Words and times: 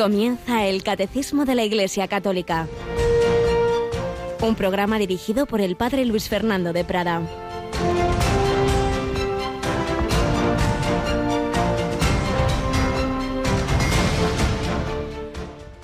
Comienza 0.00 0.64
el 0.64 0.82
Catecismo 0.82 1.44
de 1.44 1.54
la 1.54 1.62
Iglesia 1.62 2.08
Católica. 2.08 2.66
Un 4.40 4.54
programa 4.54 4.98
dirigido 4.98 5.44
por 5.44 5.60
el 5.60 5.76
Padre 5.76 6.06
Luis 6.06 6.26
Fernando 6.26 6.72
de 6.72 6.86
Prada. 6.86 7.20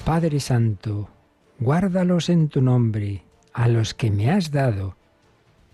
Padre 0.06 0.40
Santo, 0.40 1.10
guárdalos 1.58 2.30
en 2.30 2.48
tu 2.48 2.62
nombre, 2.62 3.22
a 3.52 3.68
los 3.68 3.92
que 3.92 4.10
me 4.10 4.30
has 4.30 4.50
dado, 4.50 4.96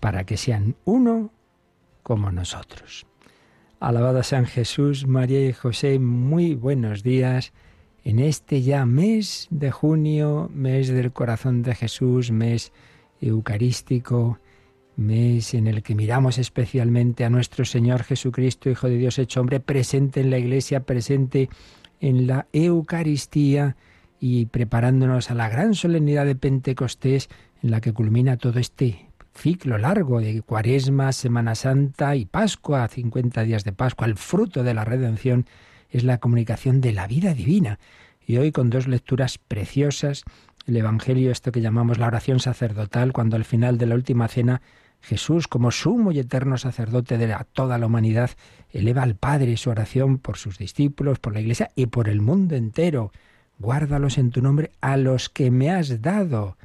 para 0.01 0.25
que 0.25 0.35
sean 0.35 0.75
uno 0.83 1.31
como 2.03 2.29
nosotros. 2.29 3.05
Alabado 3.79 4.21
San 4.21 4.45
Jesús, 4.47 5.07
María 5.07 5.47
y 5.47 5.53
José, 5.53 5.97
muy 5.97 6.55
buenos 6.55 7.03
días 7.03 7.53
en 8.03 8.19
este 8.19 8.61
ya 8.61 8.85
mes 8.85 9.47
de 9.49 9.71
junio, 9.71 10.49
mes 10.53 10.89
del 10.89 11.11
corazón 11.13 11.63
de 11.63 11.75
Jesús, 11.75 12.31
mes 12.31 12.73
eucarístico, 13.21 14.39
mes 14.95 15.53
en 15.53 15.67
el 15.67 15.81
que 15.81 15.95
miramos 15.95 16.37
especialmente 16.37 17.25
a 17.25 17.29
nuestro 17.29 17.65
Señor 17.65 18.03
Jesucristo, 18.03 18.69
Hijo 18.69 18.87
de 18.89 18.97
Dios 18.97 19.17
hecho 19.19 19.41
hombre, 19.41 19.59
presente 19.59 20.21
en 20.21 20.29
la 20.29 20.37
Iglesia, 20.37 20.81
presente 20.81 21.49
en 22.01 22.27
la 22.27 22.47
Eucaristía 22.51 23.77
y 24.19 24.45
preparándonos 24.47 25.31
a 25.31 25.35
la 25.35 25.49
gran 25.49 25.73
solemnidad 25.73 26.25
de 26.25 26.35
Pentecostés 26.35 27.29
en 27.61 27.71
la 27.71 27.81
que 27.81 27.93
culmina 27.93 28.37
todo 28.37 28.59
este 28.59 29.07
ciclo 29.33 29.77
largo 29.77 30.19
de 30.19 30.41
Cuaresma, 30.41 31.11
Semana 31.11 31.55
Santa 31.55 32.15
y 32.15 32.25
Pascua, 32.25 32.87
50 32.87 33.43
días 33.43 33.63
de 33.63 33.71
Pascua, 33.71 34.07
el 34.07 34.15
fruto 34.15 34.63
de 34.63 34.73
la 34.73 34.85
redención 34.85 35.45
es 35.93 36.03
la 36.03 36.17
comunicación 36.17 36.81
de 36.81 36.91
la 36.91 37.07
vida 37.07 37.33
divina. 37.33 37.79
Y 38.25 38.37
hoy 38.37 38.51
con 38.51 38.69
dos 38.69 38.87
lecturas 38.87 39.37
preciosas, 39.37 40.23
el 40.65 40.75
Evangelio, 40.75 41.31
esto 41.31 41.51
que 41.51 41.61
llamamos 41.61 41.99
la 41.99 42.07
oración 42.07 42.39
sacerdotal, 42.39 43.13
cuando 43.13 43.35
al 43.35 43.45
final 43.45 43.77
de 43.77 43.85
la 43.85 43.95
última 43.95 44.27
cena 44.27 44.61
Jesús, 45.01 45.47
como 45.47 45.69
sumo 45.69 46.11
y 46.11 46.19
eterno 46.19 46.57
sacerdote 46.57 47.17
de 47.17 47.35
toda 47.51 47.77
la 47.77 47.85
humanidad, 47.85 48.31
eleva 48.71 49.03
al 49.03 49.15
Padre 49.15 49.55
su 49.57 49.69
oración 49.69 50.17
por 50.17 50.37
sus 50.37 50.57
discípulos, 50.57 51.19
por 51.19 51.33
la 51.33 51.41
Iglesia 51.41 51.69
y 51.75 51.87
por 51.87 52.09
el 52.09 52.21
mundo 52.21 52.55
entero. 52.55 53.11
Guárdalos 53.59 54.17
en 54.17 54.31
tu 54.31 54.41
nombre 54.41 54.71
a 54.81 54.97
los 54.97 55.29
que 55.29 55.51
me 55.51 55.69
has 55.69 56.01
dado. 56.01 56.57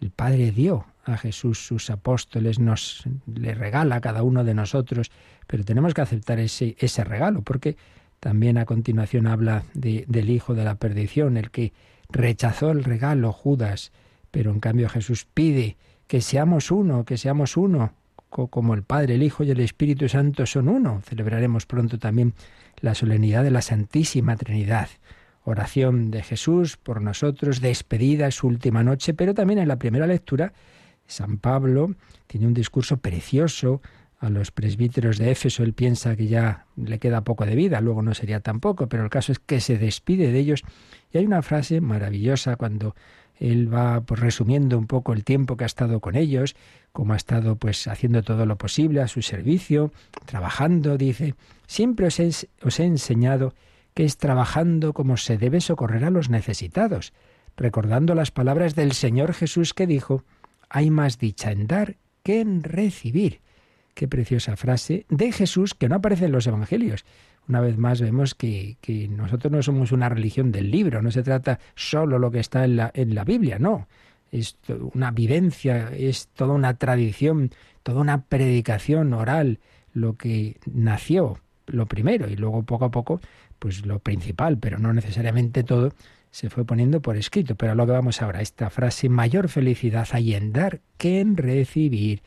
El 0.00 0.10
Padre 0.10 0.50
dio 0.50 0.86
a 1.04 1.16
Jesús 1.16 1.64
sus 1.64 1.90
apóstoles, 1.90 2.58
nos 2.58 3.04
le 3.26 3.54
regala 3.54 3.96
a 3.96 4.00
cada 4.00 4.22
uno 4.22 4.42
de 4.42 4.54
nosotros, 4.54 5.12
pero 5.46 5.64
tenemos 5.64 5.94
que 5.94 6.00
aceptar 6.00 6.40
ese, 6.40 6.76
ese 6.78 7.04
regalo, 7.04 7.42
porque 7.42 7.76
también 8.24 8.56
a 8.56 8.64
continuación 8.64 9.26
habla 9.26 9.64
del 9.74 10.30
hijo 10.30 10.54
de 10.54 10.64
la 10.64 10.76
perdición, 10.76 11.36
el 11.36 11.50
que 11.50 11.74
rechazó 12.08 12.70
el 12.70 12.82
regalo, 12.82 13.32
Judas, 13.32 13.92
pero 14.30 14.50
en 14.50 14.60
cambio 14.60 14.88
Jesús 14.88 15.26
pide 15.26 15.76
que 16.06 16.22
seamos 16.22 16.70
uno, 16.70 17.04
que 17.04 17.18
seamos 17.18 17.58
uno, 17.58 17.92
como 18.30 18.72
el 18.72 18.82
Padre, 18.82 19.16
el 19.16 19.22
Hijo 19.22 19.44
y 19.44 19.50
el 19.50 19.60
Espíritu 19.60 20.08
Santo 20.08 20.46
son 20.46 20.70
uno. 20.70 21.02
Celebraremos 21.04 21.66
pronto 21.66 21.98
también 21.98 22.32
la 22.80 22.94
solemnidad 22.94 23.44
de 23.44 23.50
la 23.50 23.60
Santísima 23.60 24.36
Trinidad. 24.36 24.88
Oración 25.44 26.10
de 26.10 26.22
Jesús 26.22 26.78
por 26.78 27.02
nosotros, 27.02 27.60
despedida, 27.60 28.30
su 28.30 28.46
última 28.46 28.82
noche, 28.82 29.12
pero 29.12 29.34
también 29.34 29.58
en 29.58 29.68
la 29.68 29.76
primera 29.76 30.06
lectura, 30.06 30.54
San 31.06 31.36
Pablo 31.36 31.94
tiene 32.26 32.46
un 32.46 32.54
discurso 32.54 32.96
precioso 32.96 33.82
a 34.24 34.30
los 34.30 34.50
presbíteros 34.50 35.18
de 35.18 35.30
Éfeso, 35.30 35.62
él 35.62 35.74
piensa 35.74 36.16
que 36.16 36.26
ya 36.26 36.66
le 36.76 36.98
queda 36.98 37.24
poco 37.24 37.44
de 37.44 37.54
vida, 37.54 37.80
luego 37.80 38.02
no 38.02 38.14
sería 38.14 38.40
tampoco, 38.40 38.88
pero 38.88 39.04
el 39.04 39.10
caso 39.10 39.32
es 39.32 39.38
que 39.38 39.60
se 39.60 39.78
despide 39.78 40.32
de 40.32 40.38
ellos. 40.38 40.62
Y 41.12 41.18
hay 41.18 41.26
una 41.26 41.42
frase 41.42 41.80
maravillosa 41.80 42.56
cuando 42.56 42.94
él 43.38 43.72
va 43.72 44.00
pues, 44.00 44.20
resumiendo 44.20 44.78
un 44.78 44.86
poco 44.86 45.12
el 45.12 45.24
tiempo 45.24 45.56
que 45.56 45.64
ha 45.64 45.66
estado 45.66 46.00
con 46.00 46.16
ellos, 46.16 46.56
cómo 46.92 47.12
ha 47.12 47.16
estado 47.16 47.56
pues 47.56 47.86
haciendo 47.86 48.22
todo 48.22 48.46
lo 48.46 48.56
posible 48.56 49.00
a 49.00 49.08
su 49.08 49.22
servicio, 49.22 49.92
trabajando, 50.24 50.96
dice, 50.96 51.34
siempre 51.66 52.06
os 52.06 52.18
he, 52.20 52.30
os 52.62 52.80
he 52.80 52.84
enseñado 52.84 53.54
que 53.94 54.04
es 54.04 54.16
trabajando 54.16 54.92
como 54.92 55.16
se 55.16 55.38
debe 55.38 55.60
socorrer 55.60 56.04
a 56.04 56.10
los 56.10 56.30
necesitados, 56.30 57.12
recordando 57.56 58.14
las 58.14 58.30
palabras 58.30 58.74
del 58.74 58.92
Señor 58.92 59.34
Jesús 59.34 59.74
que 59.74 59.86
dijo, 59.86 60.24
hay 60.68 60.90
más 60.90 61.18
dicha 61.18 61.52
en 61.52 61.66
dar 61.66 61.96
que 62.22 62.40
en 62.40 62.62
recibir. 62.62 63.43
Qué 63.94 64.08
preciosa 64.08 64.56
frase 64.56 65.06
de 65.08 65.30
Jesús 65.30 65.74
que 65.74 65.88
no 65.88 65.96
aparece 65.96 66.24
en 66.24 66.32
los 66.32 66.46
Evangelios. 66.46 67.04
Una 67.48 67.60
vez 67.60 67.78
más 67.78 68.00
vemos 68.00 68.34
que, 68.34 68.76
nosotros 69.10 69.52
no 69.52 69.62
somos 69.62 69.92
una 69.92 70.08
religión 70.08 70.50
del 70.50 70.70
libro, 70.70 71.00
no 71.00 71.10
se 71.10 71.22
trata 71.22 71.60
solo 71.76 72.18
lo 72.18 72.30
que 72.30 72.40
está 72.40 72.64
en 72.64 72.76
la, 72.76 72.90
en 72.94 73.14
la 73.14 73.24
Biblia, 73.24 73.58
no. 73.58 73.86
Es 74.32 74.58
una 74.94 75.12
vivencia, 75.12 75.90
es 75.92 76.26
toda 76.28 76.54
una 76.54 76.74
tradición, 76.74 77.50
toda 77.84 78.00
una 78.00 78.22
predicación 78.22 79.12
oral, 79.14 79.60
lo 79.92 80.16
que 80.16 80.56
nació, 80.66 81.38
lo 81.66 81.86
primero, 81.86 82.28
y 82.28 82.34
luego 82.34 82.64
poco 82.64 82.86
a 82.86 82.90
poco, 82.90 83.20
pues 83.60 83.86
lo 83.86 84.00
principal, 84.00 84.58
pero 84.58 84.78
no 84.78 84.92
necesariamente 84.92 85.62
todo, 85.62 85.92
se 86.30 86.50
fue 86.50 86.64
poniendo 86.64 87.00
por 87.00 87.16
escrito. 87.16 87.54
Pero 87.54 87.72
a 87.72 87.74
lo 87.76 87.86
que 87.86 87.92
vamos 87.92 88.20
ahora, 88.22 88.40
esta 88.40 88.70
frase, 88.70 89.08
mayor 89.08 89.48
felicidad 89.48 90.08
hay 90.10 90.34
en 90.34 90.52
dar 90.52 90.80
que 90.98 91.20
en 91.20 91.36
recibir 91.36 92.22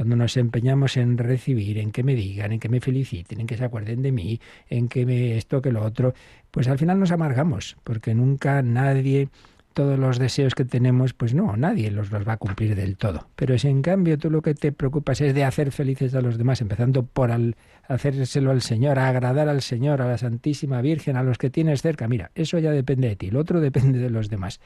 cuando 0.00 0.16
nos 0.16 0.38
empeñamos 0.38 0.96
en 0.96 1.18
recibir, 1.18 1.76
en 1.76 1.92
que 1.92 2.02
me 2.02 2.14
digan, 2.14 2.52
en 2.52 2.58
que 2.58 2.70
me 2.70 2.80
feliciten, 2.80 3.38
en 3.38 3.46
que 3.46 3.58
se 3.58 3.66
acuerden 3.66 4.00
de 4.00 4.12
mí, 4.12 4.40
en 4.70 4.88
que 4.88 5.04
me 5.04 5.36
esto, 5.36 5.60
que 5.60 5.72
lo 5.72 5.84
otro, 5.84 6.14
pues 6.50 6.68
al 6.68 6.78
final 6.78 6.98
nos 6.98 7.10
amargamos, 7.10 7.76
porque 7.84 8.14
nunca 8.14 8.62
nadie, 8.62 9.28
todos 9.74 9.98
los 9.98 10.18
deseos 10.18 10.54
que 10.54 10.64
tenemos, 10.64 11.12
pues 11.12 11.34
no, 11.34 11.54
nadie 11.54 11.90
los, 11.90 12.10
los 12.10 12.26
va 12.26 12.32
a 12.32 12.36
cumplir 12.38 12.76
del 12.76 12.96
todo. 12.96 13.28
Pero 13.36 13.58
si 13.58 13.68
en 13.68 13.82
cambio 13.82 14.16
tú 14.16 14.30
lo 14.30 14.40
que 14.40 14.54
te 14.54 14.72
preocupas 14.72 15.20
es 15.20 15.34
de 15.34 15.44
hacer 15.44 15.70
felices 15.70 16.14
a 16.14 16.22
los 16.22 16.38
demás, 16.38 16.62
empezando 16.62 17.02
por 17.02 17.30
al, 17.30 17.54
hacérselo 17.86 18.52
al 18.52 18.62
Señor, 18.62 18.98
a 18.98 19.08
agradar 19.10 19.50
al 19.50 19.60
Señor, 19.60 20.00
a 20.00 20.08
la 20.08 20.16
Santísima 20.16 20.80
Virgen, 20.80 21.18
a 21.18 21.22
los 21.22 21.36
que 21.36 21.50
tienes 21.50 21.82
cerca, 21.82 22.08
mira, 22.08 22.30
eso 22.34 22.58
ya 22.58 22.70
depende 22.70 23.06
de 23.06 23.16
ti, 23.16 23.26
el 23.26 23.36
otro 23.36 23.60
depende 23.60 23.98
de 23.98 24.08
los 24.08 24.30
demás. 24.30 24.60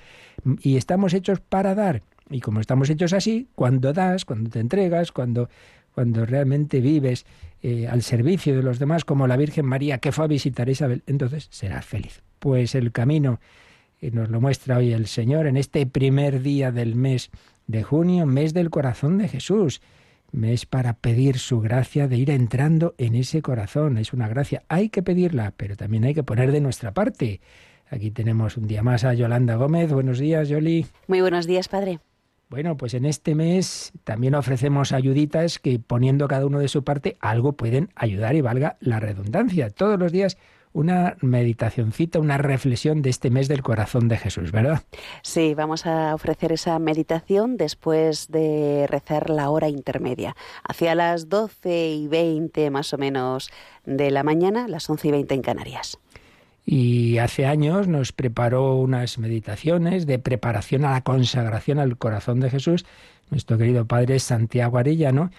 Y 0.60 0.76
estamos 0.76 1.12
hechos 1.12 1.40
para 1.40 1.74
dar 1.74 2.02
y 2.30 2.40
como 2.40 2.60
estamos 2.60 2.90
hechos 2.90 3.12
así, 3.12 3.48
cuando 3.54 3.92
das, 3.92 4.24
cuando 4.24 4.50
te 4.50 4.60
entregas, 4.60 5.12
cuando, 5.12 5.48
cuando 5.94 6.24
realmente 6.26 6.80
vives 6.80 7.26
eh, 7.62 7.86
al 7.88 8.02
servicio 8.02 8.56
de 8.56 8.62
los 8.62 8.78
demás, 8.78 9.04
como 9.04 9.26
la 9.26 9.36
Virgen 9.36 9.66
María 9.66 9.98
que 9.98 10.12
fue 10.12 10.24
a 10.24 10.28
visitar 10.28 10.68
a 10.68 10.70
Isabel, 10.70 11.02
entonces 11.06 11.48
serás 11.50 11.84
feliz. 11.84 12.22
Pues 12.38 12.74
el 12.74 12.92
camino 12.92 13.40
que 14.00 14.10
nos 14.10 14.28
lo 14.28 14.40
muestra 14.40 14.78
hoy 14.78 14.92
el 14.92 15.06
Señor 15.06 15.46
en 15.46 15.56
este 15.56 15.86
primer 15.86 16.42
día 16.42 16.72
del 16.72 16.94
mes 16.94 17.30
de 17.66 17.82
junio, 17.82 18.26
mes 18.26 18.52
del 18.52 18.70
corazón 18.70 19.18
de 19.18 19.28
Jesús. 19.28 19.80
Mes 20.32 20.66
para 20.66 20.94
pedir 20.94 21.38
su 21.38 21.60
gracia 21.60 22.08
de 22.08 22.16
ir 22.16 22.30
entrando 22.30 22.94
en 22.98 23.14
ese 23.14 23.40
corazón. 23.40 23.98
Es 23.98 24.12
una 24.12 24.28
gracia, 24.28 24.64
hay 24.68 24.88
que 24.88 25.02
pedirla, 25.02 25.54
pero 25.56 25.76
también 25.76 26.04
hay 26.04 26.12
que 26.12 26.24
poner 26.24 26.50
de 26.50 26.60
nuestra 26.60 26.92
parte. 26.92 27.40
Aquí 27.88 28.10
tenemos 28.10 28.56
un 28.56 28.66
día 28.66 28.82
más 28.82 29.04
a 29.04 29.14
Yolanda 29.14 29.54
Gómez. 29.54 29.92
Buenos 29.92 30.18
días, 30.18 30.48
Yoli. 30.48 30.86
Muy 31.06 31.20
buenos 31.20 31.46
días, 31.46 31.68
padre. 31.68 32.00
Bueno, 32.50 32.76
pues 32.76 32.94
en 32.94 33.04
este 33.04 33.34
mes 33.34 33.92
también 34.04 34.34
ofrecemos 34.34 34.92
ayuditas 34.92 35.58
que 35.58 35.78
poniendo 35.78 36.28
cada 36.28 36.46
uno 36.46 36.60
de 36.60 36.68
su 36.68 36.84
parte 36.84 37.16
algo 37.20 37.52
pueden 37.52 37.90
ayudar 37.96 38.36
y 38.36 38.40
valga 38.40 38.76
la 38.80 39.00
redundancia. 39.00 39.70
Todos 39.70 39.98
los 39.98 40.12
días 40.12 40.36
una 40.74 41.16
meditacioncita, 41.20 42.18
una 42.18 42.36
reflexión 42.36 43.00
de 43.00 43.08
este 43.08 43.30
mes 43.30 43.46
del 43.48 43.62
corazón 43.62 44.08
de 44.08 44.18
Jesús, 44.18 44.50
¿verdad? 44.50 44.82
Sí, 45.22 45.54
vamos 45.54 45.86
a 45.86 46.14
ofrecer 46.14 46.52
esa 46.52 46.78
meditación 46.80 47.56
después 47.56 48.28
de 48.28 48.86
rezar 48.88 49.30
la 49.30 49.50
hora 49.50 49.68
intermedia. 49.68 50.36
Hacia 50.68 50.96
las 50.96 51.28
12 51.28 51.90
y 51.90 52.08
20 52.08 52.70
más 52.70 52.92
o 52.92 52.98
menos 52.98 53.50
de 53.86 54.10
la 54.10 54.24
mañana, 54.24 54.66
las 54.66 54.90
11 54.90 55.08
y 55.08 55.10
20 55.12 55.34
en 55.34 55.42
Canarias. 55.42 55.98
Y 56.66 57.18
hace 57.18 57.46
años 57.46 57.88
nos 57.88 58.12
preparó 58.12 58.76
unas 58.76 59.18
meditaciones 59.18 60.06
de 60.06 60.18
preparación 60.18 60.84
a 60.84 60.92
la 60.92 61.02
consagración 61.02 61.78
al 61.78 61.98
corazón 61.98 62.40
de 62.40 62.50
Jesús, 62.50 62.86
nuestro 63.30 63.58
querido 63.58 63.86
Padre 63.86 64.18
Santiago 64.18 64.78
Arellano, 64.78 65.30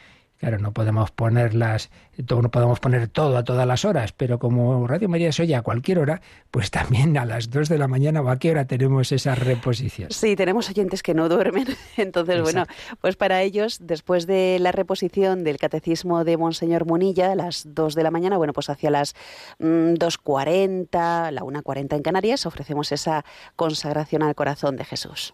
Claro, 0.45 0.59
no 0.59 0.73
podemos 0.73 1.09
ponerlas, 1.09 1.89
no 2.17 2.51
podemos 2.51 2.79
poner 2.79 3.07
todo 3.07 3.35
a 3.35 3.43
todas 3.43 3.65
las 3.65 3.83
horas, 3.83 4.11
pero 4.11 4.37
como 4.37 4.85
Radio 4.85 5.09
María 5.09 5.31
se 5.31 5.41
oye 5.41 5.55
a 5.55 5.63
cualquier 5.63 5.97
hora, 5.97 6.21
pues 6.51 6.69
también 6.69 7.17
a 7.17 7.25
las 7.25 7.49
2 7.49 7.67
de 7.67 7.79
la 7.79 7.87
mañana 7.87 8.21
o 8.21 8.29
a 8.29 8.37
qué 8.37 8.51
hora 8.51 8.65
tenemos 8.65 9.11
esa 9.11 9.33
reposición. 9.33 10.11
Sí, 10.11 10.35
tenemos 10.35 10.69
oyentes 10.69 11.01
que 11.01 11.15
no 11.15 11.29
duermen. 11.29 11.65
Entonces, 11.97 12.43
bueno, 12.43 12.67
pues 13.01 13.15
para 13.15 13.41
ellos, 13.41 13.79
después 13.81 14.27
de 14.27 14.59
la 14.59 14.71
reposición 14.71 15.43
del 15.43 15.57
Catecismo 15.57 16.23
de 16.23 16.37
Monseñor 16.37 16.85
Munilla, 16.85 17.31
a 17.31 17.35
las 17.35 17.65
2 17.67 17.95
de 17.95 18.03
la 18.03 18.11
mañana, 18.11 18.37
bueno, 18.37 18.53
pues 18.53 18.69
hacia 18.69 18.91
las 18.91 19.15
2.40, 19.57 21.31
mm, 21.31 21.33
la 21.33 21.41
1.40 21.41 21.95
en 21.95 22.03
Canarias, 22.03 22.45
ofrecemos 22.45 22.91
esa 22.91 23.25
consagración 23.55 24.21
al 24.21 24.35
corazón 24.35 24.75
de 24.75 24.85
Jesús. 24.85 25.33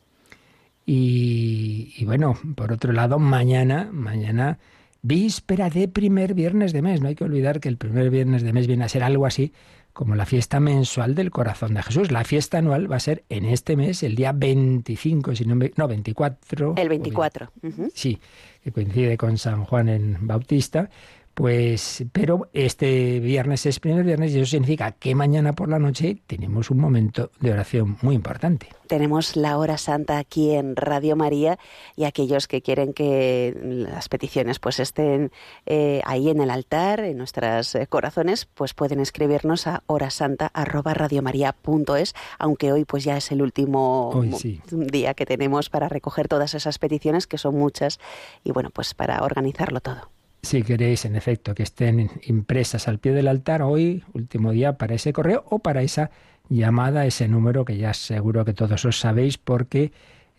Y, 0.86 1.94
y 1.98 2.06
bueno, 2.06 2.38
por 2.56 2.72
otro 2.72 2.94
lado, 2.94 3.20
mañana, 3.20 3.90
mañana 3.92 4.58
víspera 5.02 5.70
de 5.70 5.88
primer 5.88 6.34
viernes 6.34 6.74
de 6.74 6.82
mes. 6.82 7.02
No 7.02 7.08
hay 7.08 7.16
que 7.16 7.24
olvidar 7.24 7.60
que 7.60 7.70
el 7.70 7.78
primer 7.78 8.10
viernes 8.10 8.44
de 8.44 8.54
mes 8.54 8.68
viene 8.68 8.84
a 8.86 8.90
ser 8.90 9.04
algo 9.04 9.26
así 9.26 9.54
como 9.94 10.16
la 10.16 10.26
fiesta 10.26 10.60
mensual 10.60 11.16
del 11.16 11.32
corazón 11.32 11.74
de 11.74 11.84
Jesús. 11.84 12.12
La 12.12 12.24
fiesta 12.24 12.60
anual 12.60 12.92
va 12.92 12.96
a 12.96 13.00
ser 13.00 13.24
en 13.30 13.46
este 13.46 13.76
mes, 13.76 14.04
el 14.04 14.16
día 14.16 14.32
25, 14.32 15.36
si 15.36 15.46
no, 15.46 15.56
no 15.76 15.88
24. 15.88 16.76
El 16.78 16.90
24. 16.90 17.52
Sí, 17.94 18.20
que 18.64 18.72
coincide 18.72 19.18
con 19.18 19.38
San 19.38 19.66
Juan 19.66 19.90
en 19.90 20.18
Bautista. 20.22 20.90
Pues, 21.34 22.04
pero 22.12 22.50
este 22.52 23.22
viernes 23.22 23.66
es 23.66 23.80
primer 23.80 24.04
viernes 24.04 24.34
y 24.34 24.40
eso 24.40 24.52
significa 24.52 24.92
que 24.92 25.16
mañana 25.16 25.54
por 25.54 25.70
la 25.70 25.80
noche 25.80 26.22
tenemos 26.28 26.70
un 26.70 26.80
momento 26.80 27.32
de 27.40 27.54
oración 27.54 27.98
muy 28.02 28.16
importante. 28.16 28.68
Tenemos 28.88 29.38
la 29.38 29.58
hora 29.58 29.78
santa 29.78 30.18
aquí 30.18 30.52
en 30.52 30.76
Radio 30.76 31.16
María 31.16 31.58
y 31.96 32.04
aquellos 32.04 32.50
que 32.50 32.62
quieren 32.62 32.92
que 32.92 33.58
las 33.64 34.10
peticiones 34.10 34.60
pues 34.60 34.82
estén 34.82 35.32
eh, 35.66 36.02
ahí 36.04 36.30
en 36.30 36.42
el 36.42 36.50
altar, 36.50 37.00
en 37.00 37.18
nuestros 37.18 37.76
eh, 37.76 37.88
corazones, 37.88 38.50
pues 38.54 38.74
pueden 38.74 39.00
escribirnos 39.00 39.68
a 39.68 39.84
horasanta@radiomaria.es, 39.88 42.14
aunque 42.40 42.74
hoy 42.74 42.84
pues 42.84 43.06
ya 43.06 43.16
es 43.16 43.32
el 43.32 43.42
último 43.42 44.22
día 44.70 45.14
que 45.14 45.26
tenemos 45.26 45.70
para 45.70 45.88
recoger 45.88 46.28
todas 46.28 46.56
esas 46.56 46.78
peticiones 46.78 47.26
que 47.26 47.38
son 47.38 47.56
muchas 47.56 48.02
y 48.44 48.52
bueno, 48.52 48.70
pues 48.70 48.94
para 48.94 49.24
organizarlo 49.24 49.80
todo 49.80 50.10
si 50.44 50.64
queréis, 50.64 51.06
en 51.06 51.16
efecto, 51.16 51.54
que 51.54 51.64
estén 51.64 52.10
impresas 52.24 52.88
al 52.88 53.00
pie 53.00 53.12
del 53.14 53.28
altar 53.28 53.62
hoy, 53.62 54.04
último 54.14 54.52
día, 54.52 54.78
para 54.78 54.96
ese 54.96 55.14
correo 55.14 55.44
o 55.50 55.60
para 55.60 55.82
esa 55.84 56.10
llamada, 56.50 57.06
ese 57.06 57.28
número 57.28 57.64
que 57.64 57.78
ya 57.78 57.94
seguro 57.94 58.44
que 58.44 58.54
todos 58.54 58.84
os 58.86 59.00
sabéis 59.00 59.38
porque 59.38 59.92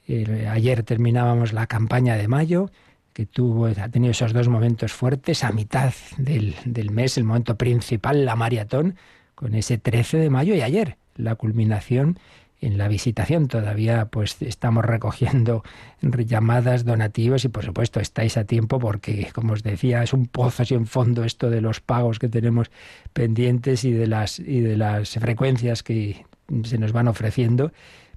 eh, 0.08 0.48
ayer 0.50 0.82
terminábamos 0.82 1.52
la 1.52 1.66
campaña 1.66 2.16
de 2.16 2.28
mayo 2.28 2.70
que 3.12 3.26
tuvo, 3.26 3.66
ha 3.66 3.88
tenido 3.88 4.10
esos 4.10 4.32
dos 4.32 4.48
momentos 4.48 4.92
fuertes 4.92 5.44
a 5.44 5.52
mitad 5.52 5.92
del, 6.16 6.54
del 6.64 6.90
mes, 6.90 7.18
el 7.18 7.24
momento 7.24 7.56
principal, 7.56 8.24
la 8.24 8.36
maratón, 8.36 8.96
con 9.34 9.54
ese 9.54 9.78
13 9.78 10.18
de 10.18 10.30
mayo 10.30 10.54
y 10.54 10.62
ayer 10.62 10.96
la 11.16 11.34
culminación 11.34 12.18
en 12.62 12.78
la 12.78 12.88
visitación. 12.88 13.48
Todavía 13.48 14.06
pues 14.06 14.40
estamos 14.40 14.84
recogiendo 14.84 15.62
llamadas, 16.00 16.84
donativos 16.84 17.44
y 17.44 17.48
por 17.48 17.64
supuesto 17.64 18.00
estáis 18.00 18.38
a 18.38 18.44
tiempo 18.44 18.78
porque, 18.78 19.28
como 19.34 19.52
os 19.52 19.62
decía, 19.62 20.02
es 20.02 20.14
un 20.14 20.26
pozo 20.26 20.64
sin 20.64 20.86
fondo 20.86 21.24
esto 21.24 21.50
de 21.50 21.60
los 21.60 21.80
pagos 21.80 22.18
que 22.18 22.28
tenemos 22.28 22.70
pendientes 23.12 23.84
y 23.84 23.90
de 23.92 24.06
las, 24.06 24.38
y 24.38 24.60
de 24.60 24.76
las 24.76 25.10
frecuencias 25.10 25.82
que 25.82 26.24
se 26.64 26.78
nos 26.78 26.92
van 26.92 27.08
ofreciendo. 27.08 27.72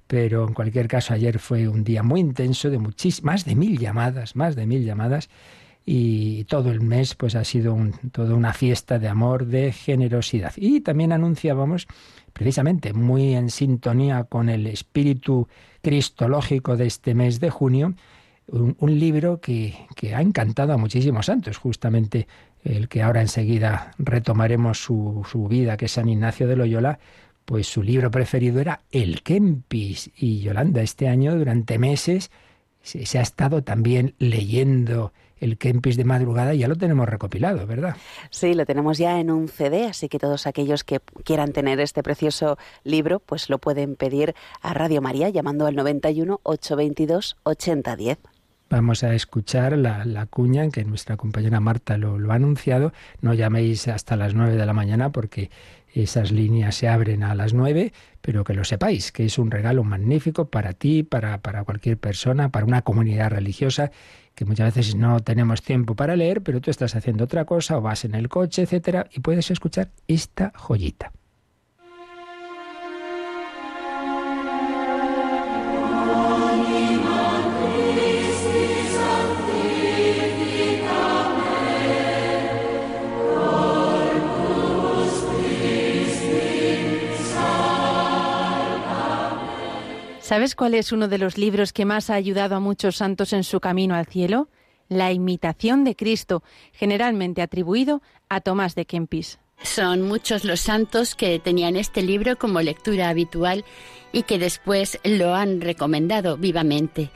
Pero 0.06 0.46
en 0.46 0.54
cualquier 0.54 0.86
caso, 0.86 1.12
ayer 1.12 1.40
fue 1.40 1.66
un 1.66 1.82
día 1.82 2.04
muy 2.04 2.20
intenso 2.20 2.70
de 2.70 2.78
muchísimas, 2.78 3.24
más 3.24 3.44
de 3.44 3.56
mil 3.56 3.76
llamadas, 3.78 4.36
más 4.36 4.54
de 4.54 4.66
mil 4.66 4.84
llamadas 4.84 5.28
y 5.88 6.44
todo 6.44 6.70
el 6.70 6.80
mes 6.80 7.14
pues 7.14 7.36
ha 7.36 7.44
sido 7.44 7.76
toda 8.10 8.34
una 8.34 8.52
fiesta 8.52 8.98
de 8.98 9.08
amor, 9.08 9.46
de 9.46 9.72
generosidad. 9.72 10.52
Y 10.56 10.80
también 10.80 11.12
anunciábamos 11.12 11.86
precisamente 12.36 12.92
muy 12.92 13.34
en 13.34 13.48
sintonía 13.48 14.24
con 14.24 14.50
el 14.50 14.66
espíritu 14.66 15.48
cristológico 15.80 16.76
de 16.76 16.86
este 16.86 17.14
mes 17.14 17.40
de 17.40 17.48
junio, 17.48 17.94
un, 18.48 19.00
libro 19.00 19.40
que, 19.40 19.74
que, 19.96 20.14
ha 20.14 20.20
encantado 20.20 20.74
a 20.74 20.76
muchísimos 20.76 21.26
santos, 21.26 21.56
justamente 21.56 22.28
el 22.62 22.88
que 22.88 23.02
ahora 23.02 23.22
enseguida 23.22 23.92
retomaremos 23.98 24.78
su, 24.78 25.26
su 25.28 25.48
vida, 25.48 25.78
que 25.78 25.86
es 25.86 25.92
San 25.92 26.10
Ignacio 26.10 26.46
de 26.46 26.56
Loyola, 26.56 26.98
pues 27.46 27.68
su 27.68 27.82
libro 27.82 28.10
preferido 28.10 28.60
era 28.60 28.82
El 28.92 29.22
Kempis. 29.22 30.10
Y 30.14 30.40
Yolanda, 30.40 30.82
este 30.82 31.08
año, 31.08 31.36
durante 31.36 31.78
meses, 31.78 32.30
se, 32.82 33.06
se 33.06 33.18
ha 33.18 33.22
estado 33.22 33.62
también 33.62 34.14
leyendo 34.18 35.12
el 35.38 35.58
Kempis 35.58 35.96
de 35.96 36.04
madrugada 36.04 36.54
ya 36.54 36.68
lo 36.68 36.76
tenemos 36.76 37.08
recopilado, 37.08 37.66
¿verdad? 37.66 37.96
Sí, 38.30 38.54
lo 38.54 38.64
tenemos 38.66 38.98
ya 38.98 39.20
en 39.20 39.30
un 39.30 39.48
CD, 39.48 39.86
así 39.86 40.08
que 40.08 40.18
todos 40.18 40.46
aquellos 40.46 40.84
que 40.84 41.00
quieran 41.24 41.52
tener 41.52 41.80
este 41.80 42.02
precioso 42.02 42.58
libro, 42.84 43.20
pues 43.20 43.50
lo 43.50 43.58
pueden 43.58 43.96
pedir 43.96 44.34
a 44.62 44.74
Radio 44.74 45.02
María 45.02 45.28
llamando 45.28 45.66
al 45.66 45.76
91 45.76 46.40
822 46.42 47.36
8010. 47.42 48.18
Vamos 48.68 49.04
a 49.04 49.14
escuchar 49.14 49.78
la, 49.78 50.26
cuña 50.26 50.64
en 50.64 50.72
que 50.72 50.84
nuestra 50.84 51.16
compañera 51.16 51.60
Marta 51.60 51.96
lo, 51.98 52.18
lo, 52.18 52.32
ha 52.32 52.34
anunciado. 52.34 52.92
No 53.20 53.32
llaméis 53.32 53.86
hasta 53.86 54.16
las 54.16 54.34
nueve 54.34 54.56
de 54.56 54.66
la 54.66 54.72
mañana 54.72 55.12
porque 55.12 55.50
esas 56.02 56.32
líneas 56.32 56.74
se 56.74 56.88
abren 56.88 57.22
a 57.22 57.34
las 57.34 57.54
nueve, 57.54 57.92
pero 58.20 58.44
que 58.44 58.54
lo 58.54 58.64
sepáis, 58.64 59.12
que 59.12 59.24
es 59.24 59.38
un 59.38 59.50
regalo 59.50 59.84
magnífico 59.84 60.50
para 60.50 60.72
ti, 60.72 61.02
para, 61.02 61.40
para 61.42 61.64
cualquier 61.64 61.98
persona, 61.98 62.50
para 62.50 62.66
una 62.66 62.82
comunidad 62.82 63.30
religiosa 63.30 63.90
que 64.34 64.44
muchas 64.44 64.74
veces 64.74 64.94
no 64.94 65.20
tenemos 65.20 65.62
tiempo 65.62 65.94
para 65.94 66.14
leer, 66.14 66.42
pero 66.42 66.60
tú 66.60 66.70
estás 66.70 66.94
haciendo 66.94 67.24
otra 67.24 67.46
cosa 67.46 67.78
o 67.78 67.80
vas 67.80 68.04
en 68.04 68.14
el 68.14 68.28
coche, 68.28 68.62
etcétera, 68.62 69.08
y 69.12 69.20
puedes 69.20 69.50
escuchar 69.50 69.90
esta 70.06 70.52
joyita. 70.54 71.12
¿Sabes 90.26 90.56
cuál 90.56 90.74
es 90.74 90.90
uno 90.90 91.06
de 91.06 91.18
los 91.18 91.38
libros 91.38 91.72
que 91.72 91.84
más 91.84 92.10
ha 92.10 92.14
ayudado 92.14 92.56
a 92.56 92.60
muchos 92.60 92.96
santos 92.96 93.32
en 93.32 93.44
su 93.44 93.60
camino 93.60 93.94
al 93.94 94.06
cielo? 94.06 94.48
La 94.88 95.12
imitación 95.12 95.84
de 95.84 95.94
Cristo, 95.94 96.42
generalmente 96.72 97.42
atribuido 97.42 98.02
a 98.28 98.40
Tomás 98.40 98.74
de 98.74 98.86
Kempis. 98.86 99.38
Son 99.62 100.02
muchos 100.02 100.42
los 100.42 100.58
santos 100.58 101.14
que 101.14 101.38
tenían 101.38 101.76
este 101.76 102.02
libro 102.02 102.34
como 102.38 102.60
lectura 102.60 103.08
habitual 103.08 103.64
y 104.10 104.24
que 104.24 104.40
después 104.40 104.98
lo 105.04 105.32
han 105.32 105.60
recomendado 105.60 106.36
vivamente. 106.36 107.12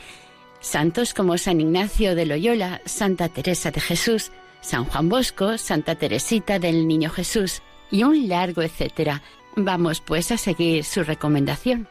Santos 0.60 1.12
como 1.12 1.36
San 1.36 1.60
Ignacio 1.60 2.14
de 2.14 2.26
Loyola, 2.26 2.80
Santa 2.84 3.28
Teresa 3.28 3.72
de 3.72 3.80
Jesús, 3.80 4.30
San 4.60 4.84
Juan 4.84 5.08
Bosco, 5.08 5.58
Santa 5.58 5.96
Teresita 5.96 6.60
del 6.60 6.86
Niño 6.86 7.10
Jesús 7.10 7.60
y 7.90 8.04
un 8.04 8.28
largo 8.28 8.62
etcétera. 8.62 9.20
Vamos 9.56 10.00
pues 10.00 10.30
a 10.30 10.36
seguir 10.36 10.84
su 10.84 11.02
recomendación. 11.02 11.88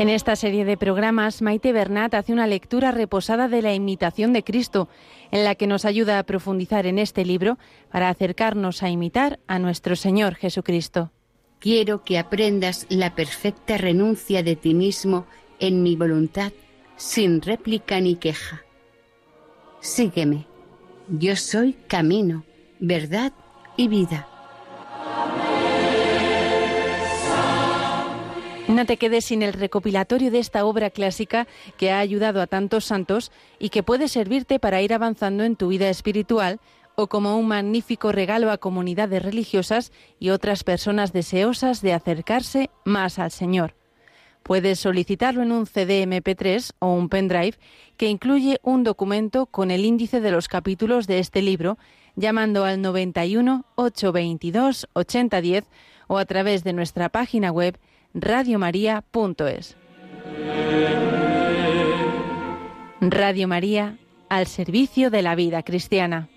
En 0.00 0.08
esta 0.08 0.34
serie 0.34 0.64
de 0.64 0.78
programas, 0.78 1.42
Maite 1.42 1.74
Bernat 1.74 2.14
hace 2.14 2.32
una 2.32 2.46
lectura 2.46 2.90
reposada 2.90 3.48
de 3.48 3.60
la 3.60 3.74
imitación 3.74 4.32
de 4.32 4.42
Cristo, 4.42 4.88
en 5.30 5.44
la 5.44 5.56
que 5.56 5.66
nos 5.66 5.84
ayuda 5.84 6.18
a 6.18 6.22
profundizar 6.22 6.86
en 6.86 6.98
este 6.98 7.22
libro 7.22 7.58
para 7.92 8.08
acercarnos 8.08 8.82
a 8.82 8.88
imitar 8.88 9.40
a 9.46 9.58
nuestro 9.58 9.96
Señor 9.96 10.36
Jesucristo. 10.36 11.10
Quiero 11.58 12.02
que 12.02 12.18
aprendas 12.18 12.86
la 12.88 13.14
perfecta 13.14 13.76
renuncia 13.76 14.42
de 14.42 14.56
ti 14.56 14.72
mismo 14.72 15.26
en 15.58 15.82
mi 15.82 15.96
voluntad, 15.96 16.52
sin 16.96 17.42
réplica 17.42 18.00
ni 18.00 18.16
queja. 18.16 18.62
Sígueme. 19.80 20.49
Yo 21.12 21.34
soy 21.34 21.72
camino, 21.88 22.44
verdad 22.78 23.32
y 23.76 23.88
vida. 23.88 24.28
No 28.68 28.86
te 28.86 28.96
quedes 28.96 29.24
sin 29.24 29.42
el 29.42 29.52
recopilatorio 29.52 30.30
de 30.30 30.38
esta 30.38 30.64
obra 30.64 30.90
clásica 30.90 31.48
que 31.76 31.90
ha 31.90 31.98
ayudado 31.98 32.40
a 32.40 32.46
tantos 32.46 32.84
santos 32.84 33.32
y 33.58 33.70
que 33.70 33.82
puede 33.82 34.06
servirte 34.06 34.60
para 34.60 34.82
ir 34.82 34.94
avanzando 34.94 35.42
en 35.42 35.56
tu 35.56 35.68
vida 35.68 35.88
espiritual 35.88 36.60
o 36.94 37.08
como 37.08 37.36
un 37.36 37.48
magnífico 37.48 38.12
regalo 38.12 38.52
a 38.52 38.58
comunidades 38.58 39.20
religiosas 39.20 39.90
y 40.20 40.30
otras 40.30 40.62
personas 40.62 41.12
deseosas 41.12 41.82
de 41.82 41.92
acercarse 41.92 42.70
más 42.84 43.18
al 43.18 43.32
Señor. 43.32 43.79
Puedes 44.42 44.80
solicitarlo 44.80 45.42
en 45.42 45.52
un 45.52 45.66
CD 45.66 46.02
MP3 46.06 46.72
o 46.78 46.92
un 46.92 47.08
pendrive 47.08 47.54
que 47.96 48.08
incluye 48.08 48.58
un 48.62 48.82
documento 48.82 49.46
con 49.46 49.70
el 49.70 49.84
índice 49.84 50.20
de 50.20 50.30
los 50.30 50.48
capítulos 50.48 51.06
de 51.06 51.18
este 51.18 51.42
libro 51.42 51.78
llamando 52.16 52.64
al 52.64 52.80
91 52.80 53.64
822 53.76 54.88
8010 54.92 55.64
o 56.08 56.18
a 56.18 56.24
través 56.24 56.64
de 56.64 56.72
nuestra 56.72 57.08
página 57.08 57.52
web 57.52 57.78
radiomaria.es. 58.14 59.76
Radio 63.00 63.48
María 63.48 63.98
al 64.28 64.46
servicio 64.46 65.10
de 65.10 65.22
la 65.22 65.34
vida 65.34 65.62
cristiana. 65.62 66.28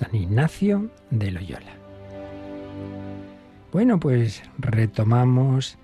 San 0.00 0.14
Ignacio 0.14 0.90
de 1.10 1.30
Loyola. 1.30 1.74
Bueno, 3.70 4.00
pues 4.00 4.42
retomamos 4.56 5.76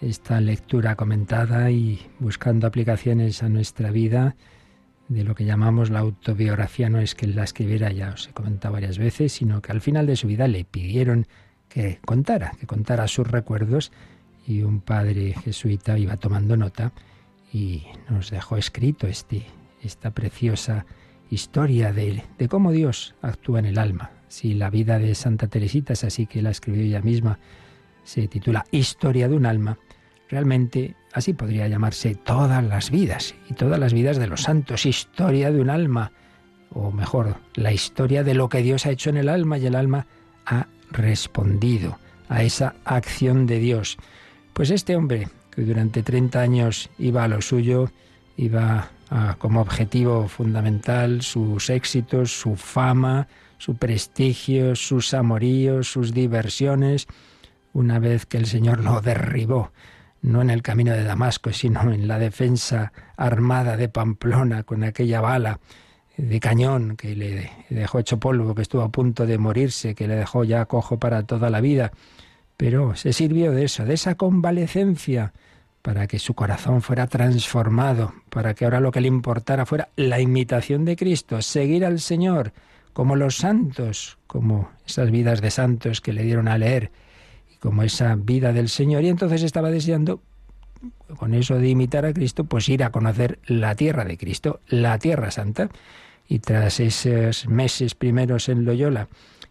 esta 0.00 0.40
lectura 0.40 0.94
comentada 0.94 1.72
y 1.72 2.00
buscando 2.20 2.68
aplicaciones 2.68 3.42
a 3.42 3.48
nuestra 3.48 3.90
vida 3.90 4.36
de 5.08 5.24
lo 5.24 5.34
que 5.34 5.44
llamamos 5.44 5.90
la 5.90 5.98
autobiografía 5.98 6.88
no 6.90 7.00
es 7.00 7.16
que 7.16 7.26
la 7.26 7.42
escribiera, 7.42 7.90
ya 7.90 8.10
os 8.10 8.28
he 8.28 8.32
comentado 8.32 8.74
varias 8.74 8.98
veces, 8.98 9.32
sino 9.32 9.60
que 9.62 9.72
al 9.72 9.80
final 9.80 10.06
de 10.06 10.14
su 10.14 10.28
vida 10.28 10.46
le 10.46 10.64
pidieron 10.64 11.26
que 11.68 11.98
contara, 12.04 12.52
que 12.60 12.68
contara 12.68 13.08
sus 13.08 13.26
recuerdos 13.26 13.90
y 14.46 14.62
un 14.62 14.80
padre 14.80 15.34
jesuita 15.42 15.98
iba 15.98 16.16
tomando 16.18 16.56
nota 16.56 16.92
y 17.52 17.82
nos 18.08 18.30
dejó 18.30 18.58
escrito 18.58 19.08
este, 19.08 19.44
esta 19.82 20.12
preciosa 20.12 20.86
historia 21.30 21.92
de, 21.92 22.24
de 22.38 22.48
cómo 22.48 22.72
Dios 22.72 23.14
actúa 23.22 23.58
en 23.58 23.66
el 23.66 23.78
alma. 23.78 24.10
Si 24.28 24.54
la 24.54 24.70
vida 24.70 24.98
de 24.98 25.14
Santa 25.14 25.46
Teresita 25.46 25.92
es 25.92 26.04
así 26.04 26.26
que 26.26 26.42
la 26.42 26.50
escribió 26.50 26.82
ella 26.82 27.00
misma, 27.00 27.38
se 28.04 28.28
titula 28.28 28.64
Historia 28.70 29.28
de 29.28 29.36
un 29.36 29.46
alma, 29.46 29.78
realmente 30.28 30.94
así 31.12 31.32
podría 31.32 31.68
llamarse 31.68 32.14
todas 32.14 32.62
las 32.64 32.90
vidas 32.90 33.34
y 33.48 33.54
todas 33.54 33.78
las 33.78 33.92
vidas 33.92 34.18
de 34.18 34.26
los 34.26 34.42
santos, 34.42 34.86
historia 34.86 35.50
de 35.50 35.60
un 35.60 35.70
alma, 35.70 36.12
o 36.72 36.90
mejor, 36.90 37.36
la 37.54 37.72
historia 37.72 38.22
de 38.24 38.34
lo 38.34 38.48
que 38.48 38.62
Dios 38.62 38.86
ha 38.86 38.90
hecho 38.90 39.10
en 39.10 39.16
el 39.16 39.28
alma 39.28 39.58
y 39.58 39.66
el 39.66 39.74
alma 39.74 40.06
ha 40.44 40.66
respondido 40.90 41.98
a 42.28 42.42
esa 42.42 42.74
acción 42.84 43.46
de 43.46 43.58
Dios. 43.58 43.96
Pues 44.52 44.70
este 44.70 44.96
hombre, 44.96 45.28
que 45.50 45.62
durante 45.62 46.02
30 46.02 46.40
años 46.40 46.90
iba 46.98 47.24
a 47.24 47.28
lo 47.28 47.40
suyo, 47.40 47.90
iba 48.36 48.90
a, 49.10 49.36
como 49.38 49.60
objetivo 49.60 50.28
fundamental 50.28 51.22
sus 51.22 51.70
éxitos, 51.70 52.32
su 52.32 52.56
fama, 52.56 53.28
su 53.58 53.76
prestigio, 53.76 54.76
sus 54.76 55.14
amoríos, 55.14 55.90
sus 55.90 56.12
diversiones, 56.12 57.06
una 57.72 57.98
vez 57.98 58.26
que 58.26 58.38
el 58.38 58.46
Señor 58.46 58.82
lo 58.82 59.00
derribó, 59.00 59.72
no 60.22 60.42
en 60.42 60.50
el 60.50 60.62
camino 60.62 60.92
de 60.92 61.04
Damasco, 61.04 61.52
sino 61.52 61.92
en 61.92 62.08
la 62.08 62.18
defensa 62.18 62.92
armada 63.16 63.76
de 63.76 63.88
Pamplona 63.88 64.62
con 64.62 64.82
aquella 64.82 65.20
bala 65.20 65.60
de 66.16 66.40
cañón 66.40 66.96
que 66.96 67.14
le 67.14 67.50
dejó 67.68 67.98
hecho 67.98 68.18
polvo, 68.18 68.54
que 68.54 68.62
estuvo 68.62 68.82
a 68.82 68.88
punto 68.88 69.26
de 69.26 69.38
morirse, 69.38 69.94
que 69.94 70.08
le 70.08 70.16
dejó 70.16 70.44
ya 70.44 70.64
cojo 70.64 70.98
para 70.98 71.24
toda 71.24 71.50
la 71.50 71.60
vida. 71.60 71.92
Pero 72.56 72.96
se 72.96 73.12
sirvió 73.12 73.52
de 73.52 73.64
eso, 73.64 73.84
de 73.84 73.94
esa 73.94 74.14
convalecencia, 74.14 75.32
para 75.86 76.08
que 76.08 76.18
su 76.18 76.34
corazón 76.34 76.82
fuera 76.82 77.06
transformado, 77.06 78.12
para 78.28 78.54
que 78.54 78.64
ahora 78.64 78.80
lo 78.80 78.90
que 78.90 79.00
le 79.00 79.06
importara 79.06 79.66
fuera 79.66 79.88
la 79.94 80.20
imitación 80.20 80.84
de 80.84 80.96
Cristo, 80.96 81.40
seguir 81.42 81.84
al 81.84 82.00
Señor, 82.00 82.52
como 82.92 83.14
los 83.14 83.36
santos, 83.36 84.18
como 84.26 84.68
esas 84.84 85.12
vidas 85.12 85.40
de 85.40 85.52
santos 85.52 86.00
que 86.00 86.12
le 86.12 86.24
dieron 86.24 86.48
a 86.48 86.58
leer, 86.58 86.90
y 87.54 87.58
como 87.58 87.84
esa 87.84 88.16
vida 88.16 88.52
del 88.52 88.68
Señor. 88.68 89.04
Y 89.04 89.10
entonces 89.10 89.44
estaba 89.44 89.70
deseando 89.70 90.20
con 91.18 91.34
eso 91.34 91.56
de 91.56 91.68
imitar 91.68 92.04
a 92.04 92.12
Cristo, 92.12 92.42
pues 92.42 92.68
ir 92.68 92.82
a 92.82 92.90
conocer 92.90 93.38
la 93.46 93.76
tierra 93.76 94.04
de 94.04 94.18
Cristo, 94.18 94.58
la 94.66 94.98
tierra 94.98 95.30
santa 95.30 95.68
y 96.26 96.40
tras 96.40 96.80
esos 96.80 97.46
meses 97.46 97.94
primeros 97.94 98.48
en 98.48 98.64
Loyola 98.64 99.06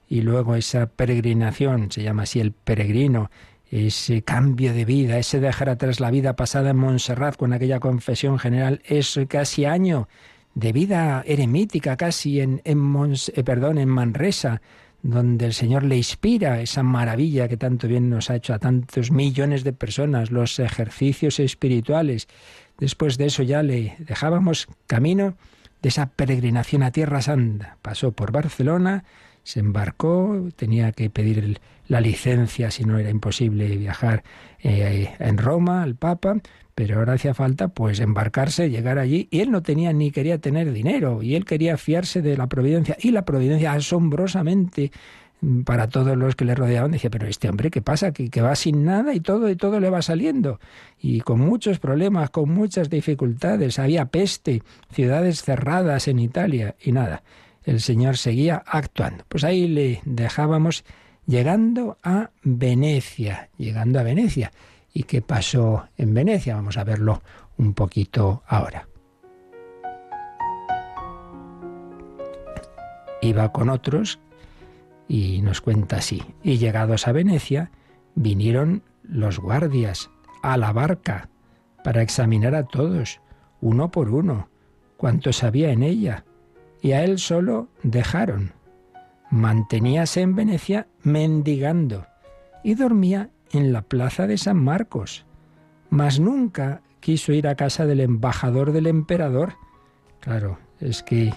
y 0.09 0.19
luego 0.19 0.55
esa 0.55 0.87
peregrinación, 0.87 1.93
se 1.93 2.03
llama 2.03 2.23
así 2.23 2.41
el 2.41 2.51
peregrino, 2.51 3.31
ese 3.71 4.21
cambio 4.21 4.73
de 4.73 4.85
vida, 4.85 5.17
ese 5.17 5.39
dejar 5.39 5.69
atrás 5.69 5.99
la 5.99 6.11
vida 6.11 6.35
pasada 6.35 6.71
en 6.71 6.77
Montserrat 6.77 7.35
con 7.35 7.53
aquella 7.53 7.79
confesión 7.79 8.39
general, 8.39 8.81
ese 8.85 9.27
casi 9.27 9.65
año 9.65 10.07
de 10.53 10.71
vida 10.71 11.23
eremítica 11.25 11.97
casi 11.97 12.39
en, 12.39 12.61
en, 12.63 13.13
eh, 13.33 13.43
perdón, 13.43 13.77
en 13.77 13.89
Manresa, 13.89 14.61
donde 15.03 15.45
el 15.45 15.53
Señor 15.53 15.83
le 15.83 15.97
inspira 15.97 16.61
esa 16.61 16.81
maravilla 16.81 17.47
que 17.47 17.57
tanto 17.57 17.87
bien 17.87 18.09
nos 18.09 18.29
ha 18.29 18.35
hecho 18.37 18.53
a 18.53 18.59
tantos 18.59 19.11
millones 19.11 19.63
de 19.63 19.73
personas, 19.73 20.31
los 20.31 20.57
ejercicios 20.57 21.39
espirituales. 21.39 22.27
Después 22.79 23.17
de 23.17 23.27
eso 23.27 23.43
ya 23.43 23.61
le 23.61 23.95
dejábamos 23.99 24.67
camino 24.87 25.35
de 25.81 25.89
esa 25.89 26.07
peregrinación 26.07 26.81
a 26.81 26.91
Tierra 26.91 27.21
Santa. 27.21 27.77
Pasó 27.83 28.13
por 28.13 28.31
Barcelona, 28.31 29.03
se 29.45 29.59
embarcó, 29.59 30.49
tenía 30.55 30.91
que 30.91 31.11
pedir 31.11 31.61
la 31.87 32.01
licencia 32.01 32.71
si 32.71 32.83
no 32.83 32.97
era 32.97 33.11
imposible 33.11 33.77
viajar 33.77 34.23
eh, 34.61 35.13
en 35.19 35.37
Roma 35.37 35.83
al 35.83 35.95
Papa, 35.95 36.37
pero 36.73 36.97
ahora 36.97 37.13
hacía 37.13 37.35
falta 37.35 37.67
pues 37.67 37.99
embarcarse, 37.99 38.71
llegar 38.71 38.97
allí, 38.97 39.27
y 39.29 39.41
él 39.41 39.51
no 39.51 39.61
tenía 39.61 39.93
ni 39.93 40.09
quería 40.09 40.39
tener 40.39 40.73
dinero, 40.73 41.21
y 41.21 41.35
él 41.35 41.45
quería 41.45 41.77
fiarse 41.77 42.23
de 42.23 42.35
la 42.35 42.47
providencia, 42.47 42.97
y 42.99 43.11
la 43.11 43.23
providencia 43.23 43.73
asombrosamente 43.73 44.91
para 45.63 45.89
todos 45.89 46.17
los 46.17 46.35
que 46.35 46.43
le 46.45 46.55
rodeaban, 46.55 46.89
decía, 46.89 47.11
pero 47.11 47.27
este 47.27 47.47
hombre, 47.47 47.69
¿qué 47.69 47.83
pasa? 47.83 48.11
Que, 48.11 48.31
que, 48.31 48.41
va 48.41 48.55
sin 48.55 48.83
nada 48.83 49.13
y 49.13 49.19
todo 49.19 49.47
y 49.47 49.55
todo 49.55 49.79
le 49.79 49.91
va 49.91 50.01
saliendo. 50.01 50.59
Y 50.99 51.21
con 51.21 51.39
muchos 51.39 51.77
problemas, 51.77 52.31
con 52.31 52.49
muchas 52.49 52.89
dificultades, 52.89 53.77
había 53.77 54.05
peste, 54.05 54.63
ciudades 54.91 55.43
cerradas 55.43 56.07
en 56.07 56.17
Italia 56.17 56.75
y 56.81 56.93
nada. 56.93 57.21
El 57.65 57.81
Señor 57.81 58.17
seguía 58.17 58.63
actuando. 58.65 59.23
Pues 59.27 59.43
ahí 59.43 59.67
le 59.67 60.01
dejábamos 60.05 60.85
llegando 61.25 61.97
a 62.03 62.29
Venecia, 62.43 63.49
llegando 63.57 63.99
a 63.99 64.03
Venecia. 64.03 64.51
¿Y 64.93 65.03
qué 65.03 65.21
pasó 65.21 65.87
en 65.97 66.13
Venecia? 66.13 66.55
Vamos 66.55 66.77
a 66.77 66.83
verlo 66.83 67.21
un 67.57 67.73
poquito 67.73 68.43
ahora. 68.47 68.87
Iba 73.21 73.51
con 73.51 73.69
otros 73.69 74.19
y 75.07 75.41
nos 75.41 75.61
cuenta 75.61 75.97
así. 75.97 76.21
Y 76.43 76.57
llegados 76.57 77.07
a 77.07 77.11
Venecia, 77.11 77.71
vinieron 78.13 78.83
los 79.03 79.39
guardias 79.39 80.09
a 80.43 80.57
la 80.57 80.71
barca 80.71 81.29
para 81.83 82.03
examinar 82.03 82.53
a 82.55 82.65
todos, 82.65 83.19
uno 83.61 83.89
por 83.89 84.09
uno, 84.09 84.49
cuantos 84.97 85.43
había 85.43 85.71
en 85.71 85.83
ella, 85.83 86.23
y 86.81 86.91
a 86.91 87.03
él 87.03 87.19
solo 87.19 87.69
dejaron. 87.83 88.53
Manteníase 89.29 90.21
en 90.21 90.35
Venecia 90.35 90.87
mendigando 91.03 92.07
y 92.63 92.75
dormía 92.75 93.29
en 93.51 93.73
la 93.73 93.81
plaza 93.81 94.27
de 94.27 94.37
San 94.37 94.57
Marcos, 94.57 95.25
mas 95.89 96.19
nunca 96.19 96.81
quiso 96.99 97.33
ir 97.33 97.47
a 97.47 97.55
casa 97.55 97.85
del 97.85 97.99
embajador 97.99 98.71
del 98.71 98.87
emperador. 98.87 99.53
Claro, 100.19 100.57
es 100.79 101.03
que 101.03 101.33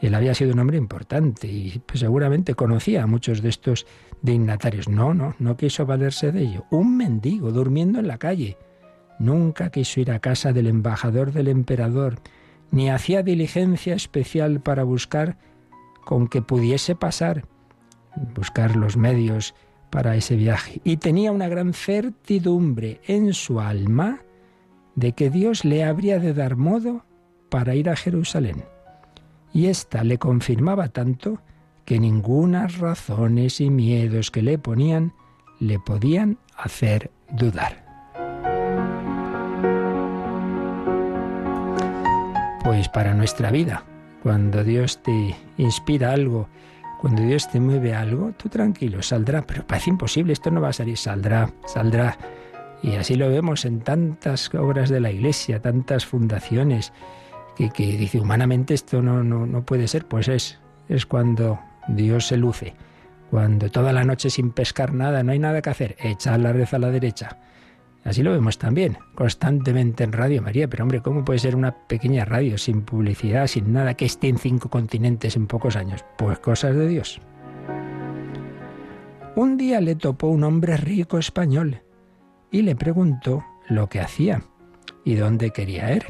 él 0.00 0.14
había 0.14 0.34
sido 0.34 0.52
un 0.52 0.58
hombre 0.58 0.76
importante 0.76 1.46
y 1.46 1.80
pues, 1.86 2.00
seguramente 2.00 2.54
conocía 2.54 3.02
a 3.02 3.06
muchos 3.06 3.42
de 3.42 3.48
estos 3.48 3.86
dignatarios. 4.22 4.88
No, 4.88 5.14
no, 5.14 5.34
no 5.38 5.56
quiso 5.56 5.86
valerse 5.86 6.32
de 6.32 6.42
ello. 6.42 6.64
Un 6.70 6.96
mendigo 6.96 7.50
durmiendo 7.50 7.98
en 7.98 8.08
la 8.08 8.18
calle. 8.18 8.56
Nunca 9.18 9.70
quiso 9.70 10.00
ir 10.00 10.10
a 10.10 10.18
casa 10.18 10.52
del 10.52 10.66
embajador 10.66 11.32
del 11.32 11.48
emperador, 11.48 12.16
ni 12.70 12.90
hacía 12.90 13.22
diligencia 13.22 13.94
especial 13.94 14.60
para 14.60 14.84
buscar 14.84 15.38
con 16.04 16.28
que 16.28 16.42
pudiese 16.42 16.94
pasar, 16.94 17.46
buscar 18.34 18.76
los 18.76 18.96
medios 18.96 19.54
para 19.90 20.16
ese 20.16 20.36
viaje. 20.36 20.80
Y 20.84 20.98
tenía 20.98 21.32
una 21.32 21.48
gran 21.48 21.72
certidumbre 21.72 23.00
en 23.06 23.32
su 23.34 23.60
alma 23.60 24.20
de 24.94 25.12
que 25.12 25.30
Dios 25.30 25.64
le 25.64 25.84
habría 25.84 26.18
de 26.18 26.34
dar 26.34 26.56
modo 26.56 27.04
para 27.50 27.74
ir 27.74 27.88
a 27.88 27.96
Jerusalén 27.96 28.64
y 29.56 29.68
ésta 29.68 30.04
le 30.04 30.18
confirmaba 30.18 30.88
tanto 30.88 31.40
que 31.86 31.98
ningunas 31.98 32.76
razones 32.76 33.62
y 33.62 33.70
miedos 33.70 34.30
que 34.30 34.42
le 34.42 34.58
ponían 34.58 35.14
le 35.60 35.78
podían 35.78 36.38
hacer 36.58 37.10
dudar. 37.30 37.85
Pues 42.76 42.90
para 42.90 43.14
nuestra 43.14 43.50
vida, 43.50 43.84
cuando 44.22 44.62
Dios 44.62 45.02
te 45.02 45.34
inspira 45.56 46.12
algo, 46.12 46.50
cuando 47.00 47.22
Dios 47.22 47.50
te 47.50 47.58
mueve 47.58 47.94
algo, 47.94 48.32
tú 48.36 48.50
tranquilo, 48.50 49.00
saldrá, 49.00 49.46
pero 49.46 49.66
parece 49.66 49.88
imposible, 49.88 50.34
esto 50.34 50.50
no 50.50 50.60
va 50.60 50.68
a 50.68 50.72
salir, 50.74 50.98
saldrá, 50.98 51.50
saldrá. 51.64 52.18
Y 52.82 52.96
así 52.96 53.14
lo 53.14 53.30
vemos 53.30 53.64
en 53.64 53.80
tantas 53.80 54.54
obras 54.54 54.90
de 54.90 55.00
la 55.00 55.10
Iglesia, 55.10 55.62
tantas 55.62 56.04
fundaciones, 56.04 56.92
que, 57.56 57.70
dice 57.96 58.20
humanamente 58.20 58.74
esto 58.74 59.00
no, 59.00 59.24
no, 59.24 59.46
no 59.46 59.64
puede 59.64 59.88
ser, 59.88 60.04
pues 60.04 60.28
es, 60.28 60.58
es 60.90 61.06
cuando 61.06 61.58
Dios 61.88 62.26
se 62.26 62.36
luce, 62.36 62.74
cuando 63.30 63.70
toda 63.70 63.94
la 63.94 64.04
noche 64.04 64.28
sin 64.28 64.50
pescar 64.50 64.92
nada, 64.92 65.22
no 65.22 65.32
hay 65.32 65.38
nada 65.38 65.62
que 65.62 65.70
hacer, 65.70 65.96
echar 65.98 66.40
la 66.40 66.52
red 66.52 66.68
a 66.70 66.78
la 66.78 66.90
derecha. 66.90 67.38
Así 68.06 68.22
lo 68.22 68.30
vemos 68.30 68.56
también, 68.56 68.98
constantemente 69.16 70.04
en 70.04 70.12
Radio 70.12 70.40
María. 70.40 70.68
Pero 70.68 70.84
hombre, 70.84 71.02
¿cómo 71.02 71.24
puede 71.24 71.40
ser 71.40 71.56
una 71.56 71.72
pequeña 71.72 72.24
radio 72.24 72.56
sin 72.56 72.82
publicidad, 72.82 73.48
sin 73.48 73.72
nada, 73.72 73.94
que 73.94 74.04
esté 74.04 74.28
en 74.28 74.38
cinco 74.38 74.70
continentes 74.70 75.34
en 75.34 75.48
pocos 75.48 75.74
años? 75.74 76.04
Pues 76.16 76.38
cosas 76.38 76.76
de 76.76 76.86
Dios. 76.86 77.20
Un 79.34 79.56
día 79.56 79.80
le 79.80 79.96
topó 79.96 80.28
un 80.28 80.44
hombre 80.44 80.76
rico 80.76 81.18
español 81.18 81.82
y 82.52 82.62
le 82.62 82.76
preguntó 82.76 83.44
lo 83.68 83.88
que 83.88 84.00
hacía 84.00 84.42
y 85.04 85.16
dónde 85.16 85.50
quería 85.50 85.92
ir. 85.92 86.04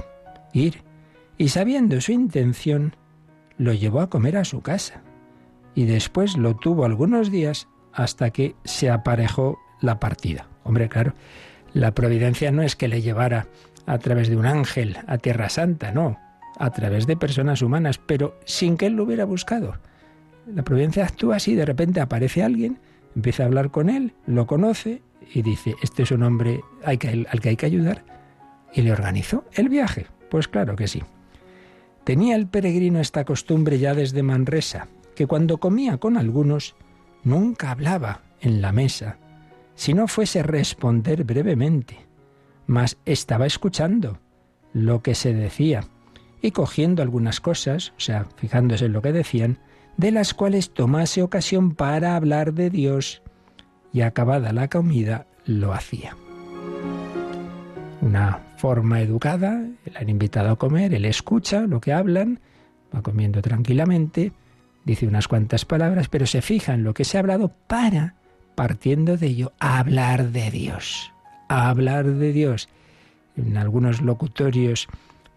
ir 0.52 0.84
y 1.38 1.48
sabiendo 1.48 2.00
su 2.00 2.12
intención, 2.12 2.94
lo 3.58 3.72
llevó 3.72 4.00
a 4.00 4.10
comer 4.10 4.36
a 4.36 4.44
su 4.44 4.60
casa, 4.62 5.02
y 5.74 5.84
después 5.84 6.36
lo 6.36 6.56
tuvo 6.56 6.84
algunos 6.84 7.30
días 7.30 7.68
hasta 7.92 8.30
que 8.30 8.54
se 8.64 8.90
aparejó 8.90 9.58
la 9.80 9.98
partida. 9.98 10.48
Hombre, 10.64 10.88
claro, 10.88 11.14
la 11.76 11.92
providencia 11.92 12.50
no 12.52 12.62
es 12.62 12.74
que 12.74 12.88
le 12.88 13.02
llevara 13.02 13.48
a 13.84 13.98
través 13.98 14.30
de 14.30 14.36
un 14.36 14.46
ángel 14.46 14.96
a 15.06 15.18
Tierra 15.18 15.50
Santa, 15.50 15.92
no. 15.92 16.18
a 16.58 16.70
través 16.70 17.06
de 17.06 17.18
personas 17.18 17.60
humanas, 17.60 17.98
pero 17.98 18.40
sin 18.46 18.78
que 18.78 18.86
él 18.86 18.94
lo 18.94 19.04
hubiera 19.04 19.26
buscado. 19.26 19.74
La 20.46 20.62
providencia 20.62 21.04
actúa 21.04 21.36
así, 21.36 21.54
de 21.54 21.66
repente 21.66 22.00
aparece 22.00 22.42
alguien, 22.42 22.78
empieza 23.14 23.42
a 23.42 23.46
hablar 23.46 23.70
con 23.70 23.90
él, 23.90 24.14
lo 24.26 24.46
conoce 24.46 25.02
y 25.34 25.42
dice, 25.42 25.74
este 25.82 26.04
es 26.04 26.12
un 26.12 26.22
hombre 26.22 26.62
al 26.82 26.98
que 26.98 27.48
hay 27.50 27.56
que 27.56 27.66
ayudar, 27.66 28.04
y 28.72 28.80
le 28.80 28.92
organizó 28.92 29.44
el 29.52 29.68
viaje. 29.68 30.06
Pues 30.30 30.48
claro 30.48 30.76
que 30.76 30.88
sí. 30.88 31.02
Tenía 32.04 32.36
el 32.36 32.46
peregrino 32.46 33.00
esta 33.00 33.26
costumbre 33.26 33.78
ya 33.78 33.92
desde 33.92 34.22
Manresa, 34.22 34.88
que 35.14 35.26
cuando 35.26 35.58
comía 35.58 35.98
con 35.98 36.16
algunos, 36.16 36.74
nunca 37.22 37.70
hablaba 37.70 38.22
en 38.40 38.62
la 38.62 38.72
mesa, 38.72 39.18
si 39.76 39.94
no 39.94 40.08
fuese 40.08 40.42
responder 40.42 41.22
brevemente, 41.24 41.98
mas 42.66 42.98
estaba 43.04 43.46
escuchando 43.46 44.18
lo 44.72 45.02
que 45.02 45.14
se 45.14 45.32
decía 45.32 45.84
y 46.42 46.50
cogiendo 46.50 47.02
algunas 47.02 47.40
cosas, 47.40 47.92
o 47.96 48.00
sea, 48.00 48.26
fijándose 48.36 48.86
en 48.86 48.92
lo 48.92 49.02
que 49.02 49.12
decían, 49.12 49.58
de 49.96 50.10
las 50.10 50.34
cuales 50.34 50.74
tomase 50.74 51.22
ocasión 51.22 51.74
para 51.74 52.16
hablar 52.16 52.52
de 52.52 52.70
Dios, 52.70 53.22
y 53.92 54.02
acabada 54.02 54.52
la 54.52 54.68
comida 54.68 55.26
lo 55.46 55.72
hacía. 55.72 56.16
Una 58.02 58.40
forma 58.56 59.00
educada, 59.00 59.64
le 59.84 59.98
han 59.98 60.08
invitado 60.08 60.50
a 60.50 60.56
comer, 60.56 60.92
él 60.94 61.04
escucha 61.04 61.62
lo 61.62 61.80
que 61.80 61.92
hablan, 61.92 62.40
va 62.94 63.02
comiendo 63.02 63.40
tranquilamente, 63.40 64.32
dice 64.84 65.06
unas 65.06 65.28
cuantas 65.28 65.64
palabras, 65.64 66.08
pero 66.08 66.26
se 66.26 66.42
fija 66.42 66.74
en 66.74 66.84
lo 66.84 66.94
que 66.94 67.04
se 67.04 67.16
ha 67.16 67.20
hablado 67.20 67.52
para, 67.66 68.16
partiendo 68.56 69.16
de 69.16 69.28
ello, 69.28 69.52
hablar 69.60 70.30
de 70.30 70.50
Dios, 70.50 71.12
hablar 71.48 72.06
de 72.06 72.32
Dios. 72.32 72.68
En 73.36 73.56
algunos 73.56 74.00
locutorios 74.00 74.88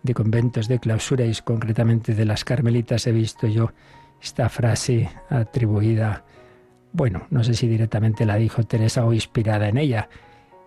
de 0.01 0.13
conventos 0.13 0.67
de 0.67 0.79
clausura 0.79 1.25
y 1.25 1.35
concretamente 1.43 2.15
de 2.15 2.25
las 2.25 2.43
carmelitas 2.45 3.05
he 3.05 3.11
visto 3.11 3.45
yo 3.45 3.71
esta 4.21 4.49
frase 4.49 5.09
atribuida, 5.29 6.23
bueno, 6.91 7.27
no 7.29 7.43
sé 7.43 7.53
si 7.53 7.67
directamente 7.67 8.25
la 8.25 8.37
dijo 8.37 8.63
Teresa 8.63 9.05
o 9.05 9.13
inspirada 9.13 9.67
en 9.67 9.77
ella. 9.77 10.09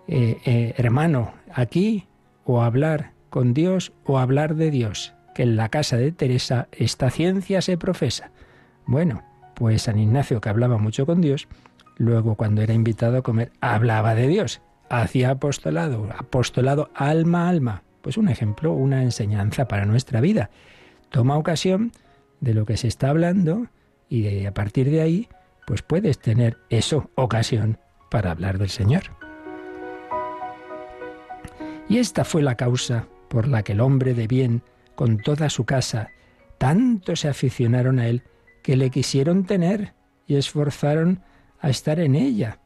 Eh, 0.06 0.38
eh, 0.44 0.74
hermano, 0.76 1.32
aquí 1.52 2.06
o 2.44 2.62
hablar 2.62 3.12
con 3.30 3.54
Dios 3.54 3.92
o 4.04 4.18
hablar 4.18 4.54
de 4.54 4.70
Dios, 4.70 5.14
que 5.34 5.42
en 5.42 5.56
la 5.56 5.68
casa 5.70 5.96
de 5.96 6.12
Teresa 6.12 6.68
esta 6.72 7.10
ciencia 7.10 7.62
se 7.62 7.78
profesa. 7.78 8.30
Bueno, 8.86 9.22
pues 9.54 9.82
San 9.82 9.98
Ignacio, 9.98 10.40
que 10.40 10.48
hablaba 10.48 10.78
mucho 10.78 11.06
con 11.06 11.20
Dios, 11.20 11.48
luego 11.96 12.34
cuando 12.34 12.62
era 12.62 12.74
invitado 12.74 13.18
a 13.18 13.22
comer, 13.22 13.52
hablaba 13.60 14.14
de 14.14 14.28
Dios, 14.28 14.62
hacía 14.88 15.30
apostolado, 15.30 16.08
apostolado 16.16 16.90
alma 16.94 17.46
a 17.46 17.48
alma. 17.48 17.82
Pues 18.00 18.16
un 18.16 18.28
ejemplo, 18.28 18.72
una 18.72 19.02
enseñanza 19.02 19.68
para 19.68 19.86
nuestra 19.86 20.20
vida. 20.20 20.50
Toma 21.10 21.36
ocasión 21.36 21.92
de 22.40 22.54
lo 22.54 22.66
que 22.66 22.76
se 22.76 22.88
está 22.88 23.10
hablando 23.10 23.68
y 24.08 24.44
a 24.44 24.52
partir 24.52 24.90
de 24.90 25.00
ahí, 25.00 25.28
pues 25.66 25.82
puedes 25.82 26.18
tener 26.18 26.58
eso, 26.68 27.10
ocasión, 27.14 27.78
para 28.10 28.32
hablar 28.32 28.58
del 28.58 28.68
Señor. 28.68 29.02
Y 31.88 31.98
esta 31.98 32.24
fue 32.24 32.42
la 32.42 32.56
causa 32.56 33.06
por 33.28 33.48
la 33.48 33.62
que 33.62 33.72
el 33.72 33.80
hombre 33.80 34.14
de 34.14 34.26
bien, 34.26 34.62
con 34.94 35.18
toda 35.18 35.48
su 35.48 35.64
casa, 35.64 36.10
tanto 36.58 37.16
se 37.16 37.28
aficionaron 37.28 37.98
a 37.98 38.08
él 38.08 38.22
que 38.62 38.76
le 38.76 38.90
quisieron 38.90 39.44
tener 39.44 39.94
y 40.26 40.36
esforzaron 40.36 41.22
a 41.62 41.70
estar 41.70 41.98
en 42.00 42.14
ella. 42.14 42.58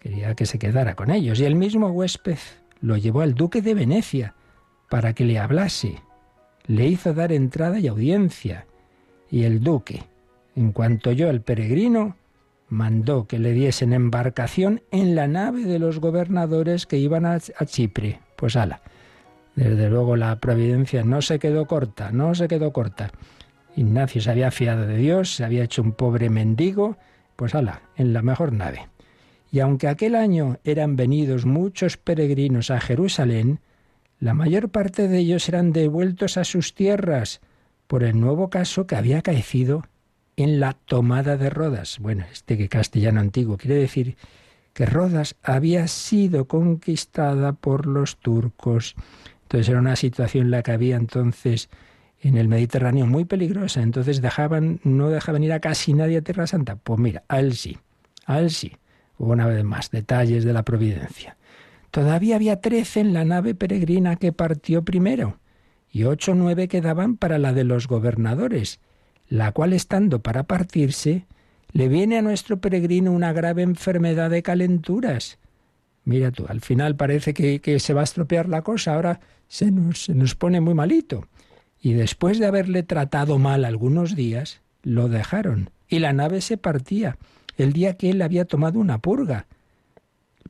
Quería 0.00 0.34
que 0.34 0.46
se 0.46 0.58
quedara 0.58 0.94
con 0.94 1.10
ellos 1.10 1.38
y 1.40 1.44
el 1.44 1.56
mismo 1.56 1.88
huésped 1.88 2.38
lo 2.80 2.96
llevó 2.96 3.20
al 3.20 3.34
duque 3.34 3.60
de 3.60 3.74
Venecia 3.74 4.34
para 4.88 5.12
que 5.12 5.24
le 5.24 5.38
hablase. 5.38 6.00
Le 6.66 6.86
hizo 6.86 7.12
dar 7.12 7.32
entrada 7.32 7.78
y 7.78 7.88
audiencia 7.88 8.66
y 9.30 9.44
el 9.44 9.60
duque, 9.62 10.04
en 10.54 10.72
cuanto 10.72 11.10
oyó 11.10 11.28
al 11.28 11.40
peregrino, 11.40 12.16
mandó 12.68 13.26
que 13.26 13.38
le 13.38 13.52
diesen 13.52 13.92
embarcación 13.92 14.82
en 14.90 15.14
la 15.14 15.26
nave 15.26 15.64
de 15.64 15.78
los 15.78 15.98
gobernadores 15.98 16.86
que 16.86 16.98
iban 16.98 17.26
a, 17.26 17.40
Chipre. 17.40 18.20
Pues 18.36 18.56
ala, 18.56 18.80
desde 19.56 19.90
luego 19.90 20.16
la 20.16 20.38
providencia 20.38 21.02
no 21.04 21.22
se 21.22 21.38
quedó 21.38 21.66
corta, 21.66 22.12
no 22.12 22.34
se 22.34 22.48
quedó 22.48 22.72
corta. 22.72 23.10
Ignacio 23.76 24.20
se 24.20 24.30
había 24.30 24.50
fiado 24.50 24.86
de 24.86 24.96
Dios, 24.96 25.34
se 25.34 25.44
había 25.44 25.64
hecho 25.64 25.82
un 25.82 25.92
pobre 25.92 26.30
mendigo, 26.30 26.96
pues 27.36 27.54
ala, 27.54 27.82
en 27.96 28.12
la 28.12 28.22
mejor 28.22 28.52
nave. 28.52 28.88
Y 29.50 29.60
aunque 29.60 29.88
aquel 29.88 30.14
año 30.14 30.58
eran 30.64 30.96
venidos 30.96 31.46
muchos 31.46 31.96
peregrinos 31.96 32.70
a 32.70 32.80
Jerusalén, 32.80 33.60
la 34.18 34.34
mayor 34.34 34.70
parte 34.70 35.08
de 35.08 35.18
ellos 35.18 35.48
eran 35.48 35.72
devueltos 35.72 36.36
a 36.36 36.44
sus 36.44 36.74
tierras, 36.74 37.40
por 37.86 38.02
el 38.02 38.18
nuevo 38.18 38.50
caso 38.50 38.86
que 38.86 38.96
había 38.96 39.18
acaecido 39.18 39.84
en 40.36 40.60
la 40.60 40.72
tomada 40.72 41.36
de 41.36 41.50
Rodas. 41.50 41.98
Bueno, 42.00 42.24
este 42.32 42.56
que 42.56 42.68
castellano 42.68 43.20
antiguo 43.20 43.56
quiere 43.56 43.76
decir 43.76 44.16
que 44.72 44.86
Rodas 44.86 45.36
había 45.42 45.86
sido 45.86 46.46
conquistada 46.46 47.52
por 47.52 47.86
los 47.86 48.16
turcos. 48.16 48.96
Entonces 49.42 49.68
era 49.68 49.78
una 49.78 49.96
situación 49.96 50.46
en 50.46 50.50
la 50.50 50.62
que 50.62 50.72
había 50.72 50.96
entonces 50.96 51.68
en 52.28 52.36
el 52.36 52.48
Mediterráneo 52.48 53.06
muy 53.06 53.24
peligrosa. 53.24 53.82
Entonces 53.82 54.20
dejaban, 54.20 54.80
no 54.82 55.10
dejaban 55.10 55.44
ir 55.44 55.52
a 55.52 55.60
casi 55.60 55.92
nadie 55.92 56.18
a 56.18 56.22
Tierra 56.22 56.46
Santa. 56.46 56.76
Pues 56.76 56.98
mira, 56.98 57.22
a 57.28 57.40
él 57.40 57.54
sí, 57.54 57.78
a 58.26 58.40
él 58.40 58.50
sí. 58.50 58.72
Una 59.16 59.46
vez 59.46 59.62
más 59.62 59.90
detalles 59.90 60.44
de 60.44 60.52
la 60.52 60.64
providencia. 60.64 61.36
Todavía 61.90 62.34
había 62.34 62.60
trece 62.60 63.00
en 63.00 63.12
la 63.12 63.24
nave 63.24 63.54
peregrina 63.54 64.16
que 64.16 64.32
partió 64.32 64.82
primero 64.82 65.38
y 65.94 66.02
ocho 66.02 66.32
o 66.32 66.34
nueve 66.34 66.66
quedaban 66.66 67.16
para 67.16 67.38
la 67.38 67.52
de 67.52 67.62
los 67.62 67.86
gobernadores, 67.86 68.80
la 69.28 69.52
cual 69.52 69.72
estando 69.72 70.20
para 70.20 70.42
partirse, 70.42 71.26
le 71.70 71.88
viene 71.88 72.18
a 72.18 72.22
nuestro 72.22 72.60
peregrino 72.60 73.12
una 73.12 73.32
grave 73.32 73.62
enfermedad 73.62 74.30
de 74.30 74.42
calenturas. 74.42 75.38
Mira 76.04 76.32
tú, 76.32 76.46
al 76.48 76.60
final 76.60 76.96
parece 76.96 77.32
que, 77.32 77.60
que 77.60 77.78
se 77.78 77.94
va 77.94 78.00
a 78.00 78.04
estropear 78.04 78.48
la 78.48 78.62
cosa, 78.62 78.94
ahora 78.94 79.20
se 79.46 79.70
nos, 79.70 80.04
se 80.04 80.14
nos 80.14 80.34
pone 80.34 80.60
muy 80.60 80.74
malito. 80.74 81.28
Y 81.84 81.92
después 81.92 82.38
de 82.38 82.46
haberle 82.46 82.82
tratado 82.82 83.38
mal 83.38 83.66
algunos 83.66 84.16
días, 84.16 84.62
lo 84.82 85.10
dejaron, 85.10 85.68
y 85.86 85.98
la 85.98 86.14
nave 86.14 86.40
se 86.40 86.56
partía, 86.56 87.18
el 87.58 87.74
día 87.74 87.98
que 87.98 88.08
él 88.08 88.22
había 88.22 88.46
tomado 88.46 88.78
una 88.78 89.02
purga. 89.02 89.44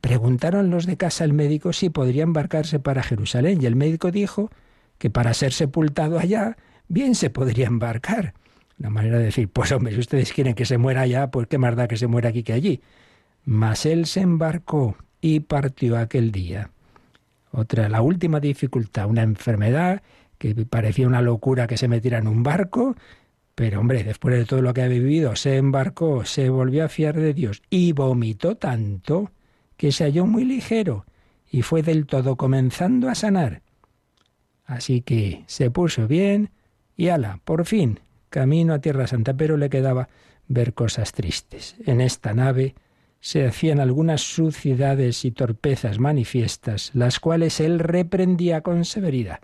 Preguntaron 0.00 0.70
los 0.70 0.86
de 0.86 0.96
casa 0.96 1.24
al 1.24 1.32
médico 1.32 1.72
si 1.72 1.90
podría 1.90 2.22
embarcarse 2.22 2.78
para 2.78 3.02
Jerusalén, 3.02 3.60
y 3.60 3.66
el 3.66 3.74
médico 3.74 4.12
dijo 4.12 4.48
que 4.96 5.10
para 5.10 5.34
ser 5.34 5.52
sepultado 5.52 6.20
allá, 6.20 6.56
bien 6.86 7.16
se 7.16 7.30
podría 7.30 7.66
embarcar. 7.66 8.34
Una 8.78 8.90
manera 8.90 9.18
de 9.18 9.24
decir, 9.24 9.48
pues 9.48 9.72
hombre, 9.72 9.92
si 9.92 9.98
ustedes 9.98 10.32
quieren 10.32 10.54
que 10.54 10.66
se 10.66 10.78
muera 10.78 11.00
allá, 11.00 11.32
pues 11.32 11.48
qué 11.48 11.58
más 11.58 11.74
da 11.74 11.88
que 11.88 11.96
se 11.96 12.06
muera 12.06 12.28
aquí 12.28 12.44
que 12.44 12.52
allí. 12.52 12.80
Mas 13.44 13.86
él 13.86 14.06
se 14.06 14.20
embarcó 14.20 14.96
y 15.20 15.40
partió 15.40 15.98
aquel 15.98 16.30
día. 16.30 16.70
Otra, 17.50 17.88
la 17.88 18.02
última 18.02 18.38
dificultad, 18.38 19.08
una 19.08 19.22
enfermedad 19.22 20.00
que 20.38 20.54
parecía 20.66 21.06
una 21.06 21.22
locura 21.22 21.66
que 21.66 21.76
se 21.76 21.88
metiera 21.88 22.18
en 22.18 22.28
un 22.28 22.42
barco, 22.42 22.96
pero 23.54 23.80
hombre, 23.80 24.02
después 24.02 24.34
de 24.36 24.44
todo 24.44 24.62
lo 24.62 24.74
que 24.74 24.82
ha 24.82 24.88
vivido, 24.88 25.36
se 25.36 25.56
embarcó, 25.56 26.24
se 26.24 26.48
volvió 26.48 26.84
a 26.84 26.88
fiar 26.88 27.16
de 27.16 27.34
Dios 27.34 27.62
y 27.70 27.92
vomitó 27.92 28.56
tanto 28.56 29.30
que 29.76 29.92
se 29.92 30.04
halló 30.04 30.26
muy 30.26 30.44
ligero 30.44 31.06
y 31.50 31.62
fue 31.62 31.82
del 31.82 32.06
todo 32.06 32.36
comenzando 32.36 33.08
a 33.08 33.14
sanar. 33.14 33.62
Así 34.64 35.02
que 35.02 35.44
se 35.46 35.70
puso 35.70 36.08
bien 36.08 36.50
y 36.96 37.08
ala, 37.08 37.40
por 37.44 37.64
fin, 37.66 38.00
camino 38.28 38.74
a 38.74 38.80
Tierra 38.80 39.06
Santa, 39.06 39.34
pero 39.34 39.56
le 39.56 39.70
quedaba 39.70 40.08
ver 40.48 40.74
cosas 40.74 41.12
tristes. 41.12 41.76
En 41.86 42.00
esta 42.00 42.34
nave 42.34 42.74
se 43.20 43.46
hacían 43.46 43.80
algunas 43.80 44.20
suciedades 44.22 45.24
y 45.24 45.30
torpezas 45.30 45.98
manifiestas, 45.98 46.90
las 46.94 47.20
cuales 47.20 47.60
él 47.60 47.78
reprendía 47.78 48.60
con 48.62 48.84
severidad. 48.84 49.40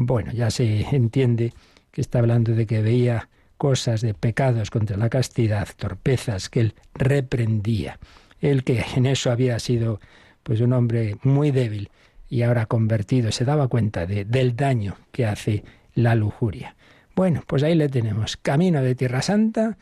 Bueno, 0.00 0.30
ya 0.30 0.48
se 0.52 0.82
entiende 0.94 1.52
que 1.90 2.00
está 2.00 2.20
hablando 2.20 2.54
de 2.54 2.68
que 2.68 2.82
veía 2.82 3.28
cosas 3.56 4.00
de 4.00 4.14
pecados 4.14 4.70
contra 4.70 4.96
la 4.96 5.08
castidad, 5.08 5.66
torpezas 5.76 6.48
que 6.48 6.60
él 6.60 6.74
reprendía. 6.94 7.98
Él 8.40 8.62
que 8.62 8.84
en 8.94 9.06
eso 9.06 9.32
había 9.32 9.58
sido 9.58 9.98
pues 10.44 10.60
un 10.60 10.72
hombre 10.72 11.16
muy 11.24 11.50
débil, 11.50 11.90
y 12.28 12.42
ahora 12.42 12.66
convertido 12.66 13.32
se 13.32 13.44
daba 13.44 13.66
cuenta 13.66 14.06
de, 14.06 14.24
del 14.24 14.54
daño 14.54 14.94
que 15.10 15.26
hace 15.26 15.64
la 15.94 16.14
lujuria. 16.14 16.76
Bueno, 17.16 17.42
pues 17.44 17.64
ahí 17.64 17.74
le 17.74 17.88
tenemos, 17.88 18.36
camino 18.36 18.80
de 18.82 18.94
Tierra 18.94 19.20
Santa 19.20 19.78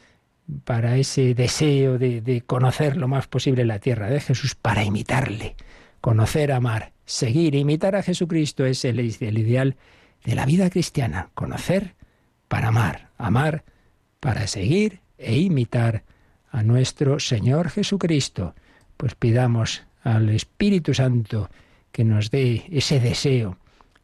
para 0.64 0.96
ese 0.96 1.34
deseo 1.34 1.98
de, 1.98 2.42
conocer 2.46 2.96
lo 2.96 3.06
más 3.06 3.26
posible 3.26 3.66
la 3.66 3.80
tierra 3.80 4.08
de 4.08 4.20
Jesús, 4.20 4.54
para 4.54 4.82
imitarle, 4.82 5.56
conocer, 6.00 6.52
amar, 6.52 6.92
seguir, 7.04 7.54
imitar 7.54 7.96
a 7.96 8.02
Jesucristo 8.02 8.64
es 8.64 8.82
el 8.86 8.98
ideal 9.00 9.76
de 10.26 10.34
la 10.34 10.44
vida 10.44 10.68
cristiana, 10.70 11.30
conocer 11.34 11.94
para 12.48 12.68
amar, 12.68 13.10
amar 13.16 13.64
para 14.18 14.48
seguir 14.48 15.00
e 15.18 15.38
imitar 15.38 16.02
a 16.50 16.64
nuestro 16.64 17.20
Señor 17.20 17.70
Jesucristo. 17.70 18.54
Pues 18.96 19.14
pidamos 19.14 19.84
al 20.02 20.28
Espíritu 20.30 20.94
Santo 20.94 21.48
que 21.92 22.04
nos 22.04 22.30
dé 22.30 22.66
ese 22.70 22.98
deseo 22.98 23.56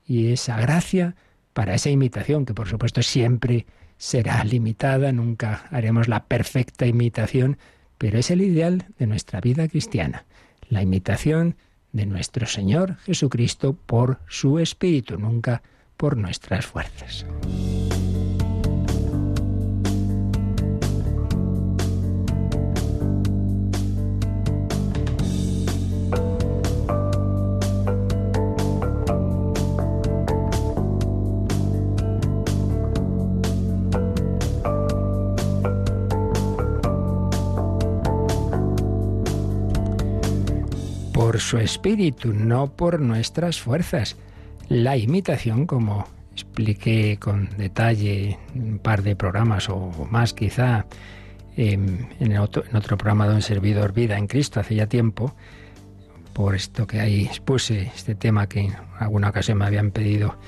y 0.07 0.33
esa 0.33 0.59
gracia 0.59 1.17
para 1.53 1.75
esa 1.75 1.91
imitación, 1.91 2.47
que 2.47 2.55
por 2.55 2.69
supuesto 2.69 3.03
siempre 3.03 3.67
será 3.99 4.43
limitada, 4.45 5.11
nunca 5.13 5.67
haremos 5.71 6.07
la 6.07 6.25
perfecta 6.25 6.87
imitación, 6.87 7.59
pero 7.99 8.19
es 8.19 8.31
el 8.31 8.43
ideal 8.43 8.87
de 8.99 9.09
nuestra 9.09 9.41
vida 9.41 9.67
cristiana, 9.67 10.25
la 10.69 10.83
imitación 10.83 11.57
de 11.93 12.07
nuestro 12.07 12.47
Señor 12.47 12.97
Jesucristo 12.99 13.75
por 13.75 14.21
su 14.29 14.61
Espíritu, 14.61 15.19
nunca 15.19 15.63
por 16.03 16.17
nuestras 16.17 16.67
fuerzas. 16.67 17.25
su 41.39 41.59
espíritu, 41.59 42.33
no 42.33 42.69
por 42.69 42.99
nuestras 42.99 43.61
fuerzas. 43.61 44.17
La 44.73 44.97
imitación, 44.97 45.67
como 45.67 46.09
expliqué 46.33 47.19
con 47.21 47.51
detalle 47.59 48.39
un 48.55 48.79
par 48.79 49.03
de 49.03 49.15
programas 49.15 49.69
o 49.69 49.93
más 50.11 50.33
quizá 50.33 50.87
em, 51.59 52.07
en, 52.19 52.39
otro, 52.39 52.65
en 52.67 52.75
otro 52.75 52.97
programa 52.97 53.29
de 53.29 53.35
un 53.35 53.43
servidor 53.43 53.93
Vida 53.93 54.17
en 54.17 54.27
Cristo 54.27 54.61
hace 54.61 54.75
ya 54.75 54.87
tiempo, 54.87 55.37
por 56.33 56.55
esto 56.55 56.87
que 56.87 57.01
ahí 57.01 57.27
expuse, 57.27 57.93
este 57.95 58.15
tema 58.15 58.49
que 58.49 58.61
en 58.61 58.75
alguna 58.99 59.29
ocasión 59.29 59.59
me 59.59 59.67
habían 59.67 59.91
pedido 59.91 60.39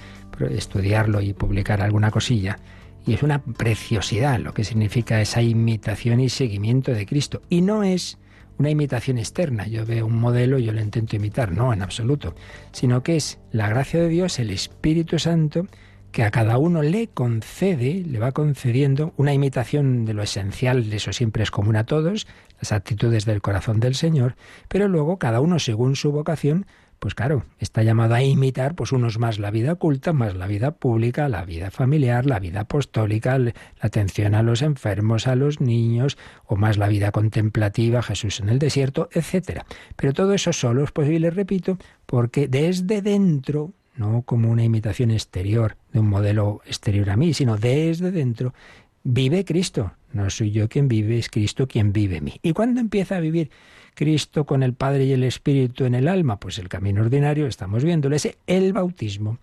estudiarlo 0.49 1.21
y 1.21 1.35
publicar 1.35 1.83
alguna 1.83 2.11
cosilla. 2.11 2.59
Y 3.07 3.13
es 3.13 3.23
una 3.23 3.43
preciosidad 3.43 4.39
lo 4.39 4.55
que 4.55 4.65
significa 4.65 5.21
esa 5.21 5.43
imitación 5.43 6.21
y 6.21 6.31
seguimiento 6.31 6.93
de 6.93 7.05
Cristo. 7.05 7.43
Y 7.51 7.61
no 7.61 7.83
es 7.83 8.17
una 8.59 8.71
imitación 8.71 9.19
externa. 9.19 9.67
Yo 9.67 9.85
veo 9.85 10.07
un 10.07 10.19
modelo 10.19 10.59
y 10.59 10.65
yo 10.65 10.73
lo 10.73 10.81
intento 10.81 11.17
imitar. 11.17 11.53
No, 11.53 11.73
en 11.73 11.83
absoluto. 11.83 12.35
Sino 12.73 13.03
que 13.03 13.17
es 13.17 13.39
la 13.53 13.69
gracia 13.69 14.01
de 14.01 14.09
Dios, 14.09 14.39
el 14.39 14.51
Espíritu 14.51 15.19
Santo, 15.19 15.67
que 16.15 16.23
a 16.23 16.31
cada 16.31 16.59
uno 16.59 16.81
le 16.83 17.09
concede, 17.09 18.05
le 18.07 18.21
va 18.21 18.31
concediendo 18.31 19.13
una 19.17 19.33
imitación 19.33 20.05
de 20.05 20.15
lo 20.15 20.23
esencial, 20.23 20.93
eso 20.93 21.13
siempre 21.13 21.43
es 21.43 21.51
común 21.51 21.75
a 21.75 21.87
todos, 21.87 22.29
las 22.61 22.71
actitudes 22.71 23.25
del 23.25 23.43
corazón 23.43 23.81
del 23.81 23.97
Señor, 23.97 24.37
pero 24.69 24.87
luego 24.87 25.19
cada 25.19 25.41
uno 25.41 25.59
según 25.59 25.97
su 25.97 26.13
vocación 26.13 26.67
pues 27.05 27.15
claro, 27.15 27.45
está 27.59 27.83
llamado 27.83 28.15
a 28.15 28.23
imitar, 28.23 28.75
pues 28.75 28.91
unos 28.91 29.19
más 29.19 29.39
la 29.39 29.51
vida 29.51 29.73
oculta, 29.73 30.15
más 30.15 30.35
la 30.37 30.47
vida 30.47 30.71
pública, 30.71 31.29
la 31.29 31.45
vida 31.45 31.71
familiar, 31.71 32.25
la 32.25 32.39
vida 32.39 32.61
apostólica, 32.61 33.37
la 33.39 33.53
atención 33.79 34.35
a 34.35 34.43
los 34.43 34.63
enfermos, 34.63 35.27
a 35.27 35.37
los 35.37 35.61
niños, 35.61 36.17
o 36.47 36.57
más 36.57 36.79
la 36.79 36.89
vida 36.89 37.13
contemplativa, 37.13 38.01
Jesús 38.01 38.41
en 38.41 38.49
el 38.49 38.59
desierto, 38.59 39.11
etcétera. 39.13 39.67
Pero 39.97 40.15
todo 40.15 40.33
eso 40.33 40.55
solo 40.55 40.83
es 40.83 40.93
posible, 40.93 41.29
repito, 41.29 41.77
porque 42.07 42.49
desde 42.49 43.03
dentro, 43.03 43.75
no 43.97 44.23
como 44.23 44.51
una 44.51 44.65
imitación 44.65 45.11
exterior 45.11 45.77
de 45.93 46.01
un 46.01 46.09
modelo 46.09 46.63
exterior 46.65 47.11
a 47.11 47.19
mí, 47.19 47.35
sino 47.35 47.59
desde 47.59 48.13
dentro, 48.13 48.55
vive 49.03 49.45
Cristo. 49.45 49.93
No 50.15 50.31
soy 50.31 50.53
yo 50.53 50.71
quien 50.71 50.89
vive, 50.89 51.19
es 51.19 51.29
Cristo 51.29 51.69
quien 51.69 51.93
vive 51.93 52.23
mí. 52.23 52.41
¿Y 52.41 52.55
cuándo 52.55 52.81
empieza 52.81 53.17
a 53.17 53.21
vivir 53.21 53.51
Cristo 53.95 54.45
con 54.45 54.63
el 54.63 54.75
Padre 54.75 55.05
y 55.05 55.13
el 55.13 55.25
Espíritu 55.25 55.85
en 55.85 55.95
el 55.95 56.09
alma? 56.09 56.39
Pues 56.39 56.59
el 56.59 56.69
camino 56.69 57.03
ordinario, 57.03 57.47
estamos 57.47 57.85
viéndolo, 57.85 58.17
es 58.17 58.37
el 58.47 58.73
bautismo. 58.73 59.39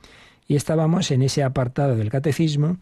Y 0.48 0.56
estábamos 0.56 1.12
en 1.12 1.22
ese 1.22 1.44
apartado 1.44 1.96
del 1.96 2.10
catecismo 2.10 2.78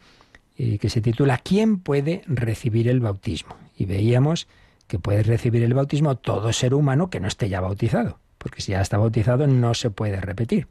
eh, 0.58 0.78
que 0.80 0.90
se 0.90 1.02
titula 1.02 1.38
¿Quién 1.38 1.80
puede 1.80 2.24
recibir 2.26 2.88
el 2.88 3.00
bautismo? 3.00 3.56
Y 3.78 3.86
veíamos 3.86 4.48
que 4.88 5.00
puede 5.00 5.24
recibir 5.24 5.64
el 5.64 5.74
bautismo 5.76 6.18
todo 6.18 6.52
ser 6.52 6.74
humano 6.74 7.10
que 7.10 7.20
no 7.20 7.28
esté 7.28 7.48
ya 7.48 7.62
bautizado, 7.62 8.20
porque 8.40 8.62
si 8.62 8.72
ya 8.72 8.82
está 8.82 8.98
bautizado 8.98 9.46
no 9.46 9.76
se 9.76 9.92
puede 9.92 10.20
repetir. 10.20 10.68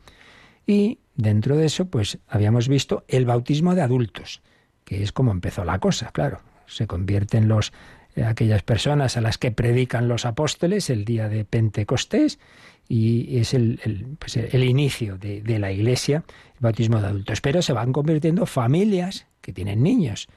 Y 0.67 0.99
dentro 1.15 1.57
de 1.57 1.67
eso, 1.67 1.87
pues 1.87 2.19
habíamos 2.27 2.69
visto 2.69 3.05
el 3.09 3.25
bautismo 3.25 3.75
de 3.75 3.83
adultos, 3.83 4.43
que 4.85 5.03
es 5.03 5.13
como 5.13 5.31
empezó 5.31 5.65
la 5.65 5.79
cosa, 5.79 6.11
claro. 6.13 6.41
Se 6.67 6.87
convierten 6.87 7.49
los 7.49 7.73
aquellas 8.24 8.62
personas 8.62 9.16
a 9.16 9.20
las 9.20 9.38
que 9.38 9.50
predican 9.50 10.09
los 10.09 10.24
apóstoles 10.26 10.90
el 10.90 11.04
día 11.04 11.28
de 11.28 11.44
Pentecostés 11.44 12.38
y 12.88 13.38
es 13.38 13.54
el, 13.54 14.16
pues 14.18 14.37
el 14.37 14.64
inicio 14.64 15.18
de, 15.18 15.42
de, 15.42 15.59
la 15.59 15.70
iglesia, 15.70 16.24
el 16.54 16.61
bautismo 16.61 17.00
de 17.00 17.09
adultos. 17.09 17.40
Pero 17.40 17.61
se 17.61 17.72
van 17.72 17.92
convirtiendo 17.92 18.46
familias 18.46 19.26
que 19.40 19.52
tienen 19.52 19.83
niños. 19.83 20.28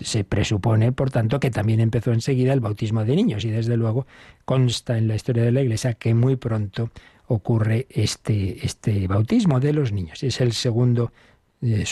Se 0.00 0.24
presupone, 0.24 0.92
por 0.92 1.10
tanto, 1.10 1.40
que 1.40 1.50
también 1.50 1.80
empezó 1.80 2.12
enseguida 2.12 2.52
el 2.52 2.60
bautismo 2.60 3.04
de 3.04 3.16
niños 3.16 3.44
y 3.44 3.50
desde 3.50 3.76
luego 3.76 4.06
consta 4.44 4.96
en 4.98 5.08
la 5.08 5.14
historia 5.14 5.44
de 5.44 5.52
la 5.52 5.62
iglesia 5.62 5.94
que 5.94 6.14
muy 6.14 6.36
pronto 6.36 6.90
ocurre 7.26 7.86
este, 7.90 8.64
este 8.64 9.06
bautismo 9.06 9.60
de 9.60 9.72
los 9.72 9.92
niños. 9.92 10.22
Es 10.22 10.40
el 10.40 10.52
segundo 10.52 11.12
eh, 11.62 11.84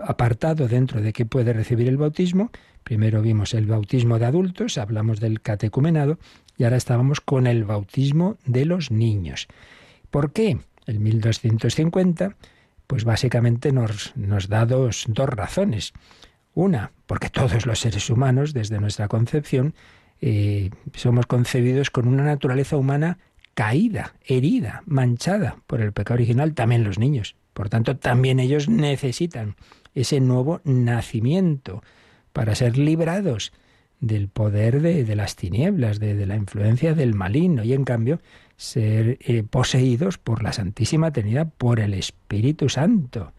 subapartado 0.00 0.68
dentro 0.68 1.00
de 1.00 1.12
que 1.12 1.26
puede 1.26 1.52
recibir 1.52 1.88
el 1.88 1.96
bautismo 1.96 2.50
Primero 2.84 3.22
vimos 3.22 3.54
el 3.54 3.66
bautismo 3.66 4.18
de 4.18 4.26
adultos, 4.26 4.78
hablamos 4.78 5.20
del 5.20 5.40
catecumenado 5.40 6.18
y 6.56 6.64
ahora 6.64 6.76
estábamos 6.76 7.20
con 7.20 7.46
el 7.46 7.64
bautismo 7.64 8.36
de 8.46 8.64
los 8.64 8.90
niños. 8.90 9.48
¿Por 10.10 10.32
qué? 10.32 10.58
El 10.86 11.00
1250, 11.00 12.36
pues 12.86 13.04
básicamente 13.04 13.72
nos, 13.72 14.16
nos 14.16 14.48
da 14.48 14.66
dos, 14.66 15.04
dos 15.08 15.28
razones. 15.28 15.92
Una, 16.54 16.90
porque 17.06 17.30
todos 17.30 17.66
los 17.66 17.78
seres 17.78 18.10
humanos, 18.10 18.52
desde 18.52 18.80
nuestra 18.80 19.08
concepción, 19.08 19.74
eh, 20.20 20.70
somos 20.94 21.26
concebidos 21.26 21.90
con 21.90 22.08
una 22.08 22.24
naturaleza 22.24 22.76
humana 22.76 23.18
caída, 23.54 24.14
herida, 24.26 24.82
manchada 24.86 25.56
por 25.66 25.80
el 25.80 25.92
pecado 25.92 26.14
original, 26.14 26.54
también 26.54 26.82
los 26.82 26.98
niños. 26.98 27.36
Por 27.52 27.68
tanto, 27.68 27.96
también 27.96 28.40
ellos 28.40 28.68
necesitan 28.68 29.54
ese 30.00 30.20
nuevo 30.20 30.60
nacimiento 30.64 31.82
para 32.32 32.54
ser 32.54 32.78
librados 32.78 33.52
del 34.00 34.28
poder 34.28 34.80
de, 34.80 35.14
las 35.14 35.36
tinieblas, 35.36 36.00
de, 36.00 36.26
la 36.26 36.36
influencia 36.36 36.94
del 36.94 37.14
maligno, 37.14 37.64
y 37.64 37.74
en 37.74 37.84
cambio 37.84 38.20
ser 38.56 39.18
eh, 39.20 39.42
poseídos 39.42 40.18
por 40.18 40.42
la 40.42 40.52
Santísima 40.52 41.12
Trinidad, 41.12 41.48
por 41.56 41.80
el 41.80 41.94
Espíritu 41.94 42.68
Santo. 42.68 43.32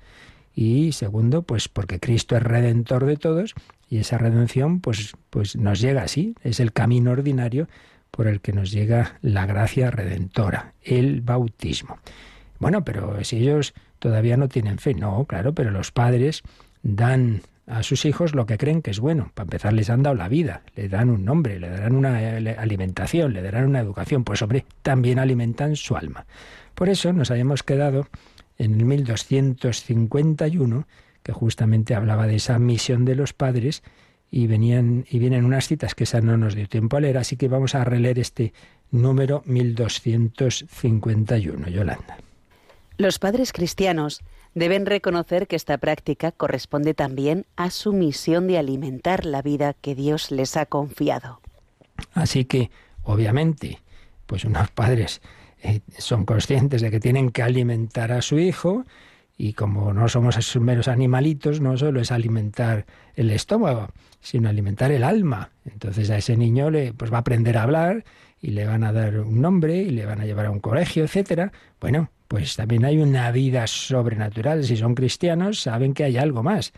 Y 0.54 0.92
segundo, 0.92 1.44
pues 1.44 1.68
porque 1.68 2.00
Cristo 2.00 2.36
es 2.36 2.44
redentor 2.44 3.06
de 3.06 3.18
todos 3.18 3.56
y 3.90 3.98
esa 3.98 4.18
redención 4.18 4.82
pues, 4.82 5.14
pues 5.30 5.56
nos 5.56 5.80
llega 5.80 6.04
así, 6.04 6.36
es 6.44 6.60
el 6.60 6.74
camino 6.74 7.12
ordinario 7.12 7.68
por 8.12 8.28
el 8.28 8.42
que 8.42 8.52
nos 8.52 8.72
llega 8.72 9.18
la 9.22 9.46
gracia 9.46 9.90
redentora, 9.90 10.74
el 10.84 11.22
bautismo. 11.22 11.98
Bueno, 12.60 12.84
pero 12.84 13.24
si 13.24 13.38
ellos 13.38 13.74
todavía 14.02 14.36
no 14.36 14.50
tienen 14.50 14.80
fe, 14.80 14.96
no, 14.96 15.24
claro, 15.26 15.54
pero 15.54 15.70
los 15.70 15.92
padres 15.92 16.42
dan 16.82 17.44
a 17.68 17.84
sus 17.84 18.06
hijos 18.06 18.34
lo 18.34 18.48
que 18.48 18.58
creen 18.58 18.82
que 18.82 18.90
es 18.90 19.00
bueno. 19.00 19.32
Para 19.36 19.46
empezar, 19.46 19.74
les 19.74 19.92
han 19.92 20.02
dado 20.02 20.16
la 20.16 20.28
vida, 20.28 20.64
le 20.76 20.90
dan 20.90 21.12
un 21.12 21.24
nombre, 21.24 21.60
le 21.60 21.70
darán 21.70 21.96
una 21.96 22.18
alimentación, 22.58 23.34
le 23.34 23.44
darán 23.44 23.68
una 23.68 23.80
educación. 23.80 24.24
Pues 24.24 24.42
hombre, 24.42 24.66
también 24.82 25.20
alimentan 25.20 25.76
su 25.76 25.96
alma. 25.96 26.26
Por 26.74 26.90
eso 26.90 27.14
nos 27.14 27.30
habíamos 27.30 27.62
quedado 27.62 28.08
en 28.58 28.74
el 28.74 28.86
1251, 28.86 30.88
que 31.22 31.32
justamente 31.32 31.94
hablaba 31.94 32.26
de 32.26 32.38
esa 32.38 32.58
misión 32.58 33.06
de 33.06 33.14
los 33.14 33.34
padres, 33.34 33.84
y 34.32 34.48
venían 34.48 35.06
y 35.12 35.20
vienen 35.20 35.46
unas 35.46 35.68
citas 35.68 35.94
que 35.94 36.06
esa 36.06 36.22
no 36.22 36.38
nos 36.38 36.56
dio 36.56 36.68
tiempo 36.68 36.98
a 36.98 37.02
leer, 37.02 37.20
así 37.20 37.38
que 37.38 37.48
vamos 37.48 37.76
a 37.76 37.84
releer 37.84 38.18
este 38.18 38.52
número 38.90 39.44
1251, 39.46 41.68
Yolanda. 41.68 42.18
Los 43.02 43.18
padres 43.18 43.52
cristianos 43.52 44.22
deben 44.54 44.86
reconocer 44.86 45.48
que 45.48 45.56
esta 45.56 45.80
práctica 45.80 46.32
corresponde 46.32 46.94
también 46.94 47.48
a 47.56 47.72
su 47.72 47.94
misión 47.94 48.46
de 48.46 48.60
alimentar 48.60 49.26
la 49.26 49.42
vida 49.42 49.74
que 49.74 49.96
Dios 49.96 50.30
les 50.30 50.56
ha 50.56 50.68
confiado. 50.68 51.42
Así 52.14 52.46
que, 52.46 52.70
obviamente, 53.02 53.80
pues 54.28 54.46
unos 54.46 54.70
padres 54.76 55.24
eh, 55.64 55.80
son 55.98 56.26
conscientes 56.26 56.84
de 56.84 56.92
que 56.92 57.00
tienen 57.00 57.32
que 57.32 57.42
alimentar 57.42 58.12
a 58.12 58.22
su 58.22 58.38
hijo 58.38 58.86
y 59.36 59.54
como 59.54 59.94
no 59.94 60.08
somos 60.08 60.38
esos 60.38 60.62
meros 60.62 60.88
animalitos, 60.88 61.60
no 61.60 61.78
solo 61.78 62.02
es 62.02 62.12
alimentar 62.12 62.86
el 63.16 63.32
estómago, 63.32 63.90
sino 64.20 64.48
alimentar 64.48 64.92
el 64.92 65.04
alma. 65.04 65.50
Entonces 65.66 66.12
a 66.12 66.18
ese 66.18 66.38
niño 66.38 66.70
le 66.70 66.94
pues 66.94 67.12
va 67.12 67.18
a 67.18 67.22
aprender 67.22 67.58
a 67.58 67.64
hablar 67.64 68.06
y 68.40 68.52
le 68.52 68.68
van 68.68 68.84
a 68.84 68.94
dar 68.94 69.22
un 69.22 69.42
nombre 69.42 69.78
y 69.78 69.90
le 69.90 70.06
van 70.06 70.22
a 70.22 70.26
llevar 70.26 70.46
a 70.46 70.52
un 70.52 70.60
colegio, 70.60 71.04
etcétera. 71.04 71.52
Bueno, 71.80 72.12
pues 72.32 72.56
también 72.56 72.86
hay 72.86 72.98
una 72.98 73.30
vida 73.30 73.68
sobrenatural. 73.68 74.64
Si 74.64 74.78
son 74.78 74.96
cristianos, 74.96 75.60
saben 75.60 75.94
que 75.94 76.06
hay 76.06 76.16
algo 76.16 76.44
más 76.44 76.72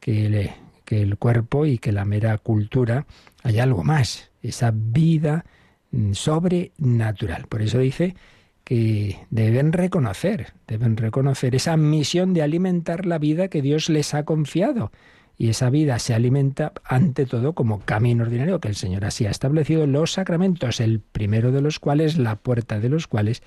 que, 0.00 0.50
que 0.84 1.00
el 1.00 1.16
cuerpo 1.16 1.64
y 1.64 1.78
que 1.78 1.92
la 1.92 2.04
mera 2.04 2.36
cultura. 2.38 3.06
Hay 3.44 3.60
algo 3.60 3.84
más, 3.84 4.32
esa 4.42 4.72
vida 4.74 5.44
mm, 5.92 6.12
sobrenatural. 6.12 7.46
Por 7.46 7.62
eso 7.62 7.78
dice 7.78 8.16
que 8.64 9.20
deben 9.30 9.72
reconocer, 9.72 10.54
deben 10.66 10.96
reconocer 10.96 11.54
esa 11.54 11.76
misión 11.76 12.34
de 12.34 12.42
alimentar 12.42 13.06
la 13.06 13.18
vida 13.18 13.46
que 13.46 13.62
Dios 13.62 13.88
les 13.88 14.12
ha 14.12 14.24
confiado. 14.24 14.90
Y 15.38 15.50
esa 15.50 15.70
vida 15.70 16.00
se 16.00 16.14
alimenta 16.14 16.72
ante 16.82 17.26
todo 17.26 17.52
como 17.52 17.78
camino 17.78 18.24
ordinario 18.24 18.58
que 18.58 18.66
el 18.66 18.74
Señor 18.74 19.04
así 19.04 19.24
ha 19.24 19.30
establecido 19.30 19.86
los 19.86 20.14
sacramentos, 20.14 20.80
el 20.80 20.98
primero 20.98 21.52
de 21.52 21.60
los 21.60 21.78
cuales, 21.78 22.18
la 22.18 22.34
puerta 22.34 22.80
de 22.80 22.88
los 22.88 23.06
cuales 23.06 23.44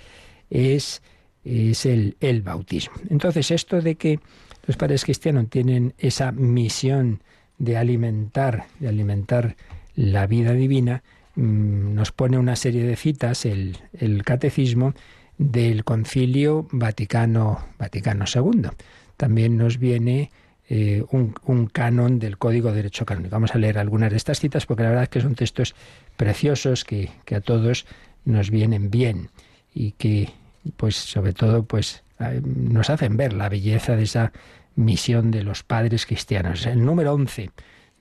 es, 0.49 1.01
es 1.43 1.85
el, 1.85 2.15
el 2.19 2.41
bautismo. 2.41 2.95
Entonces, 3.09 3.51
esto 3.51 3.81
de 3.81 3.95
que 3.95 4.19
los 4.65 4.77
padres 4.77 5.03
cristianos 5.03 5.49
tienen 5.49 5.93
esa 5.97 6.31
misión 6.31 7.21
de 7.57 7.77
alimentar, 7.77 8.65
de 8.79 8.87
alimentar 8.87 9.55
la 9.95 10.27
vida 10.27 10.53
divina, 10.53 11.03
Mm, 11.39 11.95
nos 11.95 12.11
pone 12.11 12.37
una 12.37 12.57
serie 12.57 12.83
de 12.83 12.97
citas 12.97 13.45
el, 13.45 13.77
catecismo 14.25 14.93
del 15.37 15.85
Concilio 15.85 16.67
Vaticano, 16.71 17.65
Vaticano 17.77 18.25
II. 18.27 18.69
También 19.15 19.57
nos 19.57 19.77
viene 19.77 20.31
eh, 20.67 21.05
un, 21.11 21.67
canon 21.67 22.19
del 22.19 22.37
Código 22.37 22.69
de 22.69 22.77
Derecho 22.77 23.05
Canónico. 23.05 23.33
Vamos 23.33 23.55
a 23.55 23.57
leer 23.57 23.77
algunas 23.77 24.11
de 24.11 24.17
estas 24.17 24.41
citas 24.41 24.65
porque 24.65 24.83
la 24.83 24.89
verdad 24.89 25.03
es 25.03 25.09
que 25.09 25.21
son 25.21 25.35
textos 25.35 25.75
preciosos 26.17 26.83
que, 26.83 27.09
que 27.23 27.35
a 27.35 27.41
todos 27.41 27.85
nos 28.25 28.49
vienen 28.49 28.91
bien 28.91 29.29
y 29.73 29.91
que, 29.93 30.29
pues, 30.75 30.95
sobre 30.95 31.33
todo, 31.33 31.63
pues, 31.63 32.03
nos 32.43 32.89
hacen 32.89 33.17
ver 33.17 33.33
la 33.33 33.49
belleza 33.49 33.95
de 33.95 34.03
esa 34.03 34.31
misión 34.75 35.31
de 35.31 35.43
los 35.43 35.63
padres 35.63 36.05
cristianos. 36.05 36.65
El 36.65 36.85
número 36.85 37.13
11 37.13 37.51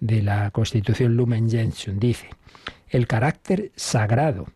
de 0.01 0.23
la 0.23 0.51
Constitución 0.51 1.17
Lumen 1.17 1.51
Gentium 1.51 1.99
dice: 1.99 2.29
el 2.89 3.07
carácter 3.07 3.73
sagrado 3.77 4.47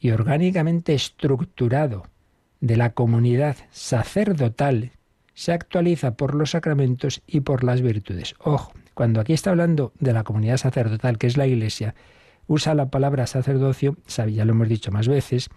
y 0.00 0.10
orgánicamente 0.10 0.94
estructurado 0.94 2.06
de 2.60 2.76
la 2.76 2.90
comunidad 2.90 3.56
sacerdotal 3.70 4.92
se 5.34 5.52
actualiza 5.52 6.16
por 6.16 6.34
los 6.34 6.52
sacramentos 6.52 7.22
y 7.26 7.40
por 7.40 7.62
las 7.62 7.82
virtudes. 7.82 8.34
Ojo, 8.38 8.72
cuando 8.94 9.20
aquí 9.20 9.34
está 9.34 9.50
hablando 9.50 9.92
de 10.00 10.14
la 10.14 10.24
comunidad 10.24 10.56
sacerdotal, 10.56 11.18
que 11.18 11.26
es 11.26 11.36
la 11.36 11.46
Iglesia, 11.46 11.94
usa 12.46 12.74
la 12.74 12.88
palabra 12.88 13.26
sacerdocio, 13.26 13.96
ya 14.06 14.44
lo 14.44 14.52
hemos 14.52 14.68
dicho 14.68 14.90
más 14.92 15.08
veces, 15.08 15.50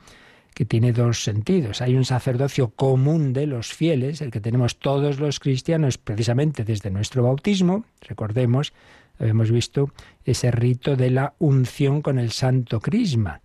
que 0.54 0.66
tiene 0.66 0.92
dos 0.92 1.24
sentidos. 1.24 1.82
Hay 1.82 1.96
un 1.96 2.06
sacerdocio 2.06 2.70
común 2.70 3.34
de 3.34 3.48
los 3.48 3.74
fieles, 3.74 4.22
el 4.22 4.32
que 4.32 4.42
tenemos 4.42 4.78
todos 4.78 5.20
los 5.20 5.40
cristianos 5.40 5.98
precisamente 5.98 6.64
desde 6.64 6.92
nuestro 6.92 7.24
bautismo, 7.24 7.86
recordemos, 8.02 8.74
Habíamos 9.20 9.52
visto 9.52 9.92
ese 10.24 10.50
rito 10.50 10.96
de 10.96 11.12
la 11.12 11.34
unción 11.40 12.02
con 12.02 12.20
el 12.20 12.32
santo 12.32 12.80
crisma. 12.80 13.42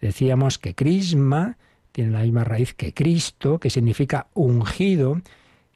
Decíamos 0.00 0.58
que 0.58 0.74
crisma 0.74 1.58
tiene 1.92 2.12
la 2.12 2.22
misma 2.22 2.44
raíz 2.44 2.74
que 2.74 2.94
Cristo, 2.94 3.58
que 3.58 3.70
significa 3.70 4.28
ungido, 4.32 5.20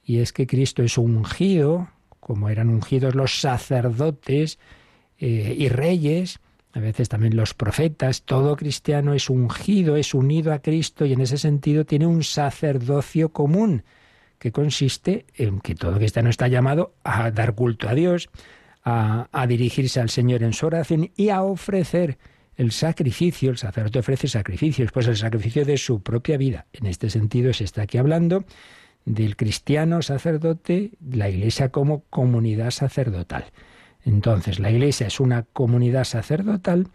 y 0.05 0.19
es 0.19 0.33
que 0.33 0.47
Cristo 0.47 0.83
es 0.83 0.97
ungido, 0.97 1.89
como 2.21 2.49
eran 2.49 2.69
ungidos 2.69 3.15
los 3.15 3.41
sacerdotes 3.41 4.59
eh, 5.19 5.55
y 5.59 5.69
reyes, 5.69 6.41
a 6.75 6.81
veces 6.81 7.09
también 7.09 7.37
los 7.37 7.55
profetas, 7.55 8.23
todo 8.23 8.57
cristiano 8.57 9.13
es 9.13 9.29
ungido, 9.29 9.97
es 9.97 10.15
unido 10.15 10.53
a 10.53 10.61
Cristo 10.61 11.05
y 11.05 11.13
en 11.13 11.21
ese 11.21 11.37
sentido 11.37 11.85
tiene 11.85 12.07
un 12.07 12.25
sacerdocio 12.25 13.31
común, 13.31 13.85
que 14.39 14.53
consiste 14.53 15.27
en 15.35 15.61
que 15.61 15.75
todo 15.75 15.97
cristiano 15.99 16.31
está 16.31 16.49
llamado 16.49 16.95
a 17.05 17.31
dar 17.31 17.55
culto 17.55 17.89
a 17.89 17.95
Dios, 17.95 18.29
a, 18.85 19.47
dirigirse 19.47 20.01
al 20.01 20.11
Señor 20.11 20.43
en 20.43 20.53
su 20.53 20.67
oración 20.67 21.11
y 21.15 21.29
a 21.29 21.43
ofrecer 21.43 22.19
el 22.57 22.73
sacrificio, 22.73 23.51
el 23.51 23.59
sacerdote 23.59 24.01
ofrece 24.01 24.27
sacrificios, 24.27 24.91
pues 24.93 25.07
el 25.07 25.17
sacrificio 25.17 25.65
de 25.65 25.77
su 25.77 26.03
propia 26.03 26.37
vida. 26.37 26.67
En 26.73 26.87
este 26.87 27.09
sentido 27.09 27.53
se 27.53 27.65
está 27.65 27.83
aquí 27.83 27.99
hablando 27.99 28.45
del 29.05 29.37
cristiano 29.37 30.03
sacerdote, 30.03 30.91
la 31.09 31.29
iglesia 31.29 31.69
como 31.69 32.03
comunidad 32.11 32.71
sacerdotal. 32.71 33.45
Entonces, 34.05 34.59
la 34.59 34.71
iglesia 34.71 35.07
es 35.07 35.21
una 35.21 35.45
comunidad 35.45 36.05
sacerdotal 36.05 36.89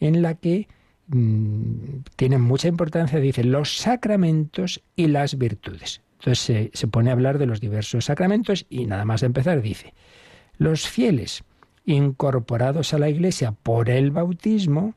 en 0.00 0.22
la 0.22 0.34
que 0.34 0.68
mm, 1.08 2.00
tienen 2.16 2.40
mucha 2.40 2.68
importancia, 2.68 3.20
dice, 3.20 3.44
los 3.44 3.76
sacramentos 3.76 4.82
y 4.96 5.08
las 5.08 5.36
virtudes. 5.38 6.00
Entonces 6.18 6.38
se, 6.38 6.70
se 6.72 6.86
pone 6.88 7.10
a 7.10 7.12
hablar 7.12 7.38
de 7.38 7.46
los 7.46 7.60
diversos 7.60 8.06
sacramentos 8.06 8.66
y 8.70 8.86
nada 8.86 9.04
más 9.04 9.22
empezar 9.22 9.60
dice, 9.60 9.92
los 10.56 10.88
fieles 10.88 11.44
incorporados 11.84 12.94
a 12.94 12.98
la 12.98 13.10
Iglesia 13.10 13.52
por 13.52 13.90
el 13.90 14.10
bautismo 14.10 14.94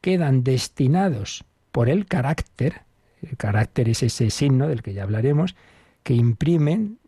quedan 0.00 0.44
destinados 0.44 1.44
por 1.72 1.88
el 1.88 2.06
carácter, 2.06 2.82
el 3.22 3.36
carácter 3.36 3.88
es 3.88 4.02
ese 4.02 4.30
signo 4.30 4.68
del 4.68 4.82
que 4.82 4.94
ya 4.94 5.02
hablaremos, 5.02 5.56
que 6.02 6.14
imprimen 6.14 6.98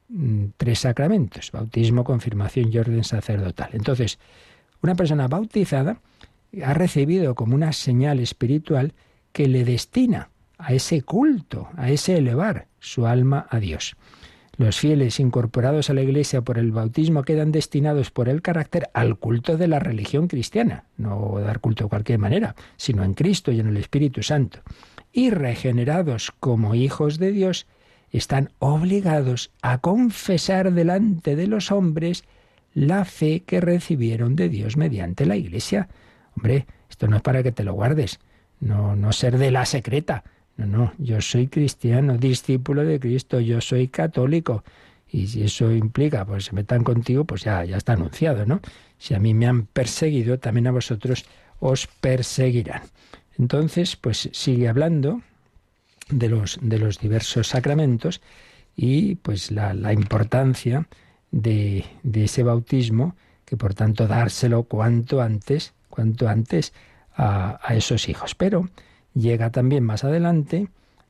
tres 0.56 0.80
sacramentos, 0.80 1.52
bautismo, 1.52 2.04
confirmación 2.04 2.70
y 2.72 2.78
orden 2.78 3.04
sacerdotal. 3.04 3.70
Entonces, 3.72 4.18
una 4.82 4.94
persona 4.94 5.28
bautizada 5.28 6.00
ha 6.64 6.74
recibido 6.74 7.34
como 7.34 7.54
una 7.54 7.72
señal 7.72 8.20
espiritual 8.20 8.94
que 9.32 9.48
le 9.48 9.64
destina 9.64 10.30
a 10.56 10.72
ese 10.72 11.02
culto, 11.02 11.68
a 11.76 11.90
ese 11.90 12.16
elevar 12.16 12.66
su 12.80 13.06
alma 13.06 13.46
a 13.50 13.58
Dios. 13.60 13.96
Los 14.56 14.76
fieles 14.76 15.20
incorporados 15.20 15.88
a 15.88 15.94
la 15.94 16.02
Iglesia 16.02 16.42
por 16.42 16.58
el 16.58 16.72
bautismo 16.72 17.22
quedan 17.22 17.52
destinados 17.52 18.10
por 18.10 18.28
el 18.28 18.42
carácter 18.42 18.90
al 18.92 19.16
culto 19.16 19.56
de 19.56 19.68
la 19.68 19.78
religión 19.78 20.26
cristiana, 20.26 20.84
no 20.96 21.38
dar 21.38 21.60
culto 21.60 21.84
de 21.84 21.90
cualquier 21.90 22.18
manera, 22.18 22.56
sino 22.76 23.04
en 23.04 23.14
Cristo 23.14 23.52
y 23.52 23.60
en 23.60 23.68
el 23.68 23.76
Espíritu 23.76 24.24
Santo. 24.24 24.58
Y 25.12 25.30
regenerados 25.30 26.32
como 26.40 26.74
hijos 26.74 27.18
de 27.18 27.30
Dios, 27.30 27.68
están 28.12 28.50
obligados 28.58 29.50
a 29.62 29.78
confesar 29.78 30.72
delante 30.72 31.36
de 31.36 31.46
los 31.46 31.70
hombres 31.70 32.24
la 32.74 33.04
fe 33.04 33.42
que 33.44 33.60
recibieron 33.60 34.36
de 34.36 34.48
Dios 34.48 34.76
mediante 34.76 35.26
la 35.26 35.36
Iglesia. 35.36 35.88
Hombre, 36.36 36.66
esto 36.88 37.08
no 37.08 37.16
es 37.16 37.22
para 37.22 37.42
que 37.42 37.52
te 37.52 37.64
lo 37.64 37.74
guardes, 37.74 38.20
no, 38.60 38.96
no 38.96 39.12
ser 39.12 39.38
de 39.38 39.50
la 39.50 39.64
secreta, 39.64 40.24
no, 40.56 40.66
no, 40.66 40.92
yo 40.98 41.20
soy 41.20 41.46
cristiano, 41.46 42.18
discípulo 42.18 42.84
de 42.84 42.98
Cristo, 42.98 43.40
yo 43.40 43.60
soy 43.60 43.88
católico. 43.88 44.64
Y 45.10 45.26
si 45.28 45.42
eso 45.44 45.72
implica, 45.72 46.26
pues 46.26 46.46
se 46.46 46.54
metan 46.54 46.84
contigo, 46.84 47.24
pues 47.24 47.42
ya, 47.44 47.64
ya 47.64 47.76
está 47.76 47.94
anunciado, 47.94 48.44
¿no? 48.44 48.60
Si 48.98 49.14
a 49.14 49.18
mí 49.18 49.34
me 49.34 49.46
han 49.46 49.66
perseguido, 49.66 50.38
también 50.38 50.66
a 50.66 50.72
vosotros 50.72 51.24
os 51.60 51.86
perseguirán. 51.86 52.82
Entonces, 53.38 53.96
pues 53.96 54.28
sigue 54.32 54.68
hablando 54.68 55.22
de 56.10 56.28
los, 56.28 56.58
de 56.62 56.78
los 56.78 56.98
diversos 56.98 57.48
sacramentos 57.48 58.20
y 58.76 59.16
pues 59.16 59.50
la, 59.50 59.74
la 59.74 59.92
importancia 59.92 60.88
de, 61.30 61.84
de, 62.02 62.24
ese 62.24 62.42
bautismo, 62.42 63.16
que 63.44 63.56
por 63.56 63.74
tanto 63.74 64.06
dárselo 64.06 64.64
cuanto 64.64 65.20
antes, 65.20 65.74
cuanto 65.90 66.28
antes 66.28 66.72
a, 67.14 67.58
a 67.62 67.74
esos 67.74 68.08
hijos. 68.08 68.34
Pero 68.34 68.68
llega 69.14 69.50
también 69.50 69.84
más 69.84 70.04
adelante 70.04 70.68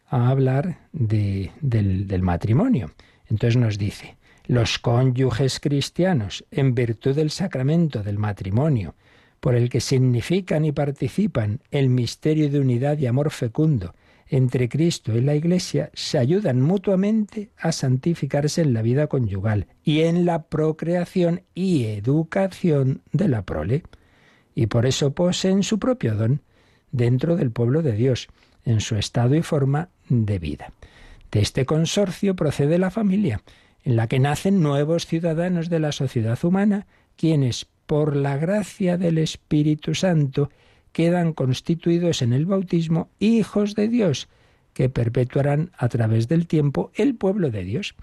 a 0.09 0.31
hablar 0.31 0.79
de, 0.93 1.53
del, 1.61 2.07
del 2.07 2.23
matrimonio. 2.23 2.93
Entonces 3.27 3.57
nos 3.57 3.77
dice, 3.77 4.17
los 4.47 4.79
cónyuges 4.79 5.61
cristianos, 5.61 6.45
en 6.51 6.75
virtud 6.75 7.15
del 7.15 7.31
sacramento 7.31 8.03
del 8.03 8.19
matrimonio, 8.19 8.95
por 9.41 9.55
el 9.55 9.69
que 9.69 9.81
significan 9.81 10.65
y 10.65 10.73
participan 10.73 11.61
el 11.71 11.91
misterio 11.91 12.51
de 12.51 12.61
unidad 12.61 12.99
y 12.99 13.07
amor 13.07 13.31
fecundo 13.31 13.95
entre 14.29 14.69
Cristo 14.69 15.17
y 15.17 15.21
la 15.21 15.35
Iglesia, 15.35 15.91
se 15.95 16.19
ayudan 16.19 16.61
mutuamente 16.61 17.51
a 17.59 17.73
santificarse 17.73 18.63
en 18.63 18.75
la 18.75 18.83
vida 18.83 19.07
conyugal 19.07 19.67
y 19.83 20.03
en 20.03 20.27
la 20.27 20.45
procreación 20.45 21.43
y 21.55 21.87
educación 21.87 23.03
de 23.13 23.29
la 23.29 23.43
prole. 23.43 23.85
Y 24.55 24.67
por 24.67 24.87
eso 24.87 25.13
poseen 25.13 25.63
su 25.63 25.79
propio 25.79 26.15
don, 26.15 26.43
dentro 26.93 27.37
del 27.37 27.51
pueblo 27.51 27.83
de 27.83 27.93
Dios, 27.93 28.29
en 28.65 28.81
su 28.81 28.97
estado 28.97 29.35
y 29.35 29.43
forma 29.43 29.89
de 30.09 30.39
vida. 30.39 30.73
De 31.31 31.41
este 31.41 31.65
consorcio 31.65 32.37
procede 32.37 32.79
la 32.79 32.91
familia, 32.91 33.43
en 33.85 33.97
la 33.97 34.09
que 34.09 34.19
nacen 34.19 34.63
nuevos 34.63 35.07
ciudadanos 35.07 35.69
de 35.71 35.79
la 35.79 35.93
sociedad 35.93 36.39
humana, 36.43 36.87
quienes, 37.17 37.67
por 37.87 38.17
la 38.17 38.37
gracia 38.37 38.99
del 38.99 39.19
Espíritu 39.19 39.95
Santo, 39.95 40.51
quedan 40.99 41.33
constituidos 41.33 42.23
en 42.23 42.33
el 42.33 42.45
bautismo 42.45 43.09
hijos 43.21 43.77
de 43.77 43.87
Dios, 43.87 44.27
que 44.75 44.89
perpetuarán 44.89 45.71
a 45.79 45.89
través 45.89 46.27
del 46.27 46.49
tiempo 46.49 46.91
el 46.97 47.15
pueblo 47.15 47.53
de 47.53 47.63
Dios. 47.63 47.95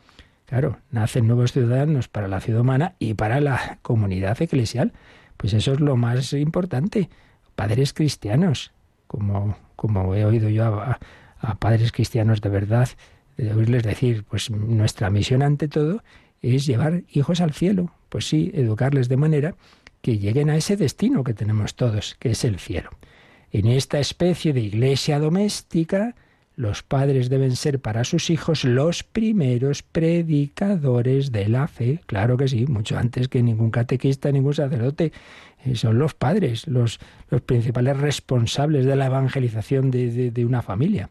Claro, 0.45 0.77
nacen 0.91 1.27
nuevos 1.27 1.51
ciudadanos 1.51 2.07
para 2.07 2.29
la 2.29 2.39
ciudad 2.39 2.61
humana 2.61 2.95
y 2.97 3.15
para 3.15 3.41
la 3.41 3.79
comunidad 3.81 4.41
eclesial. 4.41 4.93
Pues 5.35 5.51
eso 5.51 5.73
es 5.73 5.81
lo 5.81 5.97
más 5.97 6.31
importante. 6.31 7.09
Padres 7.57 7.91
cristianos, 7.91 8.71
como, 9.07 9.57
como 9.75 10.15
he 10.15 10.23
oído 10.23 10.47
yo 10.47 10.63
a, 10.63 10.97
padres 11.59 11.91
cristianos 11.91 12.39
de 12.39 12.47
verdad, 12.47 12.87
de 13.35 13.53
oírles 13.53 13.83
decir, 13.83 14.23
pues 14.23 14.49
nuestra 14.49 15.09
misión 15.09 15.43
ante 15.43 15.67
todo 15.67 16.01
es 16.41 16.65
llevar 16.65 17.03
hijos 17.11 17.41
al 17.41 17.51
cielo, 17.51 17.91
pues 18.07 18.25
sí, 18.29 18.51
educarles 18.53 19.09
de 19.09 19.17
manera 19.17 19.55
que 20.05 20.19
lleguen 20.19 20.51
a 20.51 20.55
ese 20.55 20.77
destino 20.77 21.23
que 21.23 21.33
tenemos 21.33 21.73
todos, 21.73 22.15
que 22.19 22.29
es 22.29 22.43
el 22.43 22.59
cielo. 22.59 22.91
En 23.51 23.65
esta 23.65 23.97
especie 23.97 24.53
de 24.53 24.61
iglesia 24.61 25.17
doméstica, 25.17 26.13
los 26.55 26.83
padres 26.83 27.27
deben 27.27 27.55
ser 27.55 27.81
para 27.81 28.03
sus 28.03 28.29
hijos 28.29 28.65
los 28.65 29.01
primeros 29.01 29.81
predicadores 29.81 31.31
de 31.31 31.49
la 31.49 31.67
fe. 31.67 32.01
Claro 32.05 32.37
que 32.37 32.47
sí, 32.47 32.67
mucho 32.67 32.99
antes 32.99 33.29
que 33.29 33.41
ningún 33.41 33.71
catequista, 33.71 34.31
ningún 34.31 34.53
sacerdote. 34.53 35.11
Eh, 35.65 35.73
son 35.75 35.97
los 35.97 36.13
padres 36.13 36.67
los, 36.67 36.99
los 37.31 37.41
principales 37.41 37.97
responsables 37.97 38.85
de 38.85 38.95
la 38.95 39.07
evangelización 39.07 39.89
de, 39.89 40.29
de 40.29 40.45
una 40.45 40.61
familia, 40.61 41.09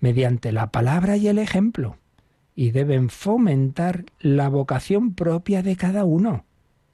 mediante 0.00 0.50
la 0.50 0.72
palabra 0.72 1.16
y 1.16 1.28
el 1.28 1.38
ejemplo. 1.38 1.98
Y 2.56 2.72
deben 2.72 3.10
fomentar 3.10 4.06
la 4.18 4.48
vocación 4.48 5.14
propia 5.14 5.62
de 5.62 5.76
cada 5.76 6.04
uno. 6.04 6.47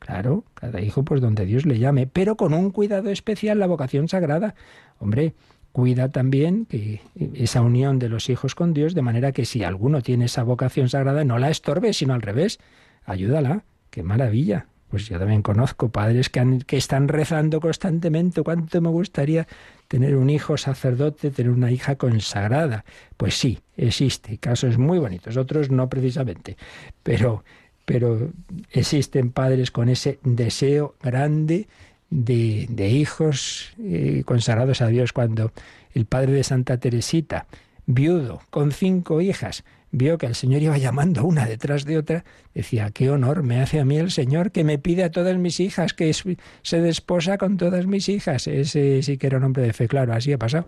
Claro, 0.05 0.45
cada 0.53 0.83
hijo 0.83 1.03
pues 1.03 1.23
donde 1.23 1.47
Dios 1.47 1.65
le 1.65 1.79
llame, 1.79 2.07
pero 2.07 2.37
con 2.37 2.53
un 2.53 2.73
cuidado 2.73 3.09
especial 3.09 3.59
la 3.59 3.67
vocación 3.67 4.07
sagrada. 4.07 4.55
Hombre, 4.99 5.33
cuida 5.73 6.11
también 6.11 6.67
que 6.67 7.01
esa 7.33 7.63
unión 7.63 7.99
de 7.99 8.11
los 8.11 8.29
hijos 8.29 8.55
con 8.55 8.75
Dios, 8.75 8.95
de 8.95 9.01
manera 9.01 9.33
que 9.33 9.47
si 9.47 9.65
alguno 9.65 10.03
tiene 10.03 10.27
esa 10.27 10.43
vocación 10.43 10.91
sagrada, 10.91 11.25
no 11.25 11.39
la 11.39 11.49
estorbe, 11.49 11.95
sino 11.95 12.13
al 12.13 12.21
revés, 12.21 12.59
ayúdala. 13.07 13.65
¡Qué 13.89 14.03
maravilla! 14.03 14.67
Pues 14.91 15.09
yo 15.09 15.19
también 15.19 15.41
conozco 15.41 15.89
padres 15.89 16.29
que, 16.29 16.59
que 16.67 16.77
están 16.77 17.09
rezando 17.09 17.59
constantemente. 17.61 18.43
¿Cuánto 18.43 18.83
me 18.83 18.91
gustaría 18.91 19.49
tener 19.89 20.17
un 20.17 20.29
hijo 20.29 20.59
sacerdote, 20.59 21.31
tener 21.31 21.51
una 21.51 21.71
hija 21.71 21.97
consagrada? 21.97 22.85
Pues 23.17 23.39
sí, 23.39 23.61
existe. 23.77 24.37
Casos 24.37 24.77
muy 24.77 24.99
bonitos, 24.99 25.39
otros 25.39 25.71
no 25.71 25.89
precisamente. 25.89 26.59
Pero, 27.03 27.43
pero 27.85 28.31
existen 28.71 29.31
padres 29.31 29.71
con 29.71 29.89
ese 29.89 30.19
deseo 30.23 30.95
grande 31.03 31.69
de, 32.11 32.89
hijos 32.89 33.75
eh, 33.83 34.23
consagrados 34.25 34.81
a 34.81 34.89
Dios 34.89 35.13
cuando 35.13 35.53
el 35.93 36.07
padre 36.07 36.33
de 36.33 36.45
Santa 36.45 36.79
Teresita, 36.79 37.47
viudo, 37.87 38.41
con 38.51 38.73
cinco 38.73 39.21
hijas, 39.21 39.65
vio 39.95 40.19
que 40.19 40.27
el 40.27 40.35
Señor 40.35 40.61
iba 40.63 40.77
llamando 40.77 41.25
una 41.25 41.47
detrás 41.47 41.85
de 41.85 41.99
otra, 41.99 42.25
decía, 42.53 42.91
qué 42.91 43.11
honor 43.11 43.45
me 43.45 43.61
hace 43.61 43.79
a 43.79 43.85
mí 43.85 43.97
el 43.97 44.11
Señor 44.11 44.51
que 44.51 44.65
me 44.65 44.79
pide 44.79 45.05
a 45.05 45.11
todas 45.11 45.37
mis 45.39 45.61
hijas, 45.61 45.95
que 45.95 46.13
se 46.13 46.81
desposa 46.81 47.39
con 47.39 47.57
todas 47.57 47.87
mis 47.87 48.09
hijas. 48.09 48.49
Ese 48.49 49.03
sí 49.03 49.17
que 49.19 49.29
era 49.29 49.39
un 49.39 49.45
hombre 49.45 49.63
de 49.63 49.73
fe, 49.73 49.87
claro, 49.87 50.13
así 50.13 50.33
ha 50.33 50.39
pasado. 50.39 50.67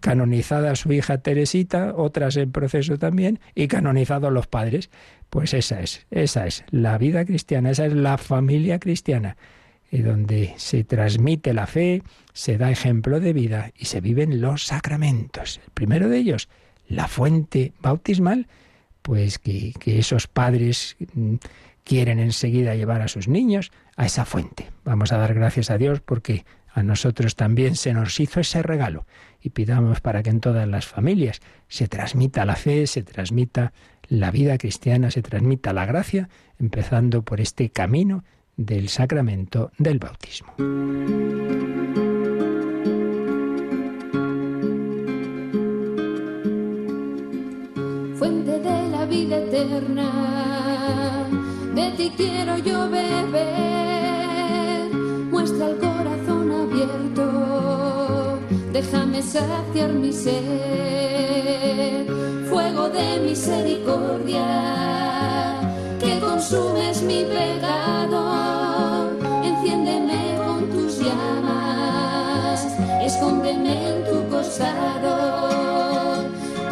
Canonizada 0.00 0.74
su 0.74 0.90
hija 0.90 1.18
Teresita, 1.18 1.92
otras 1.94 2.36
en 2.38 2.50
proceso 2.50 2.98
también, 2.98 3.40
y 3.54 3.68
canonizados 3.68 4.32
los 4.32 4.46
padres. 4.46 4.88
Pues 5.30 5.54
esa 5.54 5.80
es, 5.80 6.06
esa 6.10 6.46
es 6.46 6.64
la 6.70 6.96
vida 6.98 7.24
cristiana, 7.24 7.70
esa 7.70 7.86
es 7.86 7.92
la 7.92 8.18
familia 8.18 8.78
cristiana 8.78 9.36
y 9.90 10.02
donde 10.02 10.54
se 10.56 10.84
transmite 10.84 11.54
la 11.54 11.66
fe, 11.66 12.02
se 12.32 12.58
da 12.58 12.70
ejemplo 12.70 13.20
de 13.20 13.32
vida 13.32 13.72
y 13.76 13.86
se 13.86 14.00
viven 14.00 14.40
los 14.40 14.64
sacramentos. 14.64 15.60
El 15.64 15.70
primero 15.72 16.08
de 16.08 16.18
ellos, 16.18 16.48
la 16.86 17.08
fuente 17.08 17.72
bautismal, 17.80 18.46
pues 19.02 19.38
que, 19.38 19.72
que 19.78 19.98
esos 19.98 20.26
padres 20.26 20.96
mm, 21.14 21.36
quieren 21.84 22.18
enseguida 22.18 22.74
llevar 22.74 23.00
a 23.00 23.08
sus 23.08 23.28
niños 23.28 23.70
a 23.96 24.06
esa 24.06 24.24
fuente. 24.24 24.70
Vamos 24.84 25.12
a 25.12 25.18
dar 25.18 25.34
gracias 25.34 25.70
a 25.70 25.78
Dios 25.78 26.00
porque 26.00 26.44
a 26.68 26.82
nosotros 26.82 27.34
también 27.34 27.74
se 27.74 27.94
nos 27.94 28.20
hizo 28.20 28.40
ese 28.40 28.62
regalo 28.62 29.06
y 29.40 29.50
pidamos 29.50 30.00
para 30.00 30.22
que 30.22 30.30
en 30.30 30.40
todas 30.40 30.68
las 30.68 30.86
familias 30.86 31.40
se 31.68 31.88
transmita 31.88 32.44
la 32.44 32.56
fe, 32.56 32.86
se 32.86 33.02
transmita 33.02 33.72
la 34.08 34.30
vida 34.30 34.56
cristiana, 34.58 35.10
se 35.10 35.22
transmita 35.22 35.72
la 35.72 35.86
gracia, 35.86 36.28
empezando 36.58 37.22
por 37.22 37.40
este 37.40 37.70
camino 37.70 38.24
del 38.56 38.88
sacramento 38.88 39.70
del 39.78 39.98
bautismo. 39.98 40.52
Fuente 48.16 48.58
de 48.58 48.88
la 48.90 49.06
vida 49.06 49.38
eterna, 49.38 51.26
de 51.74 51.90
ti 51.96 52.12
quiero 52.16 52.58
yo 52.58 52.90
beber, 52.90 54.90
muestra 55.30 55.70
el 55.70 55.76
corazón 55.76 56.50
abierto, 56.50 58.40
déjame 58.72 59.22
saciar 59.22 59.92
mi 59.92 60.12
ser, 60.12 62.06
fuego 62.48 62.88
de 62.88 63.20
misericordia 63.20 64.46
que 66.00 66.18
consumes 66.20 67.02
mi 67.02 67.24
pecado. 67.24 69.10
Enciéndeme 69.44 70.38
con 70.38 70.70
tus 70.70 70.98
llamas, 70.98 72.66
escóndeme 73.02 73.90
en 73.90 74.04
tu 74.04 74.28
costado. 74.28 75.48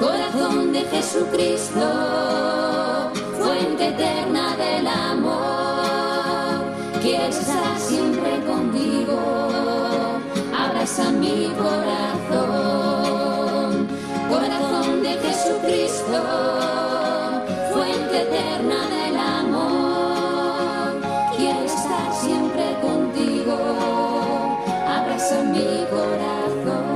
Corazón 0.00 0.72
de 0.72 0.80
Jesucristo, 0.80 1.86
fuente 3.38 3.88
eterna 3.88 4.56
del 4.56 4.86
amor. 4.86 5.36
Quiero 7.02 7.26
estar 7.26 7.78
siempre 7.78 8.40
contigo, 8.46 9.18
abraza 10.56 11.10
mi 11.10 11.50
corazón. 11.58 12.75
Corazón 14.46 15.02
de 15.02 15.14
Jesucristo, 15.14 16.22
fuente 17.72 18.22
eterna 18.22 18.88
del 18.88 19.16
mi 25.52 25.84
corazón. 25.90 26.86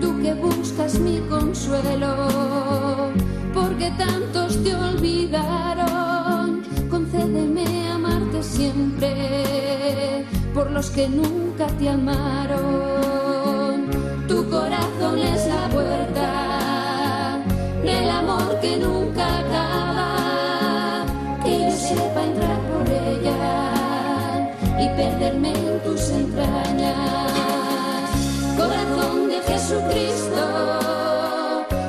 Tú 0.00 0.22
que 0.22 0.34
buscas 0.34 1.00
mi 1.00 1.18
consuelo, 1.28 2.14
porque 3.52 3.90
tantos 3.98 4.62
te 4.62 4.76
olvidaron, 4.76 6.62
concédeme 6.88 7.90
amarte 7.90 8.44
siempre 8.44 10.24
por 10.54 10.70
los 10.70 10.88
que 10.90 11.08
nunca 11.08 11.66
te 11.78 11.88
amaron. 11.88 13.27
Corazón 14.78 15.18
es 15.18 15.46
la 15.46 15.68
puerta 15.70 17.40
del 17.82 18.10
amor 18.10 18.60
que 18.60 18.76
nunca 18.76 19.38
acaba, 19.40 21.04
que 21.42 21.62
yo 21.64 21.70
sepa 21.72 22.22
entrar 22.22 22.60
por 22.70 22.88
ella 22.88 23.36
y 24.78 24.88
perderme 24.96 25.52
en 25.52 25.80
tus 25.80 26.10
entrañas. 26.10 27.32
Corazón 28.56 29.28
de 29.28 29.40
Jesucristo, 29.48 30.42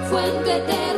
fuente 0.09 0.57
eterna 0.57 0.88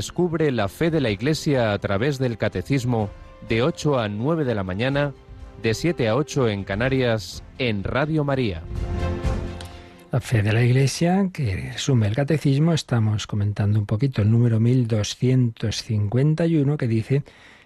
Descubre 0.00 0.48
la 0.50 0.68
fe 0.68 0.90
de 0.90 1.02
la 1.02 1.10
Iglesia 1.10 1.74
a 1.74 1.78
través 1.78 2.18
del 2.18 2.38
Catecismo 2.38 3.10
de 3.50 3.62
8 3.62 3.98
a 3.98 4.08
9 4.08 4.46
de 4.46 4.54
la 4.54 4.64
mañana, 4.64 5.12
de 5.62 5.74
7 5.74 6.08
a 6.08 6.16
8 6.16 6.48
en 6.48 6.64
Canarias, 6.64 7.44
en 7.58 7.84
Radio 7.84 8.24
María. 8.24 8.62
La 10.10 10.22
fe 10.22 10.40
de 10.40 10.54
la 10.54 10.64
Iglesia, 10.64 11.28
que 11.30 11.54
resume 11.54 12.06
el 12.06 12.14
catecismo, 12.14 12.72
estamos 12.72 13.26
comentando 13.26 13.78
un 13.78 13.84
poquito 13.84 14.22
el 14.22 14.30
número 14.30 14.58
1251 14.58 16.78
que 16.78 16.88
dice 16.88 17.22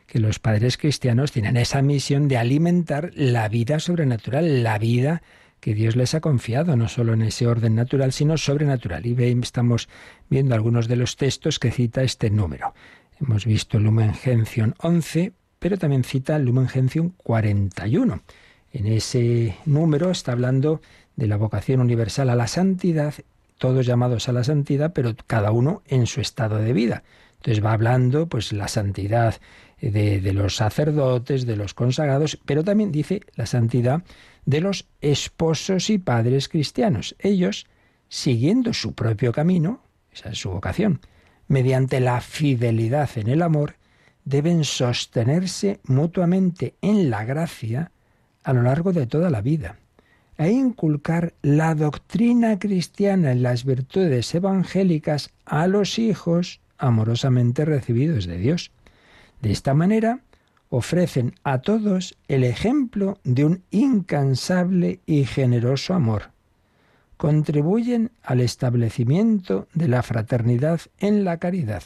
que 0.08 0.18
los 0.18 0.40
padres 0.40 0.76
cristianos 0.76 1.30
tienen 1.30 1.56
esa 1.56 1.82
misión 1.82 2.26
de 2.26 2.38
alimentar 2.38 3.12
la 3.14 3.48
vida 3.48 3.78
sobrenatural, 3.78 4.64
la 4.64 4.80
vida 4.80 5.22
que 5.64 5.72
Dios 5.72 5.96
les 5.96 6.14
ha 6.14 6.20
confiado, 6.20 6.76
no 6.76 6.88
solo 6.88 7.14
en 7.14 7.22
ese 7.22 7.46
orden 7.46 7.74
natural, 7.74 8.12
sino 8.12 8.36
sobrenatural. 8.36 9.06
Y 9.06 9.16
estamos 9.42 9.88
viendo 10.28 10.54
algunos 10.54 10.88
de 10.88 10.96
los 10.96 11.16
textos 11.16 11.58
que 11.58 11.70
cita 11.70 12.02
este 12.02 12.28
número. 12.28 12.74
Hemos 13.18 13.46
visto 13.46 13.78
Lumen 13.78 14.12
Gentium 14.12 14.74
11, 14.82 15.32
pero 15.58 15.78
también 15.78 16.04
cita 16.04 16.38
Lumen 16.38 16.68
Gentium 16.68 17.12
41. 17.16 18.20
En 18.74 18.86
ese 18.86 19.56
número 19.64 20.10
está 20.10 20.32
hablando 20.32 20.82
de 21.16 21.28
la 21.28 21.38
vocación 21.38 21.80
universal 21.80 22.28
a 22.28 22.36
la 22.36 22.46
santidad, 22.46 23.14
todos 23.56 23.86
llamados 23.86 24.28
a 24.28 24.32
la 24.32 24.44
santidad, 24.44 24.92
pero 24.92 25.14
cada 25.26 25.50
uno 25.50 25.82
en 25.86 26.06
su 26.06 26.20
estado 26.20 26.58
de 26.58 26.74
vida. 26.74 27.04
Entonces 27.36 27.64
va 27.64 27.72
hablando, 27.72 28.26
pues, 28.26 28.52
la 28.52 28.68
santidad 28.68 29.36
de, 29.80 30.20
de, 30.20 30.32
los 30.34 30.56
sacerdotes, 30.56 31.46
de 31.46 31.56
los 31.56 31.72
consagrados, 31.72 32.38
pero 32.44 32.64
también 32.64 32.92
dice 32.92 33.22
la 33.34 33.46
santidad 33.46 34.02
de 34.46 34.60
los 34.60 34.86
esposos 35.00 35.90
y 35.90 35.98
padres 35.98 36.48
cristianos. 36.48 37.16
Ellos, 37.18 37.66
siguiendo 38.08 38.72
su 38.72 38.94
propio 38.94 39.32
camino, 39.32 39.80
esa 40.12 40.30
es 40.30 40.38
su 40.38 40.50
vocación, 40.50 41.00
mediante 41.48 42.00
la 42.00 42.20
fidelidad 42.20 43.10
en 43.16 43.28
el 43.28 43.42
amor, 43.42 43.76
deben 44.24 44.64
sostenerse 44.64 45.80
mutuamente 45.84 46.74
en 46.80 47.10
la 47.10 47.24
gracia 47.24 47.90
a 48.42 48.52
lo 48.52 48.62
largo 48.62 48.92
de 48.92 49.06
toda 49.06 49.30
la 49.30 49.40
vida 49.40 49.78
e 50.36 50.50
inculcar 50.50 51.34
la 51.42 51.74
doctrina 51.74 52.58
cristiana 52.58 53.32
en 53.32 53.42
las 53.42 53.64
virtudes 53.64 54.34
evangélicas 54.34 55.30
a 55.44 55.66
los 55.66 55.98
hijos 55.98 56.60
amorosamente 56.76 57.64
recibidos 57.64 58.26
de 58.26 58.38
Dios. 58.38 58.72
De 59.40 59.52
esta 59.52 59.74
manera, 59.74 60.20
ofrecen 60.76 61.34
a 61.44 61.60
todos 61.60 62.18
el 62.26 62.42
ejemplo 62.42 63.18
de 63.22 63.44
un 63.44 63.62
incansable 63.70 64.98
y 65.06 65.24
generoso 65.24 65.94
amor. 65.94 66.32
Contribuyen 67.16 68.10
al 68.24 68.40
establecimiento 68.40 69.68
de 69.72 69.86
la 69.86 70.02
fraternidad 70.02 70.80
en 70.98 71.24
la 71.24 71.36
caridad 71.38 71.84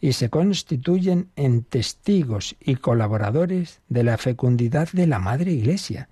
y 0.00 0.14
se 0.14 0.30
constituyen 0.30 1.28
en 1.36 1.62
testigos 1.62 2.56
y 2.60 2.74
colaboradores 2.74 3.82
de 3.88 4.02
la 4.02 4.18
fecundidad 4.18 4.88
de 4.92 5.06
la 5.06 5.20
Madre 5.20 5.52
Iglesia, 5.52 6.08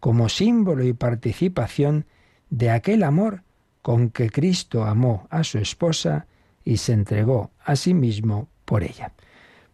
como 0.00 0.30
símbolo 0.30 0.84
y 0.84 0.94
participación 0.94 2.06
de 2.48 2.70
aquel 2.70 3.02
amor 3.02 3.42
con 3.82 4.08
que 4.08 4.30
Cristo 4.30 4.84
amó 4.84 5.26
a 5.28 5.44
su 5.44 5.58
esposa 5.58 6.26
y 6.64 6.78
se 6.78 6.94
entregó 6.94 7.50
a 7.62 7.76
sí 7.76 7.92
mismo 7.92 8.48
por 8.64 8.84
ella. 8.84 9.12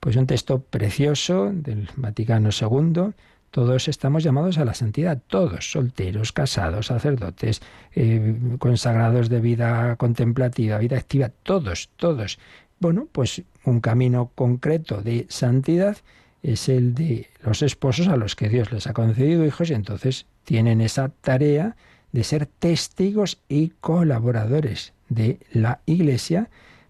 Pues 0.00 0.16
un 0.16 0.26
texto 0.26 0.60
precioso 0.60 1.50
del 1.52 1.88
Vaticano 1.96 2.50
II. 2.50 3.12
Todos 3.50 3.88
estamos 3.88 4.22
llamados 4.22 4.58
a 4.58 4.64
la 4.64 4.74
santidad, 4.74 5.20
todos, 5.26 5.72
solteros, 5.72 6.32
casados, 6.32 6.86
sacerdotes, 6.86 7.62
eh, 7.94 8.36
consagrados 8.58 9.28
de 9.28 9.40
vida 9.40 9.96
contemplativa, 9.96 10.78
vida 10.78 10.98
activa, 10.98 11.30
todos, 11.42 11.88
todos. 11.96 12.38
Bueno, 12.78 13.08
pues 13.10 13.42
un 13.64 13.80
camino 13.80 14.30
concreto 14.34 15.02
de 15.02 15.26
santidad 15.28 15.96
es 16.42 16.68
el 16.68 16.94
de 16.94 17.28
los 17.42 17.62
esposos 17.62 18.08
a 18.08 18.16
los 18.16 18.36
que 18.36 18.48
Dios 18.48 18.70
les 18.70 18.86
ha 18.86 18.92
concedido 18.92 19.44
hijos 19.44 19.70
y 19.70 19.74
entonces 19.74 20.26
tienen 20.44 20.80
esa 20.80 21.08
tarea 21.08 21.74
de 22.12 22.24
ser 22.24 22.46
testigos 22.46 23.38
y 23.48 23.70
colaboradores 23.80 24.92
de 25.08 25.40
la 25.52 25.80
Iglesia 25.86 26.48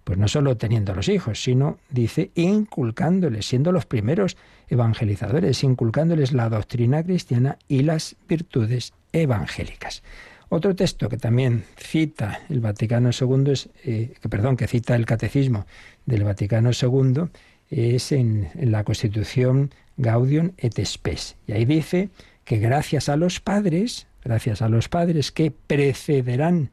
pues 0.09 0.19
no 0.19 0.27
solo 0.27 0.57
teniendo 0.57 0.95
los 0.95 1.11
hijos, 1.11 1.43
sino, 1.43 1.77
dice, 1.91 2.31
inculcándoles, 2.35 3.45
siendo 3.45 3.73
los 3.73 3.85
primeros 3.85 4.39
evangelizadores, 4.67 5.63
inculcándoles 5.63 6.33
la 6.33 6.49
doctrina 6.49 7.03
cristiana 7.03 7.59
y 7.69 7.83
las 7.83 8.17
virtudes 8.27 8.95
evangélicas. 9.13 10.03
Otro 10.49 10.75
texto 10.75 11.11
que 11.11 11.19
también 11.19 11.65
cita 11.77 12.41
el 12.49 12.61
Vaticano 12.61 13.11
II 13.11 13.53
es, 13.53 13.69
eh, 13.85 14.15
que, 14.19 14.31
perdón, 14.31 14.57
que 14.57 14.67
cita 14.67 14.97
el 14.97 15.05
Catecismo 15.05 15.67
del 16.07 16.25
Vaticano 16.25 16.71
II 16.71 17.25
es 17.69 18.11
en, 18.11 18.49
en 18.55 18.73
la 18.73 18.85
Constitución 18.85 19.75
Gaudium 19.99 20.53
et 20.57 20.83
Spes. 20.87 21.37
Y 21.47 21.53
ahí 21.53 21.67
dice 21.67 22.09
que 22.47 22.57
gracias 22.57 23.11
a 23.11 23.17
los 23.19 23.41
padres, 23.41 24.07
gracias 24.25 24.63
a 24.63 24.71
los 24.71 24.89
padres 24.89 25.33
que 25.33 25.51
precederán 25.51 26.71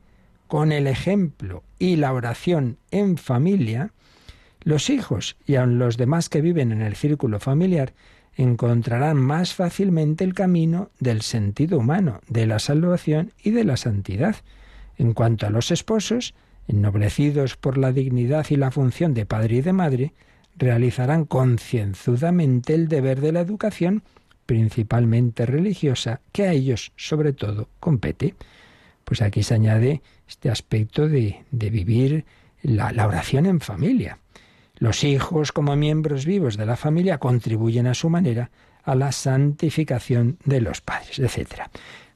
con 0.48 0.72
el 0.72 0.88
ejemplo 0.88 1.64
y 1.80 1.96
la 1.96 2.14
oración 2.14 2.78
en 2.92 3.18
familia, 3.18 3.92
los 4.62 4.90
hijos 4.90 5.38
y 5.46 5.56
aun 5.56 5.78
los 5.78 5.98
demás 5.98 6.30
que 6.30 6.42
viven 6.42 6.72
en 6.72 6.82
el 6.82 6.96
círculo 6.96 7.40
familiar 7.40 7.94
encontrarán 8.36 9.18
más 9.18 9.54
fácilmente 9.54 10.24
el 10.24 10.34
camino 10.34 10.90
del 11.00 11.22
sentido 11.22 11.80
humano, 11.80 12.20
de 12.28 12.46
la 12.46 12.60
salvación 12.60 13.32
y 13.42 13.52
de 13.52 13.64
la 13.64 13.78
santidad. 13.78 14.36
En 14.98 15.14
cuanto 15.14 15.48
a 15.48 15.50
los 15.50 15.72
esposos, 15.72 16.34
ennoblecidos 16.68 17.56
por 17.56 17.78
la 17.78 17.92
dignidad 17.92 18.46
y 18.50 18.56
la 18.56 18.72
función 18.72 19.14
de 19.14 19.26
padre 19.26 19.58
y 19.58 19.62
de 19.62 19.74
madre, 19.74 20.14
realizarán 20.58 21.26
concienzudamente 21.26 22.74
el 22.74 22.88
deber 22.88 23.22
de 23.22 23.32
la 23.32 23.42
educación, 23.42 24.04
principalmente 24.46 25.46
religiosa, 25.46 26.22
que 26.32 26.44
a 26.44 26.52
ellos 26.52 26.92
sobre 26.96 27.34
todo 27.34 27.70
compete. 27.80 28.36
Pues 29.06 29.22
aquí 29.22 29.44
se 29.44 29.54
añade 29.54 30.02
este 30.28 30.50
aspecto 30.50 31.08
de, 31.08 31.46
vivir 31.52 32.26
la, 32.62 32.92
la 32.92 33.08
oración 33.08 33.46
en 33.46 33.62
familia. 33.62 34.20
Los 34.76 35.04
hijos, 35.04 35.52
como 35.54 35.76
miembros 35.78 36.26
vivos 36.26 36.58
de 36.58 36.66
la 36.66 36.76
familia, 36.76 37.20
contribuyen 37.20 37.88
a 37.88 37.94
su 37.94 38.10
manera 38.10 38.52
a 38.84 38.96
la 38.96 39.12
santificación 39.12 40.38
de 40.44 40.62
los 40.62 40.82
padres, 40.82 41.20
etc. 41.20 41.70